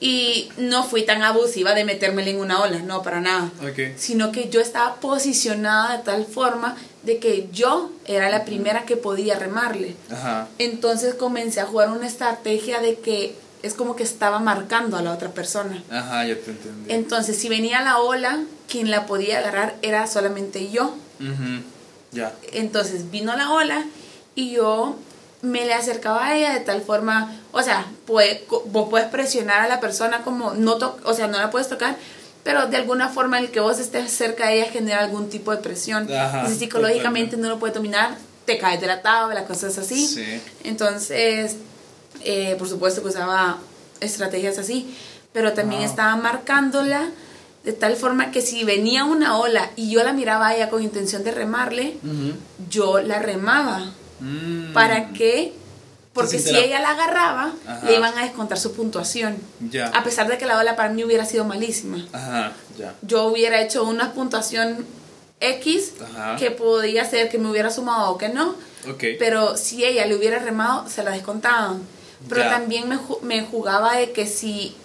Y 0.01 0.51
no 0.59 0.85
fui 0.85 1.05
tan 1.05 1.23
abusiva 1.23 1.73
de 1.75 1.85
metérmela 1.85 2.29
en 2.29 2.39
una 2.41 2.61
ola, 2.61 2.81
no, 2.81 3.03
para 3.03 3.21
nada. 3.21 3.51
Ok. 3.63 3.97
Sino 3.97 4.33
que 4.33 4.51
yo 4.51 4.61
estaba 4.61 4.97
posicionada 4.97 5.97
de 5.97 6.03
tal 6.03 6.27
forma 6.27 6.77
de 7.05 7.19
que 7.19 7.49
yo 7.53 7.91
era 8.05 8.29
la 8.29 8.45
primera 8.45 8.85
que 8.85 8.97
podía 8.97 9.39
remarle. 9.39 9.95
Ajá. 10.11 10.49
Entonces 10.59 11.15
comencé 11.15 11.61
a 11.61 11.67
jugar 11.67 11.91
una 11.91 12.07
estrategia 12.07 12.81
de 12.81 12.99
que 12.99 13.37
es 13.63 13.73
como 13.73 13.97
que 13.97 14.03
estaba 14.03 14.41
marcando 14.41 14.99
a 14.99 15.03
la 15.03 15.13
otra 15.13 15.31
persona. 15.31 15.83
Ajá, 15.91 16.27
ya 16.27 16.35
te 16.35 16.51
entendí. 16.51 16.93
Entonces, 16.93 17.39
si 17.39 17.49
venía 17.49 17.81
la 17.81 17.99
ola, 17.99 18.41
quien 18.69 18.91
la 18.91 19.07
podía 19.07 19.39
agarrar 19.39 19.77
era 19.81 20.07
solamente 20.07 20.71
yo. 20.71 20.95
Ya. 22.12 22.33
Entonces 22.53 23.11
vino 23.11 23.37
la 23.37 23.51
ola 23.53 23.85
y 24.35 24.53
yo 24.53 24.97
me 25.43 25.65
le 25.67 25.75
acercaba 25.75 26.27
a 26.27 26.37
ella 26.37 26.53
de 26.55 26.61
tal 26.61 26.81
forma, 26.81 27.39
o 27.53 27.62
sea, 27.62 27.87
puede, 28.07 28.45
vos 28.67 28.89
puedes 28.89 29.09
presionar 29.09 29.61
a 29.61 29.69
la 29.69 29.81
persona 29.81 30.23
como, 30.23 30.55
no 30.55 30.77
to- 30.79 30.97
o 31.05 31.12
sea, 31.12 31.27
no 31.27 31.39
la 31.39 31.51
puedes 31.51 31.69
tocar, 31.69 31.97
pero 32.45 32.67
de 32.67 32.77
alguna 32.77 33.09
forma 33.09 33.39
el 33.39 33.51
que 33.51 33.61
vos 33.61 33.79
estés 33.79 34.11
cerca 34.11 34.47
de 34.49 34.61
ella 34.62 34.71
genera 34.71 35.01
algún 35.01 35.29
tipo 35.29 35.51
de 35.51 35.59
presión. 35.59 36.11
Ajá, 36.12 36.49
si 36.49 36.55
psicológicamente 36.55 37.33
totalmente. 37.33 37.37
no 37.37 37.49
lo 37.49 37.59
puede 37.59 37.75
dominar, 37.75 38.17
te 38.47 38.59
caes 38.59 38.81
de 38.81 38.87
la 38.87 39.03
tabla, 39.03 39.45
cosas 39.45 39.77
así. 39.79 40.07
Sí. 40.07 40.41
Entonces, 40.62 41.57
eh, 42.25 42.55
por 42.59 42.69
supuesto 42.69 43.03
que 43.03 43.09
usaba 43.09 43.59
estrategias 44.01 44.59
así, 44.59 44.97
pero 45.33 45.53
también 45.53 45.81
Wow. 45.83 45.91
estaba 45.91 46.17
marcándola 46.17 47.09
de 47.65 47.73
tal 47.73 47.97
forma 47.97 48.31
que 48.31 48.43
si 48.43 48.62
venía 48.65 49.05
una 49.05 49.39
ola 49.39 49.71
y 49.77 49.91
yo 49.91 50.03
la 50.05 50.12
miraba 50.12 50.49
a 50.49 50.57
ella 50.57 50.69
con 50.71 50.83
intención 50.83 51.25
de 51.25 51.31
remarle, 51.33 51.97
yo 52.69 53.01
la 53.01 53.19
remaba. 53.21 53.91
Mm. 54.21 54.73
¿Para 54.73 55.11
qué? 55.12 55.53
Porque 56.12 56.39
si 56.39 56.53
la- 56.53 56.59
ella 56.61 56.81
la 56.81 56.91
agarraba, 56.91 57.53
Ajá. 57.67 57.87
le 57.87 57.97
iban 57.97 58.17
a 58.17 58.23
descontar 58.23 58.59
su 58.59 58.73
puntuación. 58.73 59.37
Ya. 59.71 59.89
A 59.89 60.05
pesar 60.05 60.29
de 60.29 60.39
que 60.39 60.47
la 60.47 60.59
ola 60.59 60.77
para 60.77 60.91
mí 60.91 61.03
hubiera 61.05 61.25
sido 61.25 61.45
malísima. 61.45 62.07
Ajá, 62.12 62.53
ya. 62.79 62.95
Yo 63.03 63.25
hubiera 63.25 63.61
hecho 63.61 63.83
una 63.85 64.12
puntuación 64.12 64.87
X 65.41 65.93
Ajá. 66.01 66.37
que 66.37 66.51
podía 66.53 67.05
ser 67.05 67.29
que 67.29 67.39
me 67.39 67.51
hubiera 67.51 67.71
sumado 67.71 68.11
o 68.12 68.19
que 68.19 68.29
no. 68.29 68.51
Ok. 68.89 69.03
Pero 69.19 69.57
si 69.57 69.85
ella 69.85 70.07
le 70.07 70.15
hubiera 70.15 70.39
remado, 70.39 70.89
se 70.89 71.03
la 71.03 71.11
descontaban. 71.11 71.83
Pero 72.29 72.43
Ya. 72.43 72.51
también 72.51 72.89
me, 72.89 72.99
me 73.23 73.43
jugaba 73.43 73.97
de 73.97 74.12
que 74.12 74.27
si 74.27 74.77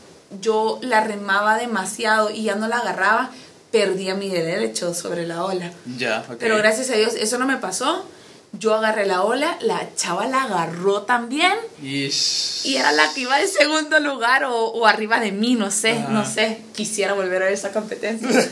yo 0.42 0.80
la 0.82 1.02
remaba 1.04 1.58
demasiado 1.58 2.30
y 2.30 2.44
ya 2.44 2.56
no 2.56 2.68
la 2.68 2.78
agarraba, 2.78 3.32
perdía 3.72 4.16
mi 4.16 4.30
derecho 4.30 4.94
sobre 4.94 5.26
la 5.28 5.44
ola. 5.44 5.72
ya, 5.98 6.24
ok. 6.30 6.38
Pero 6.40 6.58
gracias 6.58 6.90
a 6.90 6.94
Dios 6.94 7.14
eso 7.16 7.38
no 7.38 7.46
me 7.46 7.58
pasó. 7.58 8.06
Yo 8.52 8.74
agarré 8.74 9.06
la 9.06 9.22
ola, 9.22 9.58
la 9.62 9.94
chava 9.96 10.26
la 10.26 10.42
agarró 10.44 11.04
también 11.04 11.54
Ish. 11.84 12.62
y 12.66 12.78
era 12.78 12.92
la 12.92 13.14
que 13.14 13.22
iba 13.22 13.38
de 13.38 13.46
segundo 13.46 14.00
lugar 14.00 14.44
o, 14.46 14.56
o 14.70 14.88
arriba 14.88 15.20
de 15.20 15.32
mí, 15.32 15.54
no 15.54 15.70
sé, 15.70 15.92
Ajá. 16.00 16.10
no 16.10 16.26
sé. 16.26 16.62
Quisiera 16.74 17.14
volver 17.14 17.44
a 17.44 17.46
ver 17.46 17.54
esa 17.54 17.72
competencia. 17.72 18.52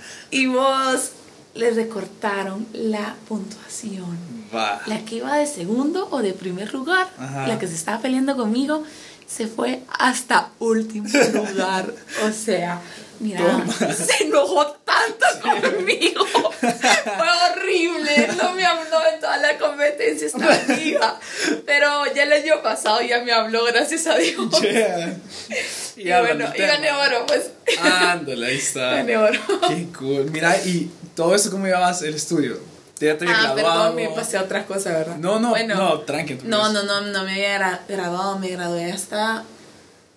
y 0.30 0.44
vos 0.46 1.12
le 1.54 1.70
recortaron 1.70 2.66
la 2.74 3.14
puntuación. 3.28 4.18
Va. 4.54 4.82
La 4.86 4.98
que 5.06 5.16
iba 5.16 5.34
de 5.36 5.46
segundo 5.46 6.08
o 6.10 6.18
de 6.20 6.34
primer 6.34 6.74
lugar, 6.74 7.08
Ajá. 7.18 7.46
la 7.46 7.58
que 7.58 7.66
se 7.66 7.74
estaba 7.76 7.98
peleando 8.02 8.36
conmigo, 8.36 8.84
se 9.30 9.46
fue 9.46 9.80
hasta 9.98 10.50
último 10.58 11.08
lugar. 11.32 11.92
O 12.24 12.32
sea, 12.32 12.80
mira, 13.20 13.40
Toma. 13.40 13.92
se 13.94 14.24
enojó 14.24 14.66
tanto 14.66 15.26
conmigo. 15.42 16.24
Fue 16.60 16.70
horrible. 17.52 18.28
No 18.40 18.54
me 18.54 18.64
habló 18.64 18.98
en 19.12 19.20
toda 19.20 19.36
la 19.36 19.58
competencia 19.58 20.26
esta 20.26 20.72
amiga. 20.74 21.18
Pero 21.66 22.12
ya 22.14 22.22
el 22.24 22.32
año 22.32 22.62
pasado 22.62 23.02
ya 23.02 23.22
me 23.22 23.32
habló, 23.32 23.64
gracias 23.66 24.06
a 24.06 24.16
Dios. 24.16 24.50
Yeah. 25.96 26.22
Y, 26.22 26.24
bueno, 26.26 26.46
y 26.54 26.58
gané 26.58 26.90
oro, 26.92 27.26
pues. 27.26 27.50
Ándale, 27.82 28.46
ahí 28.46 28.56
está. 28.56 28.92
Gané 28.94 29.18
oro. 29.18 29.38
Qué 29.68 29.86
cool. 29.98 30.30
Mira, 30.30 30.56
y 30.64 30.90
todo 31.14 31.34
eso, 31.34 31.50
¿cómo 31.50 31.66
llevabas 31.66 32.00
el 32.02 32.14
estudio? 32.14 32.58
¿Ya 33.00 33.16
te 33.18 33.24
había 33.24 33.38
Ah, 33.38 33.54
graduado? 33.54 33.94
perdón, 33.94 33.96
me 33.96 34.08
pasé 34.16 34.36
a 34.36 34.42
otra 34.42 34.66
cosa, 34.66 34.90
¿verdad? 34.92 35.16
No, 35.16 35.40
no, 35.40 35.50
Bueno, 35.50 35.74
no, 35.74 36.00
tranqui. 36.00 36.38
No, 36.44 36.70
no, 36.72 36.82
no, 36.82 37.00
no 37.00 37.24
me 37.24 37.32
había 37.32 37.58
gra- 37.58 37.80
graduado, 37.88 38.38
me 38.38 38.48
gradué 38.48 38.92
hasta... 38.92 39.44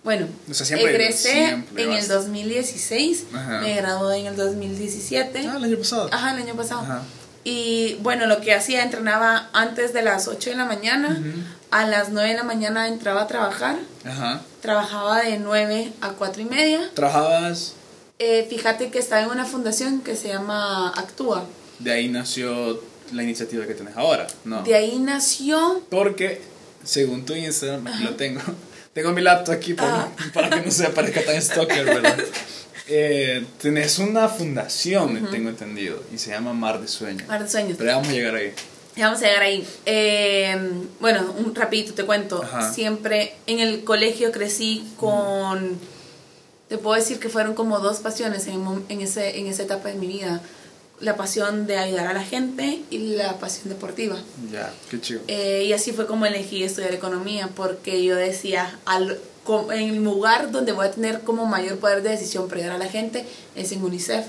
Bueno, 0.02 0.26
O 0.50 0.52
sea, 0.52 0.66
siempre- 0.66 0.90
egresé 0.90 1.30
siempre 1.32 1.84
en 1.84 1.90
el 1.92 1.96
vas. 2.00 2.08
2016, 2.08 3.24
Ajá. 3.32 3.60
me 3.60 3.74
gradué 3.74 4.18
en 4.18 4.26
el 4.26 4.36
2017, 4.36 5.46
Ah, 5.48 5.54
el 5.56 5.64
año 5.64 5.78
pasado. 5.78 6.08
ajá, 6.12 6.32
el 6.36 6.42
año 6.42 6.54
pasado. 6.54 6.82
Ajá. 6.82 7.02
Y 7.42 7.94
bueno, 8.02 8.26
lo 8.26 8.40
que 8.42 8.52
hacía, 8.54 8.82
entrenaba 8.82 9.48
antes 9.54 9.92
de 9.94 10.02
las 10.02 10.28
8 10.28 10.50
de 10.50 10.56
la 10.56 10.64
mañana, 10.66 11.22
a 11.70 11.86
las 11.86 12.10
9 12.10 12.30
de 12.30 12.36
la 12.36 12.42
mañana 12.44 12.86
entraba 12.88 13.22
a 13.22 13.26
trabajar, 13.26 13.76
Ajá. 14.04 14.42
trabajaba 14.60 15.20
de 15.22 15.38
9 15.38 15.92
a 16.02 16.10
4 16.10 16.42
y 16.42 16.44
media. 16.46 16.90
Trabajabas, 16.94 17.72
Eh, 18.18 18.46
fíjate 18.48 18.90
que 18.90 18.98
estaba 18.98 19.22
en 19.22 19.30
una 19.30 19.44
fundación 19.44 20.00
que 20.00 20.14
se 20.16 20.28
llama 20.28 20.90
Actúa. 20.96 21.44
De 21.78 21.92
ahí 21.92 22.08
nació 22.08 22.80
la 23.12 23.22
iniciativa 23.22 23.66
que 23.66 23.74
tienes 23.74 23.96
ahora, 23.96 24.26
¿no? 24.44 24.62
De 24.62 24.74
ahí 24.74 24.98
nació 24.98 25.82
Porque, 25.90 26.40
según 26.84 27.24
tu 27.24 27.34
Instagram, 27.34 27.84
lo 28.02 28.14
tengo. 28.16 28.40
Tengo 28.94 29.10
mi 29.10 29.22
laptop 29.22 29.54
aquí 29.56 29.74
para, 29.74 30.02
Ah. 30.04 30.08
para 30.32 30.50
que 30.50 30.60
no 30.60 30.70
se 30.70 30.88
parezca 30.90 31.24
tan 31.24 31.40
stalker, 31.42 31.84
¿verdad? 31.84 32.16
Eh, 32.86 33.44
tenés 33.60 33.98
una 33.98 34.28
fundación, 34.28 35.30
tengo 35.32 35.48
entendido, 35.48 36.00
y 36.14 36.18
se 36.18 36.30
llama 36.30 36.52
Mar 36.52 36.80
de 36.80 36.86
Sueño. 36.86 37.24
Mar 37.26 37.42
de 37.42 37.48
Sueños. 37.50 37.76
Pero 37.76 37.90
vamos 37.92 38.08
a 38.08 38.12
llegar 38.12 38.36
ahí. 38.36 38.52
Ya 38.94 39.06
vamos 39.06 39.20
a 39.22 39.26
llegar 39.26 39.42
ahí. 39.42 39.66
Eh, 39.86 40.56
bueno, 41.00 41.34
un 41.44 41.52
rapidito 41.56 41.94
te 41.94 42.04
cuento. 42.04 42.40
Ajá. 42.44 42.72
Siempre 42.72 43.34
en 43.48 43.58
el 43.58 43.82
colegio 43.82 44.30
crecí 44.30 44.86
con... 44.96 45.76
Te 46.68 46.78
puedo 46.78 46.94
decir 46.94 47.18
que 47.18 47.28
fueron 47.28 47.54
como 47.54 47.80
dos 47.80 47.98
pasiones 47.98 48.46
en, 48.46 48.64
en, 48.88 49.00
ese, 49.00 49.38
en 49.40 49.48
esa 49.48 49.64
etapa 49.64 49.88
de 49.88 49.94
mi 49.96 50.06
vida. 50.06 50.40
La 51.00 51.16
pasión 51.16 51.66
de 51.66 51.76
ayudar 51.76 52.06
a 52.06 52.12
la 52.12 52.22
gente 52.22 52.82
y 52.90 52.98
la 53.16 53.38
pasión 53.38 53.68
deportiva. 53.68 54.16
Ya, 54.50 54.72
qué 54.90 55.00
chido. 55.00 55.20
Eh, 55.28 55.64
y 55.66 55.72
así 55.72 55.92
fue 55.92 56.06
como 56.06 56.24
elegí 56.24 56.62
estudiar 56.62 56.94
economía, 56.94 57.50
porque 57.54 58.04
yo 58.04 58.14
decía, 58.16 58.78
al, 58.84 59.18
en 59.72 59.88
el 59.88 60.04
lugar 60.04 60.50
donde 60.50 60.72
voy 60.72 60.86
a 60.86 60.90
tener 60.90 61.20
como 61.20 61.46
mayor 61.46 61.78
poder 61.78 62.02
de 62.02 62.10
decisión 62.10 62.48
para 62.48 62.60
ayudar 62.60 62.76
a 62.76 62.78
la 62.78 62.90
gente 62.90 63.26
es 63.56 63.72
en 63.72 63.82
UNICEF. 63.84 64.24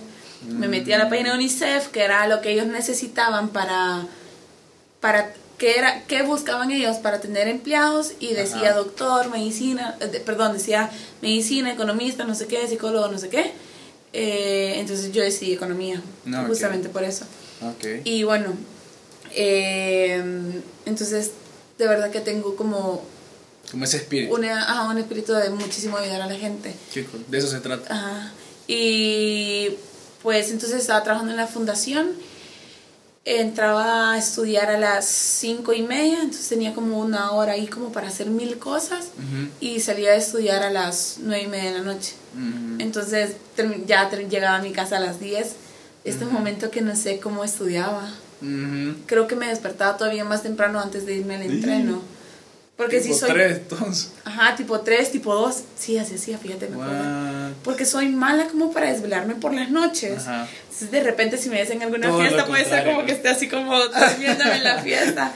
Me 0.47 0.67
metí 0.67 0.93
a 0.93 0.99
la 0.99 1.09
página 1.09 1.29
de 1.31 1.37
UNICEF, 1.37 1.87
que 1.87 2.03
era 2.03 2.27
lo 2.27 2.41
que 2.41 2.51
ellos 2.51 2.67
necesitaban 2.67 3.49
para, 3.49 4.05
para 4.99 5.33
qué 5.57 5.77
era, 5.77 6.03
qué 6.03 6.21
buscaban 6.21 6.71
ellos 6.71 6.97
para 6.97 7.19
tener 7.19 7.47
empleados 7.47 8.13
y 8.19 8.33
decía 8.33 8.69
Ajá. 8.71 8.77
doctor, 8.77 9.29
medicina, 9.29 9.95
eh, 10.01 10.21
perdón, 10.25 10.53
decía 10.53 10.91
medicina, 11.21 11.71
economista, 11.71 12.25
no 12.25 12.35
sé 12.35 12.47
qué, 12.47 12.67
psicólogo, 12.67 13.07
no 13.07 13.17
sé 13.17 13.29
qué. 13.29 13.53
Eh, 14.17 14.79
entonces 14.79 15.11
yo 15.11 15.21
decidí 15.21 15.51
economía, 15.53 16.01
Ah, 16.33 16.45
justamente 16.47 16.87
por 16.87 17.03
eso. 17.03 17.25
Y 18.05 18.23
bueno, 18.23 18.53
eh, 19.33 20.23
entonces 20.85 21.31
de 21.77 21.87
verdad 21.87 22.09
que 22.11 22.21
tengo 22.21 22.55
como 22.55 23.03
Como 23.71 23.83
ese 23.83 23.97
espíritu. 23.97 24.33
una, 24.33 24.63
ajá, 24.63 24.89
un 24.89 24.97
espíritu 24.97 25.33
de 25.33 25.49
muchísimo 25.49 25.97
ayudar 25.97 26.21
a 26.21 26.27
la 26.27 26.35
gente. 26.35 26.73
De 27.27 27.37
eso 27.37 27.47
se 27.49 27.59
trata. 27.59 27.93
Ajá. 27.93 28.31
Y 28.67 29.71
pues 30.23 30.49
entonces 30.49 30.79
estaba 30.79 31.03
trabajando 31.03 31.31
en 31.33 31.37
la 31.37 31.47
fundación. 31.47 32.11
Entraba 33.27 34.11
a 34.11 34.17
estudiar 34.19 34.69
a 34.69 34.77
las 34.77 35.07
cinco 35.07 35.73
y 35.73 35.81
media, 35.81 36.19
entonces 36.21 36.47
tenía 36.47 36.75
como 36.75 36.99
una 36.99 37.31
hora 37.31 37.53
ahí 37.53 37.65
como 37.65 37.91
para 37.91 38.07
hacer 38.07 38.27
mil 38.27 38.59
cosas. 38.59 39.07
Y 39.59 39.79
salía 39.79 40.11
a 40.11 40.15
estudiar 40.15 40.61
a 40.61 40.69
las 40.69 41.17
nueve 41.21 41.43
y 41.43 41.47
media 41.47 41.71
de 41.71 41.79
la 41.79 41.83
noche. 41.83 42.13
Entonces 42.77 43.35
ya 43.87 44.09
llegaba 44.11 44.57
a 44.57 44.61
mi 44.61 44.71
casa 44.71 44.97
a 44.97 44.99
las 44.99 45.19
10. 45.19 45.55
Este 46.03 46.25
momento 46.25 46.69
que 46.69 46.81
no 46.81 46.95
sé 46.95 47.19
cómo 47.19 47.43
estudiaba. 47.43 48.07
Creo 49.07 49.27
que 49.27 49.35
me 49.35 49.47
despertaba 49.47 49.97
todavía 49.97 50.23
más 50.23 50.43
temprano 50.43 50.79
antes 50.79 51.07
de 51.07 51.15
irme 51.15 51.35
al 51.35 51.41
entreno. 51.43 52.01
Porque 52.77 52.99
si 52.99 53.07
Tipo 53.07 53.19
soy... 53.19 53.29
tres, 53.31 53.57
entonces. 53.57 54.11
Ajá, 54.25 54.55
tipo 54.57 54.81
3, 54.81 55.11
tipo 55.11 55.33
2. 55.33 55.55
Sí, 55.79 55.97
así 55.97 56.15
hacía, 56.15 56.37
fíjate, 56.37 56.67
me 56.67 56.75
acuerdo. 56.75 57.53
Porque 57.63 57.85
soy 57.85 58.09
mala 58.09 58.47
como 58.47 58.73
para 58.73 58.91
desvelarme 58.91 59.35
por 59.35 59.53
las 59.53 59.69
noches. 59.71 60.23
Ajá. 60.27 60.45
Entonces, 60.63 60.91
de 60.91 61.01
repente, 61.01 61.37
si 61.37 61.47
me 61.49 61.55
ves 61.61 61.69
en 61.69 61.81
alguna 61.83 62.09
Todo 62.09 62.19
fiesta, 62.19 62.45
puede 62.45 62.65
ser 62.65 62.83
como 62.85 63.05
que 63.05 63.13
esté 63.13 63.29
así 63.29 63.47
como 63.47 63.79
durmiéndome 63.79 64.55
en 64.57 64.63
la 64.65 64.79
fiesta. 64.79 65.31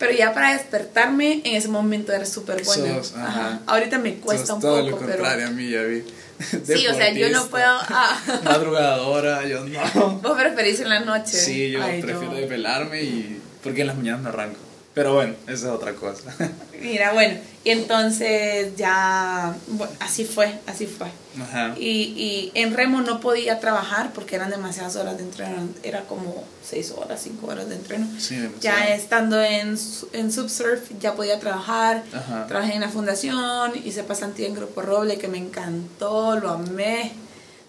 Pero 0.00 0.12
ya 0.12 0.32
para 0.34 0.52
despertarme, 0.52 1.42
en 1.44 1.54
ese 1.56 1.68
momento 1.68 2.12
era 2.12 2.26
súper 2.26 2.64
buena. 2.64 2.94
Sos, 3.02 3.14
ajá. 3.16 3.60
Ahorita 3.66 3.98
me 3.98 4.14
cuesta 4.16 4.46
Sos 4.46 4.56
un 4.56 4.60
todo 4.62 4.76
poco, 4.78 4.90
lo 4.90 4.98
pero. 4.98 5.10
contrario 5.18 5.46
a 5.46 5.50
mí, 5.50 5.70
ya 5.70 5.82
vi. 5.82 6.02
Sí, 6.64 6.86
o 6.86 6.94
sea, 6.94 7.12
yo 7.12 7.28
no 7.30 7.46
puedo. 7.46 7.66
Ah. 7.66 8.16
Madrugadora, 8.44 9.46
yo 9.46 9.64
no. 9.64 10.20
Vos 10.22 10.38
preferís 10.40 10.78
en 10.80 10.88
la 10.88 11.00
noche. 11.00 11.32
Sí, 11.36 11.70
yo 11.70 11.82
Ay, 11.82 12.00
prefiero 12.00 12.32
no. 12.32 12.38
desvelarme 12.38 13.02
y. 13.02 13.40
Porque 13.62 13.80
en 13.82 13.86
las 13.88 13.96
mañanas 13.96 14.22
me 14.22 14.28
arranco. 14.28 14.58
Pero 14.94 15.14
bueno, 15.14 15.34
esa 15.46 15.52
es 15.52 15.64
otra 15.72 15.92
cosa. 15.94 16.22
Mira, 16.80 17.12
bueno, 17.12 17.38
y 17.62 17.70
entonces 17.70 18.74
ya. 18.76 19.54
Bueno, 19.68 19.92
así 20.00 20.24
fue, 20.24 20.58
así 20.66 20.86
fue. 20.86 21.06
Ajá. 21.40 21.74
Y, 21.78 21.88
y 22.16 22.52
en 22.54 22.74
remo 22.74 23.00
no 23.02 23.20
podía 23.20 23.60
trabajar 23.60 24.12
porque 24.12 24.34
eran 24.34 24.50
demasiadas 24.50 24.96
horas 24.96 25.16
de 25.16 25.22
entreno, 25.22 25.68
era 25.84 26.02
como 26.02 26.42
6 26.68 26.92
horas, 26.96 27.20
5 27.22 27.46
horas 27.46 27.68
de 27.68 27.76
entreno. 27.76 28.08
Sí. 28.18 28.48
Ya 28.60 28.88
estando 28.92 29.40
en, 29.40 29.78
en 30.14 30.32
Subsurf 30.32 30.90
ya 31.00 31.14
podía 31.14 31.38
trabajar, 31.38 32.02
Ajá. 32.12 32.46
trabajé 32.48 32.74
en 32.74 32.80
la 32.80 32.88
fundación, 32.88 33.72
hice 33.84 34.02
pasantía 34.02 34.48
en 34.48 34.54
Grupo 34.54 34.82
Roble 34.82 35.16
que 35.18 35.28
me 35.28 35.38
encantó, 35.38 36.40
lo 36.40 36.50
amé. 36.50 37.12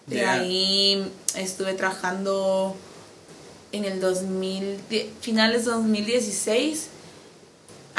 De 0.07 0.25
ahí 0.25 1.11
estuve 1.35 1.73
trabajando 1.75 2.75
en 3.71 3.85
el 3.85 3.99
2000, 4.01 4.79
die- 4.89 5.11
finales 5.21 5.65
de 5.65 5.71
2016. 5.71 6.87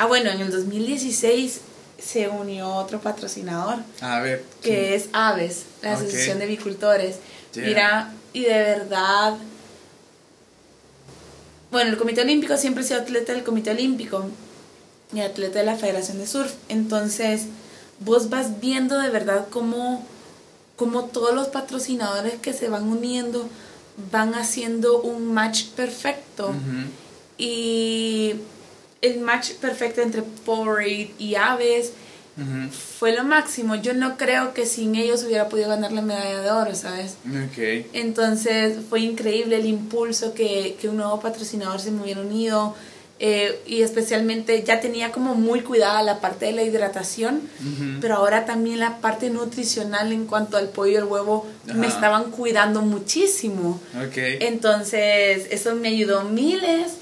Ah, 0.00 0.06
bueno, 0.06 0.30
en 0.30 0.40
el 0.40 0.50
2016 0.50 1.60
se 2.02 2.26
unió 2.26 2.74
otro 2.74 3.00
patrocinador 3.02 3.76
A 4.00 4.20
ver. 4.20 4.42
que 4.62 4.94
es 4.94 5.10
Aves, 5.12 5.64
la. 5.82 5.92
Asociación 5.92 6.38
de 6.38 6.44
Avicultores. 6.44 7.16
Yeah. 7.52 7.64
Mira, 7.66 8.12
y 8.32 8.44
de 8.44 8.48
verdad, 8.48 9.36
bueno, 11.70 11.90
el 11.90 11.98
Comité 11.98 12.22
Olímpico 12.22 12.56
siempre 12.56 12.82
he 12.82 12.86
sido 12.86 13.00
atleta 13.00 13.34
del 13.34 13.44
Comité 13.44 13.72
Olímpico 13.72 14.24
y 15.12 15.20
atleta 15.20 15.58
de 15.58 15.66
la 15.66 15.76
Federación 15.76 16.16
de 16.16 16.26
Surf. 16.26 16.54
Entonces, 16.70 17.42
vos 17.98 18.30
vas 18.30 18.58
viendo 18.58 18.98
de 18.98 19.10
verdad 19.10 19.48
cómo, 19.50 20.02
cómo 20.76 21.04
todos 21.04 21.34
los 21.34 21.48
patrocinadores 21.48 22.36
que 22.40 22.54
se 22.54 22.70
van 22.70 22.84
uniendo 22.84 23.50
van 24.10 24.34
haciendo 24.34 25.02
un 25.02 25.34
match 25.34 25.66
perfecto. 25.76 26.54
Y 27.36 28.36
el 29.02 29.20
match 29.20 29.52
perfecto 29.54 30.02
entre 30.02 30.22
Powerade 30.22 31.10
y 31.18 31.34
Aves 31.36 31.92
fue 32.98 33.14
lo 33.14 33.22
máximo. 33.24 33.74
Yo 33.74 33.92
no 33.92 34.16
creo 34.16 34.54
que 34.54 34.64
sin 34.64 34.94
ellos 34.94 35.24
hubiera 35.24 35.48
podido 35.50 35.68
ganar 35.68 35.92
la 35.92 36.00
medalla 36.00 36.40
de 36.40 36.50
oro, 36.50 36.74
¿sabes? 36.74 37.16
Entonces 37.92 38.78
fue 38.88 39.00
increíble 39.00 39.56
el 39.56 39.66
impulso 39.66 40.32
que, 40.32 40.76
que 40.80 40.88
un 40.88 40.96
nuevo 40.96 41.20
patrocinador 41.20 41.80
se 41.80 41.90
me 41.90 42.02
hubiera 42.02 42.20
unido. 42.22 42.74
eh, 43.22 43.60
y 43.66 43.82
especialmente 43.82 44.62
ya 44.62 44.80
tenía 44.80 45.12
como 45.12 45.34
muy 45.34 45.60
cuidada 45.60 46.02
la 46.02 46.20
parte 46.20 46.46
de 46.46 46.52
la 46.52 46.62
hidratación, 46.62 47.42
pero 48.00 48.14
ahora 48.16 48.46
también 48.46 48.78
la 48.80 48.96
parte 49.02 49.28
nutricional 49.28 50.10
en 50.12 50.24
cuanto 50.24 50.56
al 50.56 50.70
pollo 50.70 50.92
y 50.92 50.96
el 50.96 51.04
huevo 51.04 51.46
me 51.74 51.86
estaban 51.86 52.30
cuidando 52.30 52.80
muchísimo. 52.80 53.78
Entonces, 54.40 55.46
eso 55.50 55.74
me 55.74 55.88
ayudó 55.88 56.24
miles. 56.24 56.92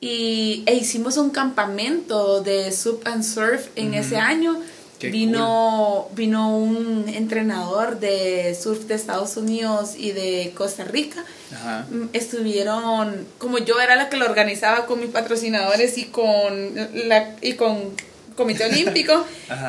Y 0.00 0.62
e 0.66 0.74
hicimos 0.74 1.18
un 1.18 1.28
campamento 1.30 2.40
de 2.40 2.72
surf 2.72 3.06
and 3.06 3.22
surf 3.22 3.68
en 3.76 3.92
ese 3.94 4.16
año. 4.16 4.58
Qué 4.98 5.10
vino, 5.10 6.08
vino 6.14 6.56
un 6.56 7.06
entrenador 7.08 8.00
de 8.00 8.54
surf 8.54 8.80
de 8.84 8.94
Estados 8.94 9.36
Unidos 9.36 9.94
y 9.96 10.12
de 10.12 10.52
Costa 10.54 10.84
Rica. 10.84 11.24
Ajá. 11.54 11.86
Mm, 11.90 12.08
Estuvieron, 12.14 13.26
como 13.38 13.58
yo 13.58 13.80
era 13.80 13.96
la 13.96 14.08
que 14.08 14.16
lo 14.16 14.26
organizaba 14.26 14.86
con 14.86 15.00
mis 15.00 15.10
patrocinadores 15.10 15.96
y 15.98 16.04
con 16.06 16.74
la 17.08 17.36
y 17.42 17.54
con 17.54 17.78
Comité 18.36 18.64
Olímpico, 18.70 19.24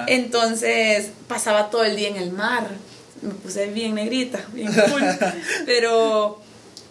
entonces 0.07 1.09
pasaba 1.27 1.69
todo 1.69 1.83
el 1.83 1.95
día 1.97 2.07
en 2.09 2.17
el 2.17 2.31
mar. 2.31 2.69
Me 3.21 3.33
puse 3.33 3.67
bien 3.67 3.95
negrita, 3.95 4.45
bien 4.53 4.71
cool. 4.73 5.03
pero, 5.65 6.39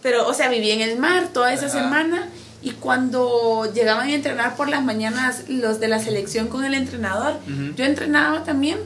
pero, 0.02 0.28
o 0.28 0.34
sea, 0.34 0.48
viví 0.48 0.70
en 0.70 0.82
el 0.82 0.98
mar 0.98 1.28
toda 1.32 1.52
esa 1.52 1.66
Ajá. 1.66 1.80
semana 1.80 2.28
y 2.62 2.72
cuando 2.72 3.70
llegaban 3.72 4.08
a 4.08 4.12
entrenar 4.14 4.56
por 4.56 4.68
las 4.68 4.82
mañanas 4.84 5.44
los 5.48 5.80
de 5.80 5.88
la 5.88 5.98
selección 5.98 6.48
con 6.48 6.64
el 6.64 6.74
entrenador, 6.74 7.34
Ujú. 7.46 7.74
yo 7.76 7.84
entrenaba 7.84 8.44
también, 8.44 8.78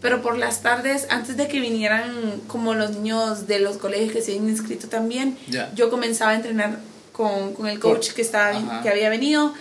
pero 0.00 0.22
por 0.22 0.38
las 0.38 0.62
tardes, 0.62 1.06
antes 1.10 1.36
de 1.36 1.46
que 1.48 1.60
vinieran 1.60 2.40
como 2.46 2.72
los 2.74 2.92
niños 2.92 3.46
de 3.46 3.58
los 3.60 3.76
colegios 3.76 4.12
que 4.12 4.22
se 4.22 4.32
habían 4.32 4.48
inscrito 4.48 4.88
también, 4.88 5.36
Ya. 5.48 5.70
yo 5.74 5.90
comenzaba 5.90 6.30
a 6.30 6.34
entrenar 6.36 6.78
con, 7.12 7.52
con 7.54 7.66
el 7.68 7.78
coach 7.78 8.12
que, 8.12 8.22
estaba, 8.22 8.56
Ajá. 8.56 8.82
que 8.82 8.88
había 8.88 9.10
venido. 9.10 9.52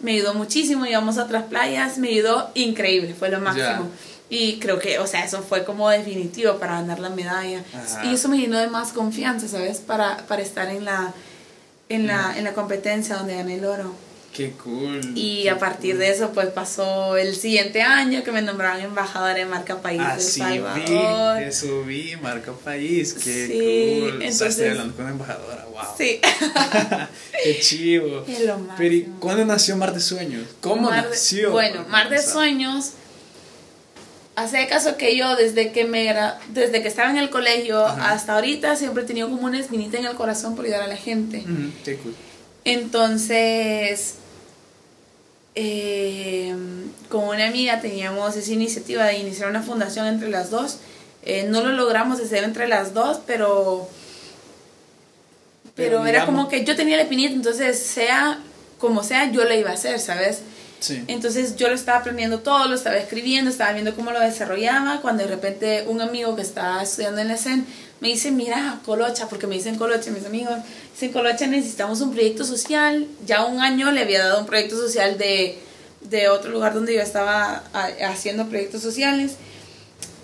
Me 0.00 0.12
ayudó 0.12 0.34
muchísimo, 0.34 0.86
íbamos 0.86 1.18
a 1.18 1.24
otras 1.24 1.44
playas, 1.44 1.98
me 1.98 2.10
ayudó 2.10 2.50
increíble, 2.54 3.14
fue 3.18 3.30
lo 3.30 3.40
máximo. 3.40 3.88
Y 4.30 4.60
creo 4.60 4.78
que, 4.78 5.00
o 5.00 5.06
sea, 5.08 5.24
eso 5.24 5.42
fue 5.42 5.64
como 5.64 5.88
definitivo 5.90 6.58
para 6.58 6.74
ganar 6.74 7.00
la 7.00 7.08
medalla. 7.10 7.64
Ajá. 7.74 8.04
Y 8.04 8.14
eso 8.14 8.28
me 8.28 8.36
llenó 8.38 8.58
de 8.58 8.68
más 8.68 8.92
confianza, 8.92 9.48
¿sabes? 9.48 9.78
Para, 9.78 10.18
para 10.28 10.42
estar 10.42 10.68
en 10.68 10.84
la, 10.84 11.12
en, 11.88 12.06
la, 12.06 12.34
en 12.36 12.44
la 12.44 12.52
competencia 12.54 13.16
donde 13.16 13.34
gané 13.36 13.54
el 13.56 13.64
oro. 13.64 13.94
Qué 14.34 14.52
cool. 14.52 15.00
Y 15.16 15.42
qué 15.44 15.50
a 15.50 15.58
partir 15.58 15.92
cool. 15.92 16.00
de 16.00 16.10
eso, 16.10 16.30
pues 16.32 16.48
pasó 16.50 17.16
el 17.16 17.34
siguiente 17.34 17.82
año 17.82 18.22
que 18.22 18.30
me 18.30 18.40
nombraron 18.40 18.80
embajadora 18.82 19.34
de 19.34 19.46
marca 19.46 19.80
país 19.80 19.98
de 19.98 20.04
Así 20.06 20.40
vi, 20.42 20.46
Salvador. 20.58 21.42
vi, 21.82 22.16
marca 22.16 22.52
país, 22.52 23.14
qué 23.14 23.46
Sí, 23.46 23.98
cool. 24.00 24.08
O 24.08 24.18
sea, 24.18 24.28
entonces- 24.28 24.48
estoy 24.50 24.68
hablando 24.68 24.94
con 24.94 25.04
una 25.06 25.12
embajadora, 25.14 25.66
wow. 25.72 25.80
Sí. 25.96 26.20
qué 27.44 27.58
chivo. 27.60 28.24
Pero 28.26 28.54
¿y 28.54 28.98
máximo. 29.00 29.20
cuándo 29.20 29.44
nació 29.44 29.76
Mar 29.76 29.92
de 29.94 30.00
Sueños? 30.00 30.46
¿Cómo 30.60 30.90
Mar 30.90 31.04
de- 31.04 31.10
nació? 31.10 31.50
Bueno, 31.50 31.84
Mar 31.88 32.08
de. 32.10 32.22
Sueños. 32.22 32.92
Hace 34.38 34.66
caso 34.68 34.96
que 34.96 35.16
yo 35.16 35.34
desde 35.36 35.72
que 35.72 35.84
me 35.84 36.06
era, 36.08 36.38
desde 36.50 36.80
que 36.82 36.88
estaba 36.88 37.10
en 37.10 37.16
el 37.18 37.28
colegio 37.30 37.84
Ajá. 37.84 38.12
hasta 38.12 38.34
ahorita 38.34 38.76
siempre 38.76 39.02
he 39.02 39.06
tenido 39.06 39.28
como 39.28 39.42
una 39.46 39.58
espinita 39.58 39.98
en 39.98 40.06
el 40.06 40.14
corazón 40.14 40.54
por 40.54 40.64
ayudar 40.64 40.82
a 40.82 40.86
la 40.86 40.96
gente. 40.96 41.42
Cool. 41.42 42.14
Entonces, 42.64 44.14
eh, 45.54 46.54
con 47.08 47.24
una 47.24 47.48
amiga 47.48 47.80
teníamos 47.80 48.36
esa 48.36 48.52
iniciativa 48.52 49.04
de 49.06 49.18
iniciar 49.18 49.50
una 49.50 49.62
fundación 49.62 50.06
entre 50.06 50.28
las 50.30 50.50
dos. 50.50 50.78
Eh, 51.24 51.46
no 51.48 51.62
lo 51.62 51.72
logramos 51.72 52.20
hacer 52.20 52.44
entre 52.44 52.68
las 52.68 52.94
dos, 52.94 53.20
pero, 53.26 53.88
pero, 55.74 55.98
Pero 55.98 56.06
era 56.06 56.20
digamos- 56.20 56.26
como 56.42 56.48
que 56.48 56.64
yo 56.64 56.76
tenía 56.76 56.96
la 56.96 57.02
espinita, 57.02 57.34
entonces 57.34 57.78
sea 57.78 58.38
como 58.78 59.02
sea, 59.02 59.30
yo 59.32 59.42
la 59.44 59.56
iba 59.56 59.70
a 59.70 59.74
hacer, 59.74 59.98
¿sabes? 59.98 60.40
Sí. 60.80 61.04
Entonces 61.08 61.56
yo 61.56 61.68
lo 61.68 61.74
estaba 61.74 61.98
aprendiendo 61.98 62.40
todo, 62.40 62.68
lo 62.68 62.74
estaba 62.74 62.96
escribiendo, 62.96 63.50
estaba 63.50 63.72
viendo 63.72 63.94
cómo 63.94 64.12
lo 64.12 64.20
desarrollaba, 64.20 65.00
cuando 65.00 65.24
de 65.24 65.28
repente 65.28 65.84
un 65.88 66.00
amigo 66.00 66.36
que 66.36 66.42
estaba 66.42 66.82
estudiando 66.82 67.20
en 67.20 67.28
la 67.28 67.36
SEN 67.36 67.66
me 68.00 68.08
dice, 68.08 68.30
mira, 68.30 68.80
Colocha, 68.84 69.28
porque 69.28 69.46
me 69.46 69.56
dicen 69.56 69.76
Colocha, 69.76 70.10
mis 70.10 70.24
amigos, 70.24 70.54
dicen 70.92 71.12
Colocha, 71.12 71.46
necesitamos 71.46 72.00
un 72.00 72.12
proyecto 72.12 72.44
social. 72.44 73.08
Ya 73.26 73.44
un 73.44 73.60
año 73.60 73.90
le 73.90 74.02
había 74.02 74.24
dado 74.24 74.40
un 74.40 74.46
proyecto 74.46 74.76
social 74.76 75.18
de, 75.18 75.58
de 76.02 76.28
otro 76.28 76.50
lugar 76.50 76.74
donde 76.74 76.94
yo 76.94 77.00
estaba 77.00 77.64
haciendo 78.04 78.46
proyectos 78.46 78.82
sociales. 78.82 79.32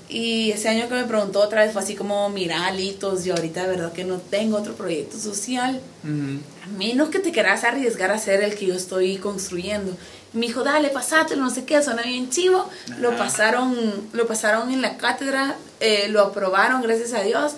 Y 0.08 0.52
ese 0.52 0.68
año 0.68 0.88
que 0.88 0.94
me 0.94 1.04
preguntó 1.04 1.40
otra 1.40 1.64
vez 1.64 1.72
fue 1.72 1.82
así 1.82 1.96
como, 1.96 2.28
mira, 2.28 2.66
Alitos, 2.66 3.24
yo 3.24 3.34
ahorita 3.34 3.62
de 3.62 3.68
verdad 3.68 3.92
que 3.92 4.04
no 4.04 4.18
tengo 4.18 4.58
otro 4.58 4.74
proyecto 4.74 5.18
social 5.18 5.80
a 6.04 6.66
menos 6.78 7.08
que 7.08 7.18
te 7.18 7.32
quieras 7.32 7.64
arriesgar 7.64 8.12
a 8.12 8.18
ser 8.18 8.42
el 8.42 8.54
que 8.54 8.66
yo 8.66 8.74
estoy 8.74 9.16
construyendo. 9.16 9.96
Me 10.34 10.46
dijo, 10.46 10.62
dale, 10.62 10.90
pasátelo, 10.90 11.42
no 11.42 11.50
sé 11.50 11.64
qué, 11.64 11.82
suena 11.82 12.02
bien 12.02 12.28
chivo. 12.28 12.68
Lo 12.98 13.16
pasaron, 13.16 13.76
lo 14.12 14.26
pasaron 14.26 14.70
en 14.72 14.82
la 14.82 14.96
cátedra, 14.96 15.56
eh, 15.80 16.08
lo 16.08 16.20
aprobaron, 16.20 16.82
gracias 16.82 17.12
a 17.14 17.22
Dios. 17.22 17.54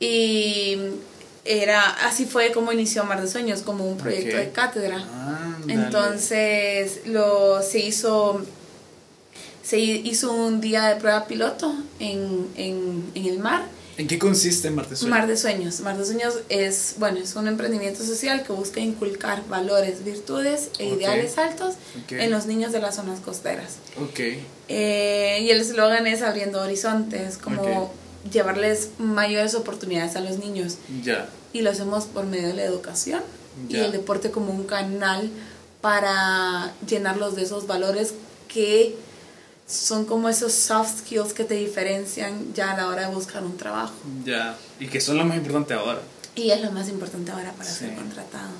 Y 0.00 0.78
era, 1.44 1.82
así 2.06 2.24
fue 2.24 2.52
como 2.52 2.72
inició 2.72 3.04
Mar 3.04 3.20
de 3.20 3.28
Sueños, 3.28 3.62
como 3.62 3.84
un 3.84 3.96
proyecto 3.96 4.36
de 4.36 4.50
cátedra. 4.50 5.04
Entonces 5.68 7.02
lo, 7.06 7.62
se 7.62 7.80
hizo 7.80 8.40
se 9.62 9.78
hizo 9.78 10.32
un 10.32 10.60
día 10.60 10.86
de 10.86 10.96
prueba 10.96 11.26
piloto 11.26 11.72
en, 12.00 12.48
en, 12.56 13.10
en 13.14 13.26
el 13.26 13.38
mar. 13.38 13.62
¿En 14.02 14.08
qué 14.08 14.18
consiste 14.18 14.68
Mar 14.72 14.88
de 14.88 14.96
Sueños? 14.96 15.16
Mar 15.16 15.28
de 15.28 15.36
Sueños. 15.36 15.80
Mar 15.80 15.96
de 15.96 16.04
Sueños 16.04 16.34
es, 16.48 16.94
bueno, 16.98 17.18
es 17.18 17.36
un 17.36 17.46
emprendimiento 17.46 18.02
social 18.02 18.42
que 18.42 18.52
busca 18.52 18.80
inculcar 18.80 19.46
valores, 19.46 20.04
virtudes 20.04 20.70
e 20.80 20.86
ideales 20.88 21.38
altos 21.38 21.74
Ok. 22.02 22.10
en 22.14 22.32
los 22.32 22.46
niños 22.46 22.72
de 22.72 22.80
las 22.80 22.96
zonas 22.96 23.20
costeras. 23.20 23.76
Ok. 24.02 24.18
Eh, 24.66 25.38
y 25.42 25.50
el 25.50 25.60
eslogan 25.60 26.08
es 26.08 26.22
abriendo 26.22 26.60
horizontes, 26.60 27.38
como 27.38 27.92
llevarles 28.32 28.88
mayores 28.98 29.54
oportunidades 29.54 30.16
a 30.16 30.20
los 30.20 30.38
niños. 30.38 30.78
Ya. 31.04 31.28
Y 31.52 31.60
lo 31.60 31.70
hacemos 31.70 32.06
por 32.06 32.24
medio 32.26 32.48
de 32.48 32.54
la 32.54 32.64
educación 32.64 33.22
y 33.68 33.76
el 33.76 33.92
deporte 33.92 34.32
como 34.32 34.50
un 34.52 34.64
canal 34.64 35.30
para 35.80 36.74
llenarlos 36.88 37.36
de 37.36 37.42
esos 37.42 37.68
valores 37.68 38.14
que 38.48 38.96
son 39.72 40.04
como 40.04 40.28
esos 40.28 40.52
soft 40.52 40.98
skills 41.00 41.32
que 41.32 41.44
te 41.44 41.54
diferencian 41.54 42.52
ya 42.54 42.72
a 42.72 42.76
la 42.76 42.88
hora 42.88 43.08
de 43.08 43.14
buscar 43.14 43.42
un 43.42 43.56
trabajo. 43.56 43.94
Ya. 44.24 44.56
Y 44.78 44.86
que 44.88 45.00
son 45.00 45.16
lo 45.16 45.24
más 45.24 45.36
importante 45.38 45.72
ahora. 45.74 46.00
Y 46.34 46.50
es 46.50 46.60
lo 46.60 46.70
más 46.72 46.88
importante 46.88 47.30
ahora 47.32 47.52
para 47.52 47.68
Sí. 47.70 47.80
ser 47.86 47.94
contratado. 47.94 48.50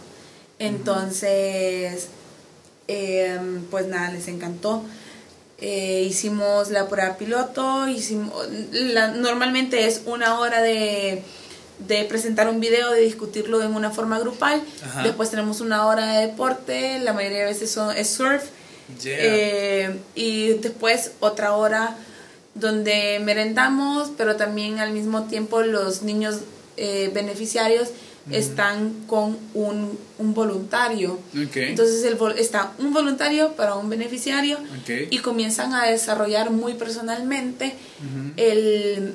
Entonces, 0.58 2.08
em, 2.88 3.62
pues 3.70 3.86
nada, 3.86 4.10
les 4.10 4.26
encantó. 4.28 4.82
Eh, 5.58 6.04
hicimos 6.08 6.70
la 6.70 6.88
prueba 6.88 7.16
piloto, 7.16 7.86
hicimos, 7.88 8.34
la- 8.72 9.08
normalmente 9.08 9.86
es 9.86 10.02
una 10.06 10.40
hora 10.40 10.60
de, 10.60 11.22
de 11.86 12.04
presentar 12.04 12.48
un 12.48 12.58
video, 12.58 12.90
de 12.90 13.00
discutirlo 13.02 13.62
en 13.62 13.74
una 13.74 13.90
forma 13.90 14.18
grupal. 14.18 14.62
Ajá. 14.84 15.02
Después 15.02 15.30
tenemos 15.30 15.60
una 15.60 15.86
hora 15.86 16.06
de 16.14 16.26
deporte, 16.26 16.98
la 17.00 17.12
mayoría 17.12 17.40
de 17.40 17.44
veces 17.46 17.70
son, 17.70 17.96
es 17.96 18.08
surf. 18.10 18.42
Yeah. 19.02 19.16
Eh, 19.20 20.00
y 20.14 20.48
después 20.54 21.12
otra 21.20 21.54
hora 21.56 21.96
donde 22.54 23.18
merendamos, 23.22 24.10
pero 24.16 24.36
también 24.36 24.78
al 24.78 24.92
mismo 24.92 25.24
tiempo 25.24 25.62
los 25.62 26.02
niños 26.02 26.40
eh, 26.76 27.10
beneficiarios 27.14 27.88
están 28.30 28.92
con 29.08 29.36
un, 29.54 29.98
un 30.18 30.34
voluntario. 30.34 31.18
ok. 31.34 31.56
Entonces 31.56 32.04
el, 32.04 32.16
está 32.38 32.72
un 32.78 32.92
voluntario 32.92 33.52
para 33.54 33.74
un 33.74 33.88
beneficiario 33.90 34.58
Ok. 34.58 34.90
y 35.10 35.18
comienzan 35.18 35.74
a 35.74 35.86
desarrollar 35.86 36.50
muy 36.50 36.74
personalmente 36.74 37.74
el, 38.36 39.14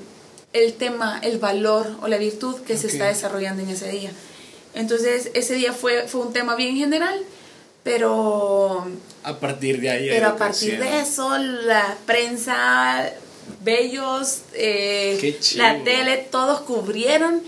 el 0.52 0.74
tema, 0.74 1.20
el 1.24 1.38
valor 1.38 1.96
o 2.02 2.08
la 2.10 2.18
virtud 2.18 2.56
que 2.62 2.76
se 2.78 2.88
Ok. 2.88 2.94
está 2.94 3.06
desarrollando 3.08 3.62
en 3.64 3.70
ese 3.70 3.90
día. 3.92 4.12
Entonces 4.74 5.32
ese 5.34 5.54
día 5.56 5.72
fue, 5.72 6.08
fue 6.10 6.22
un 6.22 6.34
tema 6.34 6.56
bien 6.56 6.76
general, 6.76 7.18
pero 7.84 8.86
A 9.30 9.40
partir 9.40 9.82
de 9.82 9.90
ahí. 9.90 10.08
pero 10.10 10.28
a 10.30 10.36
partir 10.38 10.80
de 10.80 11.02
eso, 11.02 11.38
la 11.38 11.96
prensa, 12.06 13.12
bellos, 13.64 14.40
eh, 14.54 15.38
la 15.56 15.84
tele, 15.84 16.18
todos 16.32 16.62
cubrieron. 16.62 17.42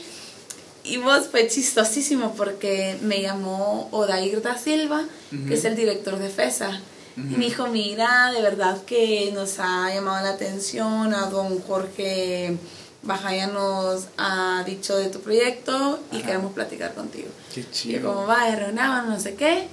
Y 0.84 0.98
vos 0.98 1.28
fue 1.30 1.48
chistosísimo 1.48 2.34
porque 2.36 2.98
me 3.02 3.22
llamó 3.22 3.88
Odair 3.92 4.42
da 4.42 4.58
Silva, 4.58 5.04
Ujú. 5.32 5.46
que 5.48 5.54
es 5.54 5.66
el 5.66 5.76
director 5.76 6.18
de 6.18 6.30
FESA. 6.30 6.82
Y 7.18 7.22
me 7.36 7.46
dijo, 7.46 7.68
mira, 7.68 8.32
de 8.34 8.42
verdad 8.42 8.82
que 8.86 9.30
nos 9.34 9.60
ha 9.60 9.94
llamado 9.94 10.24
la 10.24 10.32
atención, 10.32 11.14
a 11.14 11.26
don 11.28 11.60
Jorge 11.62 12.56
Bajaya 13.04 13.48
nos 13.48 14.08
ha 14.18 14.64
dicho 14.66 14.96
de 14.98 15.08
tu 15.10 15.20
proyecto 15.20 16.00
y 16.14 16.18
Ajá. 16.18 16.26
queremos 16.28 16.54
platicar 16.54 16.94
contigo. 16.94 17.28
Qué 17.54 17.62
Y 17.62 17.68
chido. 17.72 18.14
como 18.14 18.26
va, 18.28 18.50
reunamos, 18.56 19.10
no 19.10 19.20
sé 19.20 19.36
qué. 19.36 19.68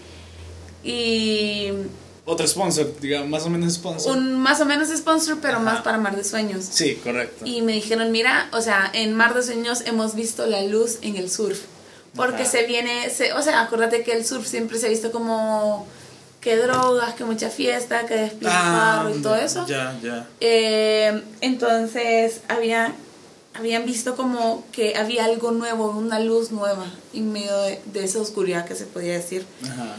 Y, 0.86 1.72
otro 2.28 2.46
sponsor, 2.48 2.92
digamos, 3.00 3.28
más 3.28 3.44
o 3.46 3.50
menos 3.50 3.74
sponsor. 3.74 4.16
Un 4.16 4.34
más 4.40 4.60
o 4.60 4.64
menos 4.64 4.88
sponsor, 4.88 5.38
pero 5.40 5.54
Ajá. 5.56 5.64
más 5.64 5.82
para 5.82 5.96
Mar 5.96 6.16
de 6.16 6.24
Sueños. 6.24 6.64
Sí, 6.68 6.96
correcto. 6.96 7.44
Y 7.46 7.62
me 7.62 7.72
dijeron, 7.72 8.10
mira, 8.10 8.48
o 8.52 8.60
sea, 8.60 8.90
en 8.92 9.14
Mar 9.14 9.32
de 9.32 9.44
Sueños 9.44 9.82
hemos 9.86 10.16
visto 10.16 10.44
la 10.46 10.62
luz 10.62 10.98
en 11.02 11.16
el 11.16 11.30
surf. 11.30 11.60
Porque 12.16 12.42
Ajá. 12.42 12.50
se 12.50 12.66
viene, 12.66 13.10
se, 13.10 13.32
o 13.32 13.42
sea, 13.42 13.60
acuérdate 13.62 14.02
que 14.02 14.12
el 14.12 14.24
surf 14.24 14.44
siempre 14.46 14.76
se 14.78 14.86
ha 14.86 14.88
visto 14.88 15.12
como 15.12 15.86
que 16.40 16.56
drogas, 16.56 17.14
que 17.14 17.24
mucha 17.24 17.48
fiesta, 17.50 18.06
que 18.06 18.14
despilfarro 18.14 19.14
y 19.14 19.22
todo 19.22 19.36
eso. 19.36 19.60
Ah, 19.60 19.66
Ya, 19.68 19.98
ya. 20.02 20.26
Eh, 20.40 21.22
entonces 21.42 22.40
había, 22.48 22.92
habían 23.54 23.84
visto 23.86 24.16
como 24.16 24.64
que 24.72 24.96
había 24.96 25.26
algo 25.26 25.52
nuevo, 25.52 25.90
una 25.90 26.18
luz 26.18 26.50
nueva 26.50 26.86
en 27.14 27.32
medio 27.32 27.56
de, 27.60 27.80
de 27.84 28.04
esa 28.04 28.20
oscuridad 28.20 28.64
que 28.66 28.74
se 28.74 28.86
podía 28.86 29.12
decir. 29.12 29.46
Ajá. 29.64 29.96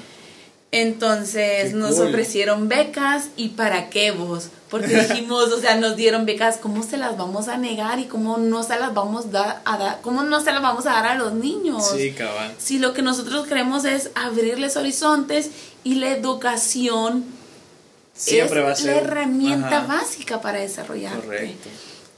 Entonces 0.82 1.70
Qué 1.72 1.74
nos 1.76 1.96
cool. 1.96 2.08
ofrecieron 2.10 2.68
becas 2.68 3.26
y 3.36 3.50
para 3.50 3.90
qué 3.90 4.12
vos, 4.12 4.50
porque 4.70 4.88
dijimos, 5.08 5.52
o 5.52 5.60
sea, 5.60 5.76
nos 5.76 5.96
dieron 5.96 6.26
becas, 6.26 6.58
¿cómo 6.58 6.84
se 6.84 6.98
las 6.98 7.18
vamos 7.18 7.48
a 7.48 7.58
negar 7.58 8.00
y 8.00 8.06
cómo 8.06 8.38
no 8.38 8.64
se 8.64 8.78
las 8.80 8.94
vamos 8.94 9.32
da- 9.32 9.62
a 9.66 9.78
dar, 9.78 10.00
cómo 10.02 10.24
no 10.24 10.40
se 10.42 10.52
las 10.52 10.62
vamos 10.62 10.86
a 10.86 10.92
dar 10.92 11.06
a 11.08 11.16
los 11.16 11.34
niños? 11.34 11.84
Sí, 11.96 12.12
cabal. 12.12 12.54
Si 12.58 12.78
lo 12.80 12.94
que 12.94 13.02
nosotros 13.02 13.48
queremos 13.48 13.86
es 13.86 14.12
abrirles 14.16 14.78
horizontes 14.78 15.50
y 15.84 15.96
la 15.96 16.12
educación 16.12 17.26
Siempre 18.14 18.60
es 18.62 18.66
va 18.66 18.72
a 18.72 18.76
ser. 18.76 18.86
la 18.96 19.02
herramienta 19.02 19.78
Ajá. 19.80 19.88
básica 20.00 20.42
para 20.42 20.60
desarrollarte. 20.60 21.26
Correcto. 21.26 21.70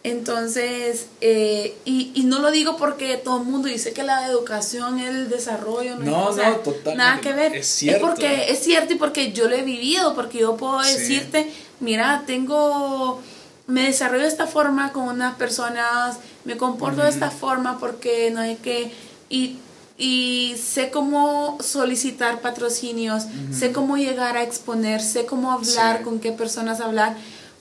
Entonces, 0.10 1.08
eh, 1.22 1.76
y, 1.86 2.12
y 2.16 2.24
no 2.24 2.40
lo 2.40 2.52
digo 2.52 2.78
porque 2.78 3.18
todo 3.18 3.38
el 3.42 3.46
mundo 3.46 3.68
dice 3.68 3.94
que 3.94 4.04
la 4.04 4.28
educación 4.28 5.00
es 5.00 5.10
el 5.10 5.30
desarrollo. 5.30 5.96
No, 5.98 6.28
o 6.28 6.34
sea, 6.34 6.50
no, 6.50 6.56
totalmente. 6.58 6.96
Nada 6.96 7.22
que 7.22 7.34
ver. 7.34 7.56
Es 7.56 7.68
cierto. 7.68 8.08
porque 8.08 8.52
es 8.52 8.60
cierto 8.60 8.94
y 8.94 8.98
porque 8.98 9.32
yo 9.32 9.48
lo 9.48 9.56
he 9.56 9.62
vivido, 9.62 10.16
porque 10.16 10.40
yo 10.40 10.58
puedo 10.58 10.84
Sí. 10.84 10.94
decirte, 10.98 11.52
mira, 11.80 12.24
tengo, 12.26 13.22
me 13.68 13.84
desarrollo 13.86 14.24
de 14.24 14.30
esta 14.30 14.48
forma 14.48 14.92
con 14.94 15.04
unas 15.10 15.36
personas, 15.36 16.18
me 16.46 16.58
comporto 16.58 17.04
de 17.04 17.10
esta 17.10 17.30
forma 17.30 17.78
porque 17.80 18.32
no 18.32 18.42
hay 18.42 18.56
que, 18.56 18.92
y, 19.30 19.58
y 19.98 20.56
sé 20.58 20.90
cómo 20.90 21.58
solicitar 21.62 22.42
patrocinios, 22.42 23.24
sé 23.52 23.72
cómo 23.72 23.98
llegar 23.98 24.38
a 24.38 24.44
exponer, 24.44 25.02
sé 25.02 25.26
cómo 25.26 25.52
hablar, 25.52 25.98
Sí. 26.00 26.04
con 26.04 26.20
qué 26.20 26.32
personas 26.32 26.80
hablar. 26.82 27.16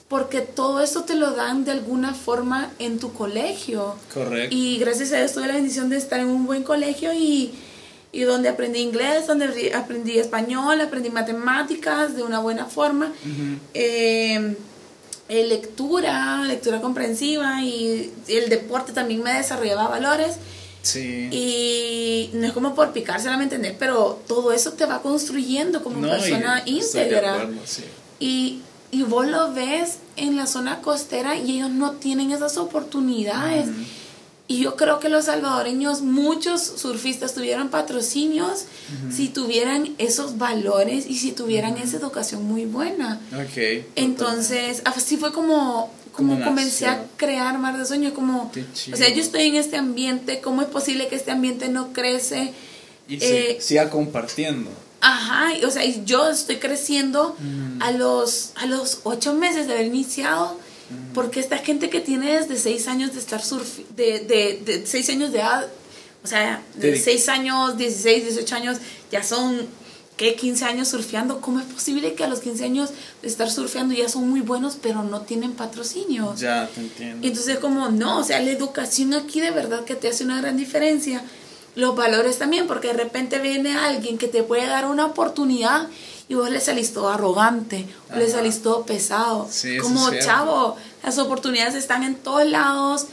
Porque 0.09 0.40
todo 0.40 0.80
eso 0.80 1.02
te 1.04 1.14
lo 1.14 1.32
dan 1.32 1.64
de 1.66 1.72
alguna 1.72 2.14
forma 2.14 2.70
en 2.78 2.98
tu 2.98 3.12
colegio. 3.12 3.94
Correcto. 4.14 4.54
Y 4.56 4.78
gracias 4.78 5.12
a 5.12 5.18
Dios 5.18 5.32
tuve 5.32 5.46
la 5.46 5.54
bendición 5.54 5.90
de 5.90 5.98
estar 5.98 6.18
en 6.18 6.28
un 6.28 6.46
buen 6.46 6.62
colegio 6.62 7.12
y, 7.12 7.52
y 8.11 8.22
donde 8.22 8.48
aprendí 8.48 8.78
inglés, 8.80 9.26
donde 9.26 9.46
aprendí- 9.74 10.16
español, 10.18 10.80
aprendí 10.80 11.11
matemáticas 11.11 12.16
de 12.16 12.22
una 12.22 12.38
buena 12.38 12.64
forma, 12.64 13.12
eh, 13.74 14.56
eh, 15.28 15.44
lectura, 15.46 16.42
lectura 16.44 16.80
comprensiva 16.80 17.62
y, 17.62 18.11
el 18.28 18.48
deporte 18.48 18.92
también 18.92 19.22
me 19.22 19.34
desarrollaba 19.34 19.88
valores. 19.88 20.36
Sí. 20.80 21.28
Y 21.30 22.30
no 22.32 22.46
es 22.46 22.52
como 22.54 22.74
por 22.74 22.92
picarse, 22.92 23.28
me 23.36 23.42
entender, 23.42 23.76
pero 23.78 24.18
todo 24.26 24.52
eso 24.52 24.72
te 24.72 24.86
va 24.86 25.02
construyendo 25.02 25.82
como 25.84 26.00
No, 26.00 26.09
persona 26.09 26.62
íntegra. 26.64 27.34
acuerdo, 27.42 27.61
sí. 27.66 27.84
Y, 28.20 28.62
y 28.91 29.03
vos 29.03 29.26
lo 29.26 29.53
ves 29.53 29.99
en 30.16 30.36
la 30.36 30.47
zona 30.47 30.80
costera 30.80 31.36
y 31.36 31.57
ellos 31.57 31.70
no 31.70 31.93
tienen 31.93 32.30
esas 32.30 32.57
oportunidades. 32.57 33.68
Ujú. 33.68 33.76
Y 34.51 34.61
yo 34.61 34.76
creo 34.76 34.99
que 34.99 35.11
los 35.11 35.26
salvadoreños, 35.26 36.01
muchos 36.01 36.62
surfistas 36.62 37.34
tuvieran 37.34 37.68
patrocinios 37.68 38.64
si 39.14 39.28
tuvieran 39.28 39.95
esos 39.99 40.39
valores 40.39 41.05
y 41.07 41.18
si 41.18 41.32
tuvieran 41.32 41.76
esa 41.76 41.99
educación 41.99 42.45
muy 42.45 42.64
buena. 42.64 43.20
Entonces, 43.95 44.80
así 44.86 45.18
fue 45.18 45.34
como, 45.34 45.93
como 46.12 46.32
Como 46.32 46.45
comencé 46.47 46.86
a 46.86 47.05
crear 47.18 47.59
Mar 47.59 47.76
de 47.76 47.84
Sueño, 47.84 48.14
como, 48.14 48.51
o 48.93 48.97
sea, 48.97 49.11
yo 49.11 49.20
estoy 49.20 49.43
en 49.43 49.57
este 49.57 49.76
ambiente, 49.76 50.41
¿cómo 50.41 50.62
es 50.62 50.68
posible 50.68 51.09
que 51.09 51.16
este 51.16 51.30
ambiente 51.30 51.68
no 51.68 51.93
crece? 51.93 52.55
Y 53.07 53.18
Eh, 53.22 53.59
siga 53.61 53.91
compartiendo. 53.91 54.70
Ajá, 55.01 55.53
o 55.64 55.70
sea, 55.70 55.84
yo 56.05 56.28
estoy 56.28 56.57
creciendo 56.57 57.36
a 57.80 57.92
los 57.92 58.53
a 58.57 58.66
los 58.66 59.01
ocho 59.05 59.34
meses 59.34 59.66
de 59.66 59.74
haber 59.74 59.86
iniciado, 59.86 60.59
porque 61.14 61.40
esta 61.40 61.59
gente 61.59 61.88
que 61.90 62.01
tiene 62.01 62.40
desde 62.40 62.57
seis 62.57 62.88
años 62.88 63.12
de 63.12 63.20
estar 63.20 63.42
surf, 63.42 63.78
de, 63.96 64.20
de, 64.20 64.61
de 64.64 64.86
seis 64.86 65.09
años 65.11 65.32
de 65.32 65.38
edad, 65.38 65.68
o 66.24 66.26
sea, 66.26 66.62
de 66.74 66.99
seis 66.99 67.28
años, 67.28 67.78
16, 67.78 68.24
18 68.24 68.55
años, 68.57 68.78
ya 69.11 69.22
son, 69.22 69.66
¿qué? 70.16 70.34
15 70.34 70.64
años 70.64 70.88
surfeando. 70.88 71.40
¿Cómo 71.40 71.61
es 71.61 71.66
posible 71.66 72.14
que 72.14 72.24
a 72.24 72.28
los 72.28 72.40
15 72.40 72.64
años 72.64 72.90
de 73.22 73.28
estar 73.28 73.51
surfeando 73.51 73.94
ya 73.94 74.09
son 74.09 74.28
muy 74.28 74.40
buenos, 74.40 74.76
pero 74.82 75.05
no 75.05 75.22
tienen 75.22 75.53
patrocinios? 75.53 76.40
Ya, 76.40 76.68
te 76.74 76.80
entiendo. 76.80 77.24
Y 77.24 77.30
entonces 77.30 77.59
como, 77.61 77.88
no, 77.88 78.18
o 78.18 78.24
sea, 78.24 78.40
la 78.40 78.51
educación 78.51 79.14
aquí 79.14 79.40
de 79.40 79.53
verdad 79.53 79.84
que 79.84 79.94
te 79.94 80.09
hace 80.09 80.24
una 80.24 80.40
gran 80.40 80.57
diferencia. 80.57 81.22
Los 81.79 81.95
valores 81.95 82.39
también, 82.39 82.66
porque 82.66 82.89
de 82.89 82.95
repente 82.95 83.39
viene 83.39 83.76
alguien 83.79 84.18
que 84.18 84.26
te 84.26 84.43
puede 84.43 84.66
dar 84.66 84.87
una 84.87 85.07
oportunidad 85.07 85.87
y 86.29 86.35
vos 86.35 86.51
le 86.51 86.61
salís 86.61 86.93
todo 86.93 87.09
arrogante, 87.09 87.87
o 88.12 88.16
le 88.16 88.24
Ajá. 88.24 88.33
salís 88.39 88.62
todo 88.64 88.83
pesado. 88.83 89.47
Sí, 89.49 89.79
como, 89.79 90.11
chavo, 90.18 90.74
las 91.05 91.18
oportunidades 91.18 91.76
están 91.76 92.03
en 92.03 92.16
todos 92.16 92.45
lados, 92.47 93.07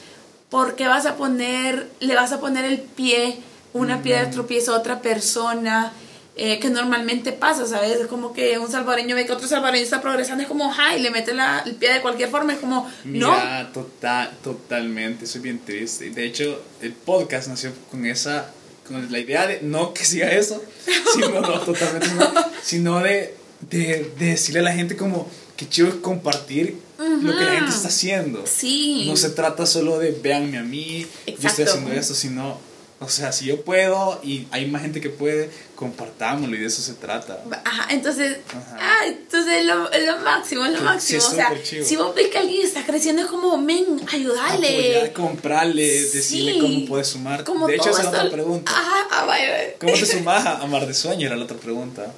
porque 0.50 0.88
vas 0.88 1.06
a 1.06 1.16
poner, 1.16 1.92
le 2.00 2.16
vas 2.16 2.32
a 2.32 2.40
poner 2.40 2.66
el 2.66 2.80
pie, 2.80 3.40
una 3.74 4.02
piedra 4.02 4.32
tropiezo 4.32 4.74
a 4.74 4.80
otra 4.80 5.00
persona, 5.00 5.94
eh, 6.38 6.60
que 6.60 6.70
normalmente 6.70 7.32
pasa, 7.32 7.66
¿sabes? 7.66 8.00
Es 8.00 8.08
como 8.08 8.34
que 8.34 8.60
un 8.60 8.70
salvadoreño 8.70 9.16
ve 9.16 9.26
que 9.26 9.32
otro 9.32 9.48
salvadoreño 9.48 9.84
está 9.84 10.02
progresando, 10.02 10.44
es 10.44 10.50
como, 10.50 10.74
¡ay! 10.78 11.02
Le 11.02 11.10
mete 11.10 11.34
la, 11.34 11.60
el 11.66 11.76
pie 11.76 11.94
de 11.94 12.02
cualquier 12.02 12.30
forma, 12.30 12.54
es 12.54 12.60
como, 12.60 12.90
no. 13.06 13.32
Mira, 13.32 13.72
total, 13.74 14.32
totalmente, 14.44 15.26
soy 15.28 15.42
bien 15.42 15.60
triste. 15.60 16.10
De 16.10 16.26
hecho, 16.26 16.62
el 16.82 16.92
podcast 16.94 17.48
nació 17.48 17.72
con 17.90 18.06
esa, 18.06 18.52
con 18.88 19.12
la 19.12 19.20
idea 19.20 19.48
de, 19.48 19.62
no 19.62 19.94
que 19.94 20.04
siga 20.04 20.32
eso, 20.32 20.62
sino, 21.14 21.40
no, 21.40 21.60
totalmente 21.62 22.08
no, 22.18 22.32
sino 22.62 23.00
de, 23.00 23.36
de, 23.70 24.12
de 24.20 24.26
decirle 24.26 24.60
a 24.60 24.64
la 24.64 24.74
gente 24.74 24.98
como 24.98 25.30
que 25.56 25.70
chido 25.70 25.88
es 25.88 25.96
compartir 25.96 26.80
lo 26.98 27.38
que 27.38 27.44
la 27.44 27.52
gente 27.52 27.72
está 27.72 27.88
haciendo. 27.88 28.44
Sí. 28.46 29.06
No 29.08 29.16
se 29.16 29.30
trata 29.30 29.66
solo 29.66 30.00
de 30.00 30.12
véanme 30.12 30.58
a 30.58 30.64
mí, 30.64 31.02
yo 31.26 31.34
Exacto. 31.34 31.48
estoy 31.48 31.66
haciendo 31.66 31.94
esto, 31.94 32.14
sino, 32.14 32.60
o 33.00 33.10
sea, 33.10 33.32
si 33.34 33.46
yo 33.46 33.62
puedo 33.62 34.22
y 34.24 34.48
hay 34.52 34.68
más 34.68 34.82
gente 34.82 35.02
que 35.02 35.10
puede, 35.10 35.50
compartámoslo 35.76 36.56
y 36.56 36.60
de 36.60 36.66
eso 36.68 36.82
se 36.82 36.94
trata. 36.94 37.44
Ajá, 37.66 37.88
entonces, 37.94 38.38
Ajá. 38.48 38.78
ah, 38.80 39.06
entonces 39.06 39.52
es 39.54 39.66
lo, 39.66 39.76
lo 39.84 40.18
máximo, 40.24 40.66
es 40.66 40.72
lo 40.74 40.82
máximo. 40.82 41.22
o 41.22 41.30
sea, 41.30 41.52
chivo. 41.62 41.86
si 41.86 41.96
vos 41.98 42.16
ves 42.16 42.28
que 42.30 42.38
alguien 42.38 42.66
está 42.66 42.86
creciendo, 42.86 43.22
es 43.24 43.28
como, 43.28 43.58
men, 43.58 43.86
ayudale. 44.12 44.96
Apoyar, 44.98 45.14
comprarle, 45.14 45.84
decirle 45.86 46.54
Sí. 46.54 46.60
cómo 46.60 46.86
puedes 46.86 47.08
sumar. 47.08 47.44
Como 47.44 47.68
de 47.68 47.76
hecho, 47.76 47.90
esa 47.90 48.00
es 48.04 48.06
la 48.06 48.12
otra 48.24 48.30
pregunta. 48.32 48.72
Ajá, 48.72 49.08
ah, 49.12 49.26
vaya, 49.26 49.52
vaya. 49.52 49.74
¿Cómo 49.80 49.94
te 49.94 50.06
sumas 50.06 50.46
a 50.46 50.66
Mar 50.66 50.88
de 50.88 50.94
Sueño? 50.94 51.28
Era 51.28 51.36
la 51.36 51.44
otra 51.44 51.58
pregunta. 51.58 52.12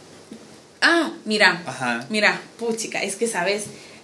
Ah, 0.82 1.11
mira, 1.25 1.63
Ajá. 1.65 2.05
mira, 2.09 2.39
puchica, 2.59 3.01
es 3.01 3.15
que 3.15 3.28
sabes, 3.28 3.63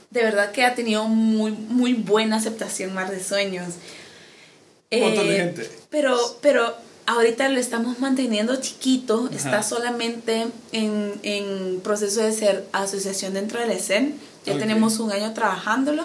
de 0.10 0.24
verdad 0.24 0.52
que 0.52 0.66
ha 0.66 0.74
tenido 0.74 1.04
muy, 1.08 1.52
muy 1.52 1.94
buena 1.94 2.38
aceptación 2.38 2.94
Mar 2.96 3.12
de 3.12 3.24
Sueños. 3.24 3.76
Un 4.96 5.02
montón 5.02 5.28
de 5.28 5.36
Eh, 5.36 5.38
gente. 5.40 5.70
Pero, 5.90 6.18
pero 6.42 6.74
ahorita 7.06 7.50
lo 7.50 7.60
estamos 7.60 8.00
manteniendo 8.00 8.56
chiquito, 8.58 9.26
Ajá. 9.28 9.36
está 9.36 9.64
solamente 9.64 10.48
en, 10.72 11.14
en 11.24 11.80
proceso 11.82 12.22
de 12.22 12.32
ser 12.32 12.66
asociación 12.72 13.34
dentro 13.34 13.60
del 13.60 13.72
ESEN. 13.72 14.18
Ya 14.46 14.58
tenemos 14.58 15.00
un 15.00 15.12
año 15.12 15.34
trabajándolo. 15.34 16.04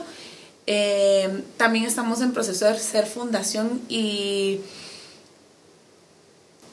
Eh, 0.66 1.42
también 1.56 1.86
estamos 1.86 2.20
en 2.20 2.32
proceso 2.32 2.66
de 2.66 2.78
ser 2.78 3.06
fundación 3.06 3.80
y 3.88 4.60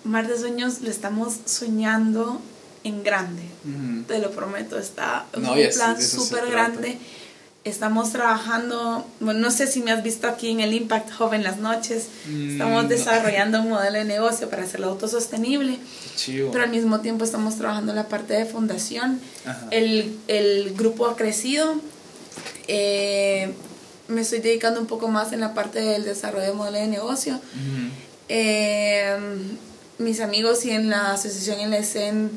Mar 0.03 0.28
de 0.28 0.38
Sueños 0.38 0.82
lo 0.82 0.89
estamos 0.91 1.34
soñando 1.45 2.39
en 2.84 3.03
grande. 3.03 3.41
Te 4.07 4.20
lo 4.20 4.30
prometo, 4.32 4.78
está 4.78 5.26
No, 5.38 5.53
un 5.53 5.70
plan 5.74 5.99
súper 6.01 6.45
trata. 6.49 6.82
Estamos 7.66 8.11
trabajando, 8.11 9.05
bueno, 9.20 9.39
no 9.39 9.49
sé 9.49 9.66
si 9.66 9.82
me 9.82 9.91
has 9.91 10.03
visto 10.03 10.28
aquí 10.28 10.51
en 10.51 10.59
el 10.59 10.72
Impact 10.74 11.09
Hub 11.20 11.34
en 11.34 11.43
las 11.43 11.57
noches. 11.57 12.09
Mm, 12.28 12.51
Estamos 12.51 12.84
no. 12.84 12.89
desarrollando 12.89 13.59
un 13.61 13.70
modelo 13.70 13.97
de 13.97 14.05
negocio 14.05 14.51
para 14.51 14.63
hacerlo 14.63 14.89
autosostenible, 14.89 15.80
chivo. 16.16 16.51
pero 16.51 16.63
al 16.63 16.70
mismo 16.70 16.99
tiempo 16.99 17.26
estamos 17.26 17.55
trabajando 17.57 17.91
la 17.93 18.07
parte 18.07 18.36
de 18.36 18.45
fundación. 18.45 19.20
El, 19.72 20.16
el 20.28 20.76
grupo 20.76 21.07
ha 21.07 21.16
crecido. 21.16 21.74
Eh, 22.68 23.51
me 24.09 24.22
estoy 24.22 24.39
dedicando 24.41 24.80
un 24.80 24.86
poco 24.86 25.07
más 25.07 25.34
en 25.34 25.39
la 25.39 25.55
parte 25.55 25.80
del 25.80 26.03
desarrollo 26.05 26.45
de 26.45 26.53
modelo 26.53 26.78
de 26.78 26.88
negocio. 26.88 27.39
Eh, 28.30 29.18
mis 29.97 30.20
amigos 30.22 30.66
y 30.66 30.72
en 30.72 30.89
la 30.91 31.13
asociación 31.13 31.59
en 31.61 31.72
la 31.72 31.78
ESEN, 31.78 32.30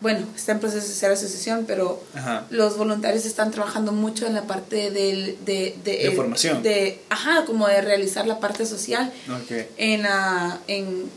bueno, 0.00 0.26
está 0.34 0.52
en 0.52 0.60
proceso 0.60 0.86
de 0.88 0.94
ser 0.94 1.12
asociación, 1.12 1.64
pero 1.66 2.02
Ajá. 2.14 2.46
los 2.50 2.76
voluntarios 2.78 3.26
están 3.26 3.50
trabajando 3.50 3.92
mucho 3.92 4.26
en 4.26 4.34
la 4.34 4.42
parte 4.44 4.90
del, 4.90 5.36
de, 5.44 5.76
de, 5.84 5.96
De 5.98 6.10
formación. 6.12 6.62
De, 6.62 7.00
ajá, 7.10 7.44
como 7.44 7.66
de 7.68 7.80
realizar 7.82 8.26
la 8.26 8.40
parte 8.40 8.64
social 8.66 9.12
Ok. 9.28 9.66
en, 9.76 10.02
la, 10.02 10.58
en, 10.68 11.10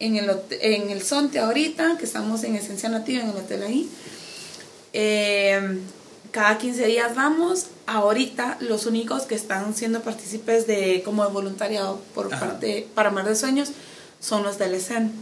en, 0.00 0.16
el, 0.16 0.30
en 0.60 0.90
el 0.90 1.02
Sonte 1.02 1.38
ahorita, 1.38 1.96
que 1.98 2.04
estamos 2.04 2.42
en 2.42 2.56
Esencia 2.56 2.88
Nativa, 2.88 3.22
en 3.22 3.30
el 3.30 3.36
hotel 3.36 3.62
ahí. 3.62 3.88
Eh, 4.92 5.78
cada 6.32 6.58
15 6.58 6.86
días 6.86 7.14
vamos. 7.14 7.66
Ahorita 7.86 8.56
los 8.60 8.86
únicos 8.86 9.22
que 9.22 9.34
están 9.34 9.74
siendo 9.74 10.00
partícipes 10.02 10.66
de 10.66 11.02
como 11.04 11.24
de 11.26 11.32
voluntariado 11.32 12.00
por 12.14 12.32
Ajá. 12.32 12.46
parte 12.48 12.86
para 12.94 13.10
Mar 13.10 13.26
de 13.28 13.34
Sueños 13.34 13.70
son 14.20 14.42
los 14.44 14.58
del 14.58 14.74
ESEN. 14.74 15.12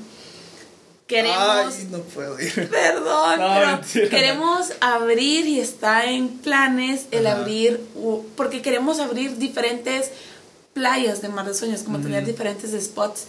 Queremos 1.08 1.74
Ay, 1.78 1.88
no 1.90 1.98
puedo 2.00 2.38
ir. 2.38 2.52
Perdón, 2.70 3.40
No, 3.40 3.54
pero 3.54 3.66
mentira. 3.78 4.08
queremos 4.10 4.72
abrir 4.80 5.46
y 5.46 5.58
está 5.58 6.04
en 6.10 6.28
planes 6.38 7.06
el 7.10 7.26
Ajá. 7.26 7.38
abrir, 7.40 7.80
porque 8.36 8.62
queremos 8.62 9.00
abrir 9.00 9.36
diferentes 9.38 10.10
playas 10.74 11.22
de 11.22 11.28
Mar 11.30 11.46
de 11.46 11.54
Sueños, 11.54 11.82
como 11.82 11.98
tener 11.98 12.24
diferentes 12.26 12.70
spots 12.84 13.24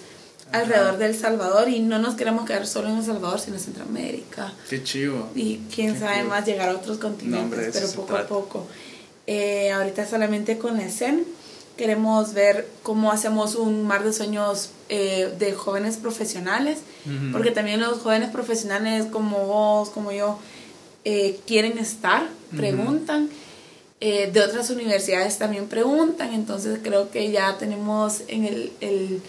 Ajá. 0.52 0.60
alrededor 0.60 0.98
del 0.98 1.18
Salvador 1.18 1.70
y 1.70 1.80
no 1.80 2.00
nos 2.00 2.16
queremos 2.16 2.46
quedar 2.46 2.68
solo 2.68 2.90
en 2.90 2.98
El 2.98 3.06
Salvador, 3.06 3.40
sino 3.40 3.56
en 3.56 3.62
Centroamérica 3.64 4.54
Qué 4.70 4.84
chivo. 4.84 5.30
y 5.34 5.60
quién 5.74 5.94
Qué 5.94 6.00
sabe 6.02 6.20
cool. 6.20 6.28
más 6.30 6.46
llegar 6.46 6.70
a 6.70 6.74
otros 6.76 6.98
continentes, 6.98 7.44
hombre, 7.44 7.70
pero 7.72 7.90
poco 7.94 8.16
a 8.18 8.28
poco. 8.28 8.68
Eh, 9.26 9.72
ahorita 9.72 10.06
solamente 10.08 10.58
con 10.58 10.76
la 10.76 10.84
ESEN 10.84 11.24
queremos 11.80 12.34
ver 12.34 12.68
cómo 12.84 13.10
hacemos 13.10 13.56
un 13.56 13.88
mar 13.88 14.04
de 14.04 14.12
sueños 14.12 14.72
eh, 14.90 15.34
de 15.40 15.54
jóvenes 15.54 15.96
profesionales, 15.96 16.80
porque 17.32 17.52
también 17.52 17.80
los 17.80 18.00
jóvenes 18.00 18.32
profesionales 18.32 19.06
como 19.06 19.46
vos, 19.46 19.90
como 19.90 20.12
yo, 20.12 20.38
eh, 21.06 21.40
quieren 21.48 21.78
estar, 21.78 22.28
preguntan. 22.54 23.30
Eh, 24.02 24.30
de 24.32 24.42
otras 24.42 24.70
universidades 24.70 25.38
también 25.38 25.68
preguntan, 25.68 26.34
entonces 26.34 26.80
creo 26.84 27.12
que 27.12 27.32
ya 27.32 27.58
tenemos 27.58 28.24
en 28.28 28.44
el, 28.44 28.74
el 28.82 29.22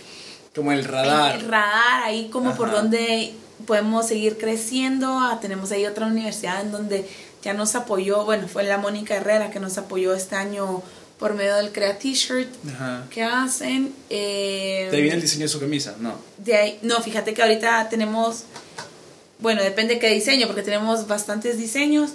Como 0.52 0.72
el 0.72 0.84
radar. 0.84 1.36
el 1.36 1.42
radar 1.42 2.02
ahí 2.02 2.30
como 2.30 2.56
por 2.56 2.72
donde 2.72 3.32
podemos 3.64 4.08
seguir 4.08 4.38
creciendo. 4.38 5.06
Ah, 5.20 5.38
tenemos 5.40 5.70
ahí 5.70 5.86
otra 5.86 6.06
universidad 6.06 6.62
en 6.62 6.72
donde 6.72 7.08
ya 7.42 7.54
nos 7.54 7.76
apoyó, 7.76 8.24
bueno, 8.24 8.48
fue 8.48 8.64
la 8.64 8.78
Mónica 8.78 9.14
Herrera 9.14 9.50
que 9.50 9.60
nos 9.60 9.78
apoyó 9.78 10.14
este 10.14 10.34
año 10.36 10.82
por 11.20 11.34
medio 11.34 11.54
del 11.56 11.70
Crea 11.70 11.96
T-shirt 11.98 12.48
que 13.10 13.22
hacen. 13.22 13.94
Eh, 14.08 14.88
¿Te 14.90 15.00
viene 15.00 15.14
el 15.16 15.22
diseño 15.22 15.42
de 15.44 15.48
su 15.48 15.60
camisa? 15.60 15.94
No. 16.00 16.14
de 16.38 16.56
ahí, 16.56 16.78
no, 16.82 17.00
fíjate 17.02 17.32
que 17.34 17.42
ahorita 17.42 17.88
tenemos, 17.90 18.44
bueno, 19.38 19.62
depende 19.62 19.98
qué 20.00 20.08
diseño, 20.08 20.46
porque 20.48 20.62
tenemos 20.62 21.06
bastantes 21.06 21.58
diseños. 21.58 22.10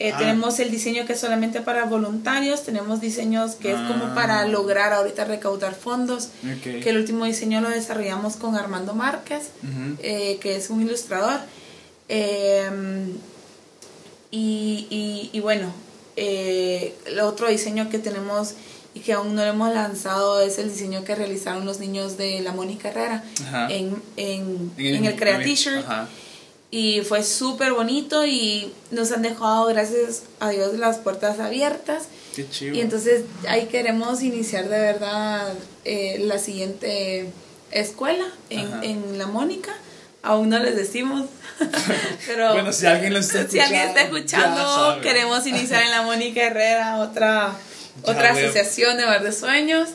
Eh, 0.00 0.12
Ah. 0.14 0.18
Tenemos 0.18 0.60
el 0.60 0.70
diseño 0.70 1.04
que 1.06 1.12
es 1.14 1.20
solamente 1.20 1.60
para 1.60 1.84
voluntarios, 1.84 2.62
tenemos 2.62 3.00
diseños 3.00 3.56
que 3.56 3.72
es 3.72 3.76
como 3.88 4.04
Ah. 4.06 4.14
para 4.14 4.46
lograr 4.46 4.92
ahorita 4.92 5.24
recaudar 5.24 5.74
fondos, 5.74 6.28
que 6.62 6.88
el 6.88 6.96
último 6.98 7.24
diseño 7.24 7.60
lo 7.60 7.68
desarrollamos 7.68 8.36
con 8.36 8.54
Armando 8.56 8.94
Márquez, 8.94 9.48
eh, 10.02 10.38
que 10.40 10.56
es 10.56 10.70
un 10.70 10.82
ilustrador. 10.82 11.40
Eh, 12.08 12.70
y, 14.30 14.86
y, 14.90 15.30
y 15.36 15.40
bueno, 15.40 15.72
eh, 16.20 16.94
el 17.06 17.20
otro 17.20 17.48
diseño 17.48 17.88
que 17.90 17.98
tenemos 18.00 18.54
y 18.92 19.00
que 19.00 19.12
aún 19.12 19.36
no 19.36 19.44
lo 19.44 19.50
hemos 19.50 19.72
lanzado 19.72 20.40
es 20.40 20.58
el 20.58 20.70
diseño 20.70 21.04
que 21.04 21.14
realizaron 21.14 21.64
los 21.64 21.78
niños 21.78 22.16
de 22.16 22.40
la 22.40 22.52
Mónica 22.52 22.88
Herrera 22.88 23.22
en, 23.68 24.02
en, 24.16 24.72
En 24.76 24.96
en 24.96 25.04
el 25.04 25.14
Crea 25.16 25.38
T-shirt. 25.38 25.86
Y 26.70 27.00
fue 27.02 27.22
súper 27.22 27.72
bonito 27.72 28.26
y 28.26 28.72
nos 28.90 29.12
han 29.12 29.22
dejado, 29.22 29.66
gracias 29.66 30.24
a 30.40 30.50
Dios, 30.50 30.76
las 30.78 30.98
puertas 30.98 31.38
abiertas. 31.38 32.08
Qué 32.34 32.48
chivo. 32.50 32.76
Y 32.76 32.80
entonces 32.80 33.22
ahí 33.46 33.66
queremos 33.66 34.22
iniciar 34.22 34.68
de 34.68 34.78
verdad 34.78 35.54
eh, 35.84 36.18
la 36.18 36.38
siguiente 36.38 37.30
escuela 37.70 38.26
en, 38.50 38.68
en 38.82 39.18
La 39.18 39.26
Mónica. 39.28 39.72
Aún 40.22 40.48
no 40.48 40.58
les 40.58 40.74
decimos, 40.76 41.26
pero 42.26 42.52
Bueno, 42.52 42.72
si 42.72 42.86
alguien 42.86 43.12
lo 43.14 43.20
está 43.20 43.48
si 43.48 43.60
alguien 43.60 43.82
está 43.82 44.02
escuchando, 44.02 44.60
escuchando, 44.60 45.00
queremos 45.00 45.46
iniciar 45.46 45.82
en 45.82 45.90
La 45.90 46.02
Mónica 46.02 46.42
Herrera 46.42 46.96
otra, 46.98 47.54
Ya 48.04 48.12
otra 48.12 48.30
asociación 48.32 48.96
de 48.96 49.04
Bar 49.04 49.22
de 49.22 49.32
Sueños. 49.32 49.88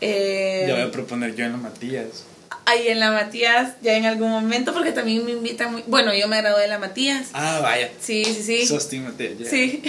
Eh, 0.00 0.64
Ya 0.68 0.74
voy 0.74 0.82
a 0.84 0.90
proponer 0.90 1.34
yo 1.34 1.44
en 1.44 1.52
la 1.52 1.58
Matías. 1.58 2.24
ahí 2.64 2.88
en 2.88 3.00
La 3.00 3.10
Matías, 3.10 3.72
ya 3.82 3.94
en 3.96 4.06
algún 4.06 4.30
momento, 4.30 4.72
porque 4.72 4.92
también 4.92 5.24
me 5.26 5.32
invitan 5.32 5.72
muy... 5.72 5.82
Bueno, 5.88 6.14
yo 6.14 6.28
me 6.28 6.36
gradué 6.40 6.62
de 6.62 6.68
La 6.68 6.78
Matías. 6.78 7.28
Ah, 7.32 7.58
vaya. 7.60 7.90
Sí, 8.00 8.24
sí, 8.24 8.42
sí. 8.42 8.66
Sos 8.66 8.88
Team 8.88 9.04
Matías, 9.04 9.32
ya. 9.38 9.50
Sí. 9.50 9.82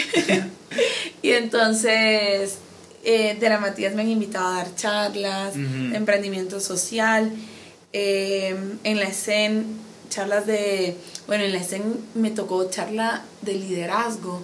y 1.22 1.32
entonces 1.32 2.58
eh, 3.04 3.38
de 3.40 3.50
la 3.50 3.60
Matías 3.60 3.94
me 3.94 4.02
han 4.02 4.10
invitado 4.10 4.48
a 4.48 4.58
dar 4.58 4.76
charlas 4.76 5.56
emprendimiento 5.56 6.60
social. 6.60 7.32
Eh, 7.94 8.56
en 8.84 9.00
la 9.00 9.06
ESEN, 9.06 9.66
charlas 10.10 10.46
de. 10.46 10.96
Bueno, 11.28 11.44
en 11.44 11.52
la 11.54 11.60
ESEN 11.60 11.84
me 12.16 12.32
tocó 12.32 12.70
charla 12.70 13.22
de 13.42 13.54
liderazgo. 13.56 14.42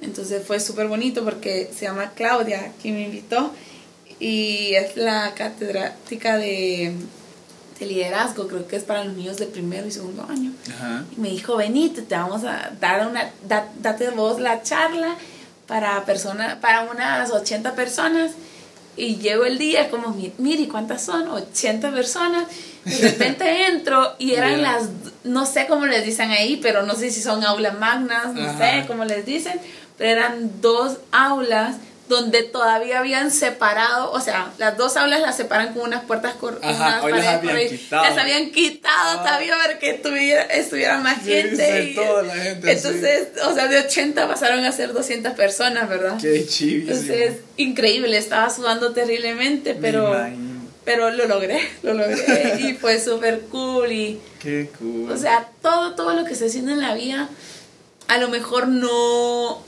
Entonces 0.00 0.42
fue 0.46 0.58
súper 0.60 0.88
bonito 0.88 1.24
porque 1.24 1.70
se 1.76 1.84
llama 1.84 2.10
Claudia, 2.14 2.72
quien 2.80 2.94
me 2.94 3.02
invitó. 3.02 3.52
Y 4.18 4.74
es 4.74 4.96
la 4.96 5.32
catedrática 5.34 6.36
de, 6.38 6.92
de 7.80 7.86
liderazgo, 7.86 8.46
creo 8.46 8.66
que 8.68 8.76
es 8.76 8.84
para 8.84 9.04
los 9.04 9.14
niños 9.14 9.36
de 9.38 9.46
primero 9.46 9.86
y 9.86 9.90
segundo 9.90 10.24
año. 10.28 10.52
Ajá. 10.74 11.04
Y 11.16 11.20
me 11.20 11.30
dijo, 11.30 11.56
venite, 11.56 12.02
te 12.02 12.14
vamos 12.14 12.44
a 12.44 12.72
dar 12.80 13.06
una, 13.06 13.30
da- 13.48 13.68
date 13.80 14.10
vos 14.10 14.40
la 14.40 14.62
charla 14.62 15.16
para, 15.66 16.04
persona, 16.04 16.60
para 16.60 16.82
unas 16.90 17.30
80 17.30 17.74
personas. 17.74 18.32
Y 18.96 19.16
llego 19.16 19.44
el 19.44 19.58
día 19.58 19.88
como, 19.90 20.10
"Mi- 20.10 20.32
mire, 20.38 20.68
¿cuántas 20.68 21.02
son? 21.02 21.26
80 21.28 21.90
personas. 21.92 22.44
De 22.84 22.98
repente 22.98 23.66
entro 23.66 24.14
y 24.18 24.34
eran 24.34 24.60
las, 24.62 24.84
no 25.24 25.46
sé 25.46 25.66
cómo 25.68 25.86
les 25.86 26.04
dicen 26.04 26.30
ahí, 26.30 26.58
pero 26.62 26.82
no 26.84 26.94
sé 26.94 27.10
si 27.10 27.22
son 27.22 27.44
aulas 27.44 27.78
magnas, 27.78 28.34
no 28.34 28.42
Ajá. 28.48 28.58
sé 28.80 28.86
cómo 28.88 29.04
les 29.04 29.24
dicen, 29.24 29.60
pero 29.98 30.10
eran 30.10 30.60
dos 30.60 30.98
aulas 31.12 31.76
donde 32.08 32.42
todavía 32.42 32.98
habían 32.98 33.30
separado, 33.30 34.10
o 34.10 34.20
sea, 34.20 34.50
las 34.58 34.76
dos 34.76 34.96
aulas 34.98 35.20
las 35.20 35.34
separan 35.36 35.72
con 35.72 35.82
unas 35.84 36.02
puertas 36.04 36.34
cor- 36.34 36.60
Ajá, 36.62 37.00
unas 37.00 37.04
hoy 37.04 37.12
las 37.12 37.24
paredes 37.38 37.40
habían 37.40 37.68
quitado. 37.78 38.02
Las 38.04 38.18
habían 38.18 38.50
quitado 38.50 39.10
Ah. 39.20 39.22
todavía 39.22 39.56
para 39.56 39.78
que 39.78 39.92
tuviera, 39.94 40.42
estuviera 40.42 40.98
más 40.98 41.22
Sí, 41.22 41.30
gente. 41.30 41.82
sí, 41.84 41.88
y- 41.90 41.94
toda 41.94 42.22
la 42.24 42.34
gente, 42.34 42.72
Entonces, 42.72 43.28
o 43.46 43.54
sea, 43.54 43.68
de 43.68 43.78
80 43.78 44.28
pasaron 44.28 44.62
a 44.64 44.72
ser 44.72 44.92
200 44.92 45.32
personas, 45.34 45.88
¿verdad? 45.88 46.18
Qué 46.20 46.44
chivísimo. 46.46 46.90
Entonces, 46.92 47.34
increíble, 47.56 48.16
estaba 48.18 48.50
sudando 48.50 48.92
terriblemente, 48.92 49.72
Me 49.74 49.80
pero. 49.80 50.12
Pero 50.84 51.10
lo 51.10 51.26
logré, 51.26 51.60
lo 51.82 51.94
logré 51.94 52.60
y 52.60 52.74
fue 52.80 52.98
súper 53.00 53.42
cool 53.50 53.92
y, 53.92 54.20
Qué 54.40 54.70
cool. 54.78 55.10
o 55.10 55.16
sea, 55.16 55.48
todo, 55.60 55.94
todo 55.94 56.14
lo 56.14 56.24
que 56.24 56.32
estoy 56.32 56.48
haciendo 56.48 56.72
en 56.72 56.80
la 56.80 56.94
vida, 56.94 57.28
a 58.08 58.18
lo 58.18 58.28
mejor 58.28 58.68
no, 58.68 59.62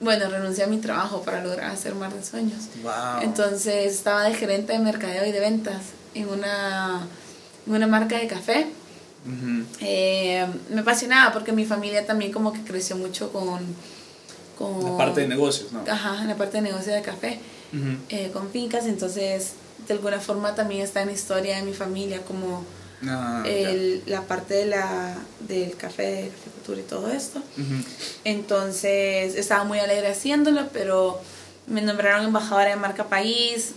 bueno, 0.00 0.28
renuncié 0.28 0.64
a 0.64 0.66
mi 0.66 0.78
trabajo 0.78 1.22
para 1.22 1.42
lograr 1.42 1.70
hacer 1.70 1.94
más 1.94 2.14
de 2.14 2.24
sueños. 2.24 2.64
wow. 2.82 3.22
Entonces, 3.22 3.92
estaba 3.92 4.24
de 4.24 4.34
gerente 4.34 4.72
de 4.72 4.78
mercadeo 4.78 5.26
y 5.26 5.32
de 5.32 5.40
ventas 5.40 5.82
en 6.14 6.28
una, 6.28 7.06
en 7.66 7.72
una 7.72 7.86
marca 7.86 8.18
de 8.18 8.26
café. 8.26 8.66
Eh, 9.80 10.46
me 10.70 10.82
apasionaba 10.82 11.32
porque 11.32 11.52
mi 11.52 11.64
familia 11.64 12.04
también 12.04 12.30
como 12.30 12.52
que 12.52 12.60
creció 12.60 12.96
mucho 12.96 13.32
con... 13.32 13.60
con 14.58 14.84
La 14.84 14.98
parte 14.98 15.22
de 15.22 15.28
negocios, 15.28 15.72
¿no? 15.72 15.82
Ajá, 15.90 16.20
en 16.20 16.28
la 16.28 16.36
parte 16.36 16.58
de 16.58 16.62
negocio 16.62 16.92
de 16.92 17.00
café, 17.00 17.38
eh, 18.10 18.30
con 18.32 18.50
fincas, 18.50 18.84
entonces 18.86 19.52
de 19.86 19.94
alguna 19.94 20.20
forma 20.20 20.54
también 20.54 20.82
está 20.82 21.00
en 21.02 21.08
la 21.08 21.12
historia 21.14 21.56
de 21.56 21.62
mi 21.62 21.72
familia 21.72 22.22
como 22.22 22.64
Ah, 23.06 23.42
el- 23.44 24.02
la 24.06 24.22
parte 24.22 24.54
de 24.54 24.64
la, 24.66 25.14
del 25.40 25.76
café, 25.76 26.30
caficultura 26.34 26.80
y 26.80 26.84
todo 26.84 27.10
esto. 27.10 27.42
Entonces 28.24 29.34
estaba 29.36 29.64
muy 29.64 29.78
alegre 29.78 30.08
haciéndolo, 30.08 30.68
pero 30.72 31.20
me 31.66 31.82
nombraron 31.82 32.24
embajadora 32.24 32.70
de 32.70 32.76
marca 32.76 33.04
país, 33.08 33.72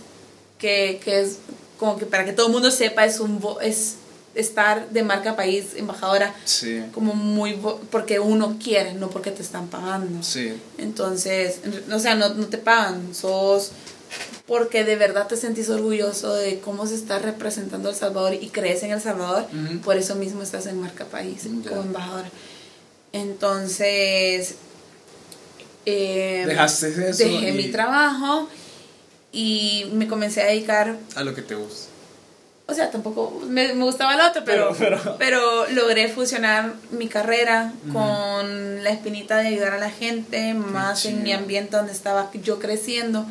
que, 0.58 1.00
que 1.04 1.20
es 1.20 1.38
como 1.78 1.98
que 1.98 2.06
para 2.06 2.24
que 2.24 2.32
todo 2.32 2.46
el 2.46 2.52
mundo 2.52 2.70
sepa, 2.70 3.04
es, 3.04 3.20
un, 3.20 3.40
es 3.60 3.96
estar 4.34 4.88
de 4.90 5.02
marca 5.02 5.36
país, 5.36 5.66
embajadora, 5.76 6.34
Sí. 6.44 6.82
como 6.94 7.14
muy, 7.14 7.58
porque 7.90 8.18
uno 8.20 8.56
quiere, 8.62 8.94
no 8.94 9.10
porque 9.10 9.30
te 9.30 9.42
están 9.42 9.68
pagando. 9.68 10.22
Sí. 10.22 10.54
Entonces, 10.78 11.60
o 11.92 11.98
sea, 11.98 12.14
no, 12.14 12.30
no 12.30 12.46
te 12.46 12.58
pagan, 12.58 13.14
sos 13.14 13.72
porque 14.48 14.82
de 14.82 14.96
verdad 14.96 15.28
te 15.28 15.36
sentís 15.36 15.68
orgulloso 15.68 16.34
de 16.34 16.58
cómo 16.60 16.86
se 16.86 16.94
está 16.96 17.18
representando 17.20 17.90
El 17.90 17.94
Salvador 17.94 18.34
y 18.34 18.48
crees 18.48 18.82
en 18.82 18.90
El 18.92 19.00
Salvador, 19.00 19.46
por 19.84 19.96
eso 19.96 20.14
mismo 20.16 20.42
estás 20.42 20.66
en 20.66 20.80
marca 20.80 21.04
país 21.04 21.42
como 21.68 21.82
embajadora. 21.82 22.30
Entonces, 23.12 24.54
eh, 25.86 26.44
Dejaste 26.46 26.88
eso 27.10 27.24
dejé 27.24 27.50
y- 27.50 27.52
mi 27.52 27.68
trabajo 27.70 28.48
y 29.32 29.86
me 29.92 30.08
comencé 30.08 30.42
a 30.42 30.46
dedicar 30.46 30.96
A 31.14 31.22
lo 31.22 31.34
que 31.34 31.42
te 31.42 31.54
gusta. 31.54 31.87
O 32.70 32.74
sea, 32.74 32.90
tampoco 32.90 33.40
me, 33.48 33.72
me 33.72 33.82
gustaba 33.84 34.14
el 34.14 34.20
otro, 34.20 34.42
pero, 34.44 34.74
Pero- 34.78 35.00
pero, 35.02 35.16
pero- 35.18 35.70
logré 35.70 36.08
fusionar 36.08 36.74
mi 36.90 37.08
carrera 37.08 37.72
con 37.92 38.84
la 38.84 38.90
espinita 38.90 39.38
de 39.38 39.48
ayudar 39.48 39.72
a 39.72 39.78
la 39.78 39.90
gente, 39.90 40.52
más 40.54 41.04
en 41.06 41.22
mi 41.22 41.30
chido. 41.30 41.38
ambiente 41.38 41.76
donde 41.76 41.92
estaba 41.92 42.30
yo 42.42 42.58
creciendo, 42.58 43.26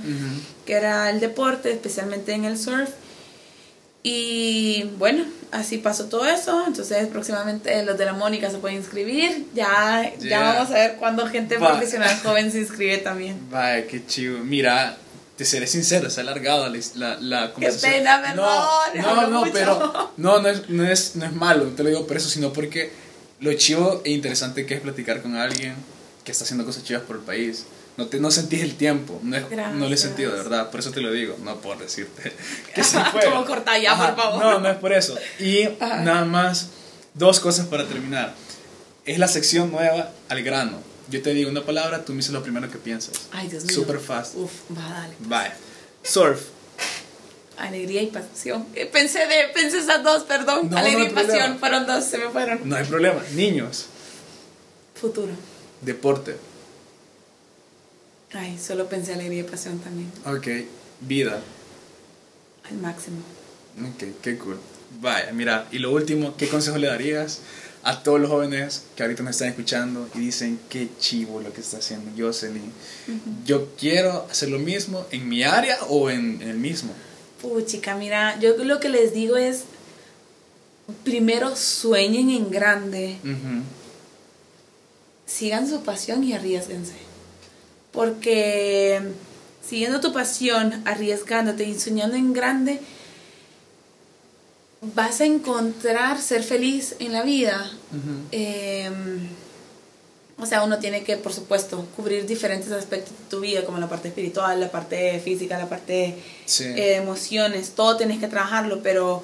que 0.66 0.74
era 0.74 1.10
el 1.12 1.20
deporte, 1.20 1.72
especialmente 1.72 2.34
en 2.34 2.46
el 2.46 2.58
surf. 2.58 2.90
Y 4.04 4.84
bueno, 4.98 5.26
así 5.52 5.80
pasó 5.80 6.06
todo 6.06 6.26
eso. 6.26 6.64
Entonces, 6.66 7.08
próximamente 7.08 7.84
los 7.84 7.98
de 7.98 8.06
la 8.06 8.14
Mónica 8.14 8.50
se 8.50 8.58
pueden 8.58 8.78
inscribir. 8.78 9.48
Ya, 9.54 10.12
ya 10.20 10.42
vamos 10.54 10.72
a 10.72 10.76
ver 10.76 10.96
cuándo 10.96 11.28
gente 11.28 11.58
Va. 11.58 11.70
profesional 11.72 12.18
joven 12.24 12.52
se 12.52 12.60
inscribe 12.60 13.00
también. 13.00 13.38
Vaya, 13.52 13.86
qué 13.86 14.06
chivo. 14.06 14.40
Mira, 14.46 14.96
te 15.38 15.46
seré 15.46 15.68
sincero, 15.68 16.10
se 16.10 16.20
ha 16.20 16.24
alargado 16.24 16.68
la, 16.68 16.80
la, 16.96 17.18
la 17.22 17.54
conversación. 17.54 17.92
pena, 17.94 18.22
perdón, 18.22 18.46
No, 18.96 19.16
no, 19.16 19.28
no, 19.28 19.40
mucho. 19.42 19.54
pero 19.54 20.12
no, 20.18 20.40
no 20.42 20.50
es, 20.50 20.68
no, 20.70 20.84
es, 20.86 21.16
no 21.16 21.26
es 21.26 21.34
malo, 21.34 21.66
no 21.66 21.72
te 21.72 21.84
lo 21.84 21.90
digo 21.90 22.08
por 22.08 22.18
eso, 22.18 22.28
sino 22.28 22.52
porque 22.52 22.92
lo 23.40 23.54
chivo 23.54 24.02
e 24.04 24.12
interesante 24.12 24.66
que 24.66 24.74
es 24.74 24.82
platicar 24.82 25.22
con 25.22 25.36
alguien 25.36 25.76
que 26.24 26.32
está 26.32 26.44
haciendo 26.44 26.66
cosas 26.66 26.84
chivas 26.84 27.04
por 27.04 27.18
el 27.18 27.22
país. 27.22 27.66
No, 27.98 28.06
te, 28.08 28.20
no 28.20 28.30
sentís 28.30 28.62
el 28.62 28.76
tiempo, 28.76 29.20
no, 29.24 29.36
es, 29.38 29.44
no 29.74 29.88
lo 29.90 29.94
he 29.94 29.98
sentido 29.98 30.32
de 30.32 30.38
verdad, 30.38 30.70
por 30.70 30.80
eso 30.82 30.92
te 30.92 31.02
lo 31.02 31.12
digo, 31.12 31.36
no 31.44 31.56
por 31.62 31.80
decirte 31.80 32.32
que 32.76 32.84
se 32.84 33.00
fue. 33.06 33.24
Como 33.26 33.46
corta 33.46 33.78
ya, 33.78 33.96
por 33.98 34.16
favor. 34.16 34.44
No, 34.44 34.60
no 34.60 34.70
es 34.70 34.78
por 34.78 34.94
eso. 34.94 35.16
Y 35.40 35.64
Ajá. 35.80 36.02
nada 36.02 36.26
más, 36.26 36.70
dos 37.16 37.40
cosas 37.40 37.66
para 37.68 37.86
terminar. 37.86 38.34
Es 39.06 39.18
la 39.20 39.28
sección 39.28 39.72
nueva 39.72 40.12
al 40.30 40.44
grano. 40.44 40.80
Yo 41.10 41.22
te 41.22 41.34
digo 41.34 41.49
una 41.49 41.66
palabra, 41.66 42.03
tú 42.03 42.12
me 42.14 42.18
dices 42.18 42.34
lo 42.34 42.43
primero 42.43 42.70
que 42.70 42.78
piensas. 42.78 43.14
Ay, 43.32 43.47
Dios 43.47 43.64
mío. 43.66 43.74
Super 43.76 43.99
fast. 43.99 44.36
Uf, 44.36 44.51
va, 44.78 44.89
dale. 44.89 45.14
Bye. 45.20 45.53
Surf. 46.03 46.41
Alegría 47.58 48.03
y 48.03 48.08
pasión. 48.08 48.66
Eh, 48.76 48.86
Pensé 48.86 49.20
de, 49.20 49.47
pensé 49.53 49.80
esas 49.80 50.03
dos, 50.03 50.24
perdón. 50.24 50.70
No, 50.70 50.78
Alegría 50.78 51.05
y 51.10 51.14
pasión, 51.14 51.28
problema. 51.30 51.58
fueron 51.60 51.88
dos, 51.88 52.03
se 52.05 52.18
me 52.18 52.30
fueron. 52.30 52.60
No 52.70 52.76
hay 52.76 52.86
problema. 52.86 53.22
Niños. 53.34 53.86
Futuro. 54.95 55.32
Deporte. 55.82 56.36
Ay, 58.34 58.60
solo 58.60 58.88
pensé 58.88 59.14
alegría 59.14 59.39
y 59.41 59.43
pasión 59.43 59.80
también. 59.80 60.12
Ok. 60.26 60.68
Vida. 61.01 61.39
Al 62.70 62.78
máximo. 62.78 63.18
Ok, 63.82 64.03
qué 64.22 64.38
cool. 64.38 64.60
Vaya, 64.99 65.32
mira, 65.32 65.68
y 65.72 65.80
lo 65.80 65.91
último, 65.91 66.36
¿qué 66.38 66.47
consejo 66.49 66.78
le 66.78 66.88
darías 66.88 67.39
a 67.84 68.03
todos 68.03 68.19
los 68.19 68.30
jóvenes 68.30 68.84
que 68.95 69.03
ahorita 69.03 69.23
nos 69.23 69.32
están 69.36 69.49
escuchando 69.49 70.09
y 70.15 70.19
dicen 70.19 70.59
qué 70.69 70.89
chivo 70.99 71.41
lo 71.41 71.53
que 71.53 71.61
está 71.61 71.78
haciendo 71.78 72.11
Jocelyn? 72.17 72.71
Yo 73.45 73.69
quiero 73.78 74.28
hacer 74.30 74.49
lo 74.49 74.59
mismo 74.59 75.05
en 75.11 75.30
mi 75.30 75.43
área 75.43 75.78
o 75.89 76.09
en, 76.09 76.41
en 76.41 76.49
el 76.49 76.57
mismo. 76.57 76.91
Puchica, 77.41 77.95
mira, 77.95 78.39
yo 78.39 78.57
lo 78.63 78.80
que 78.80 78.89
les 78.89 79.13
digo 79.13 79.38
es, 79.38 79.63
primero 81.03 81.55
sueñen 81.55 82.30
en 82.30 82.49
grande, 82.49 83.17
sigan 85.25 85.69
su 85.69 85.82
pasión 85.82 86.23
y 86.23 86.34
arriesguense. 86.34 86.93
Porque 87.91 89.01
siguiendo 89.67 89.99
tu 89.99 90.13
pasión, 90.13 90.82
arriesgándote 90.86 91.63
y 91.63 91.80
soñando 91.80 92.15
en 92.15 92.34
grande, 92.34 92.80
vas 94.82 95.21
a 95.21 95.25
encontrar 95.25 96.21
ser 96.21 96.43
feliz 96.43 96.95
en 96.99 97.13
la 97.13 97.23
vida. 97.23 97.69
Ujú. 97.91 98.28
Eh, 98.32 98.89
o 100.39 100.45
sea, 100.45 100.63
uno 100.63 100.78
tiene 100.78 101.03
que, 101.03 101.17
por 101.17 101.34
supuesto, 101.34 101.88
cubrir 101.95 102.28
diferentes 102.28 102.71
aspectos 102.71 103.11
de 103.17 103.25
tu 103.30 103.39
vida, 103.39 103.65
como 103.65 103.80
la 103.80 103.89
parte 103.89 104.09
espiritual, 104.09 104.59
la 104.59 104.69
parte 104.69 105.19
física, 105.19 105.57
la 105.57 105.67
parte 105.67 106.15
Sí. 106.45 106.63
eh, 106.63 106.95
emociones, 106.95 107.71
todo 107.71 107.97
tienes 107.97 108.19
que 108.19 108.28
trabajarlo, 108.28 108.82
pero, 108.84 109.23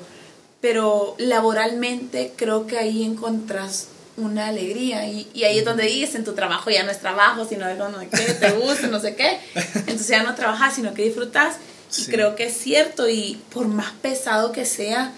pero 0.59 1.13
laboralmente 1.19 2.33
creo 2.35 2.65
que 2.65 2.79
ahí 2.79 3.03
encontrás 3.03 3.89
una 4.17 4.47
alegría 4.47 5.07
y, 5.07 5.27
y 5.35 5.43
ahí 5.43 5.59
es 5.59 5.65
donde 5.65 5.85
dicen 5.85 6.23
tu 6.23 6.33
trabajo 6.33 6.69
ya 6.69 6.83
no 6.83 6.91
es 6.91 6.99
trabajo, 6.99 7.45
sino 7.45 7.67
es 7.67 7.77
sé 7.99 8.07
qué, 8.09 8.33
te 8.33 8.51
gusta, 8.51 8.87
no 8.87 8.99
sé 8.99 9.15
qué, 9.15 9.39
entonces 9.75 10.07
ya 10.07 10.23
no 10.23 10.33
trabajas, 10.35 10.73
sino 10.75 10.93
que 10.93 11.03
disfrutas 11.03 11.57
y 11.91 12.01
Sí. 12.05 12.11
creo 12.11 12.35
que 12.35 12.45
es 12.47 12.57
cierto 12.57 13.07
y 13.07 13.39
por 13.53 13.67
más 13.67 13.91
pesado 14.01 14.51
que 14.51 14.65
sea, 14.65 15.11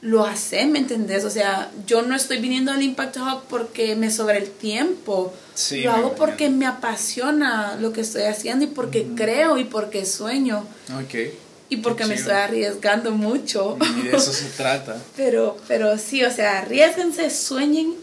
Lo 0.00 0.24
hace, 0.26 0.66
¿me 0.66 0.78
entendés? 0.80 1.24
O 1.24 1.30
sea, 1.30 1.70
yo 1.86 2.02
no 2.02 2.14
estoy 2.16 2.38
viniendo 2.38 2.72
al 2.72 2.82
Impact 2.82 3.16
Hub 3.18 3.42
porque 3.48 3.94
me 3.96 4.10
sobra 4.10 4.36
el 4.36 4.50
tiempo. 4.50 5.32
Sí, 5.54 5.82
lo 5.82 5.92
hago 5.92 6.14
porque 6.14 6.48
me 6.50 6.66
apasiona 6.66 7.76
lo 7.80 7.92
que 7.92 8.00
estoy 8.00 8.22
haciendo 8.22 8.64
y 8.64 8.68
porque 8.68 9.06
creo 9.16 9.58
y 9.58 9.64
porque 9.64 10.04
sueño 10.06 10.64
Ok. 10.98 11.14
y 11.68 11.76
porque 11.78 12.04
me 12.06 12.16
chido. 12.16 12.28
estoy 12.28 12.40
arriesgando 12.42 13.12
mucho. 13.12 13.76
Y 13.98 14.08
de 14.08 14.16
eso 14.16 14.32
se 14.32 14.46
trata. 14.56 14.96
pero, 15.16 15.56
pero 15.68 15.96
sí, 15.98 16.24
o 16.24 16.30
sea, 16.32 16.58
arriesguense, 16.60 17.30
sueñen 17.30 17.94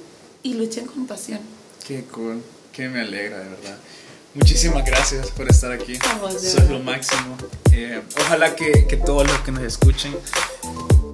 y 0.43 0.53
luchen 0.53 0.85
con 0.85 1.05
pasión. 1.07 1.39
Qué 1.87 2.03
cool. 2.11 2.41
Que 2.71 2.87
me 2.87 3.01
alegra, 3.01 3.39
de 3.39 3.49
verdad. 3.49 3.77
Muchísimas 4.35 4.85
gracias 4.85 5.31
por 5.31 5.49
estar 5.49 5.71
aquí. 5.71 5.93
Verdad. 6.21 6.69
lo 6.69 6.79
máximo. 6.79 7.35
Eh, 7.73 7.99
ojalá 8.21 8.55
que, 8.55 8.85
que 8.87 8.95
todos 8.95 9.27
los 9.27 9.39
que 9.39 9.51
nos 9.51 9.63
escuchen 9.63 10.15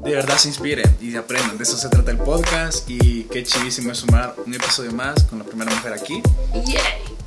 de 0.03 0.11
verdad 0.15 0.37
se 0.37 0.49
inspiren 0.49 0.95
y 1.01 1.15
aprendan. 1.15 1.57
De 1.57 1.63
eso 1.63 1.77
se 1.77 1.89
trata 1.89 2.11
el 2.11 2.17
podcast. 2.17 2.89
Y 2.89 3.23
qué 3.25 3.43
chivísimo 3.43 3.91
es 3.91 3.99
sumar 3.99 4.35
un 4.45 4.53
episodio 4.53 4.91
más 4.91 5.23
con 5.23 5.39
la 5.39 5.45
primera 5.45 5.73
mujer 5.73 5.93
aquí. 5.93 6.21
¡Yay! 6.53 6.77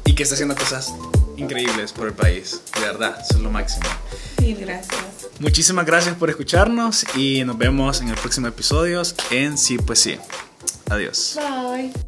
Y 0.05 0.15
que 0.15 0.23
está 0.23 0.35
haciendo 0.35 0.55
cosas 0.55 0.93
increíbles 1.37 1.93
por 1.93 2.09
el 2.09 2.15
país. 2.15 2.61
De 2.75 2.81
verdad, 2.81 3.19
eso 3.21 3.35
es 3.35 3.41
lo 3.41 3.51
máximo. 3.51 3.87
Mil 4.41 4.57
gracias. 4.57 4.99
Muchísimas 5.41 5.87
gracias 5.87 6.17
por 6.17 6.31
escucharnos 6.31 7.05
y 7.17 7.45
nos 7.45 7.57
vemos 7.59 8.01
en 8.01 8.09
el 8.09 8.17
próximo 8.17 8.49
episodio 8.49 9.03
en 9.31 9.57
Sí, 9.59 9.79
pues 9.79 10.01
sí. 10.01 10.19
Adiós. 10.91 11.37
Bye. 11.37 12.08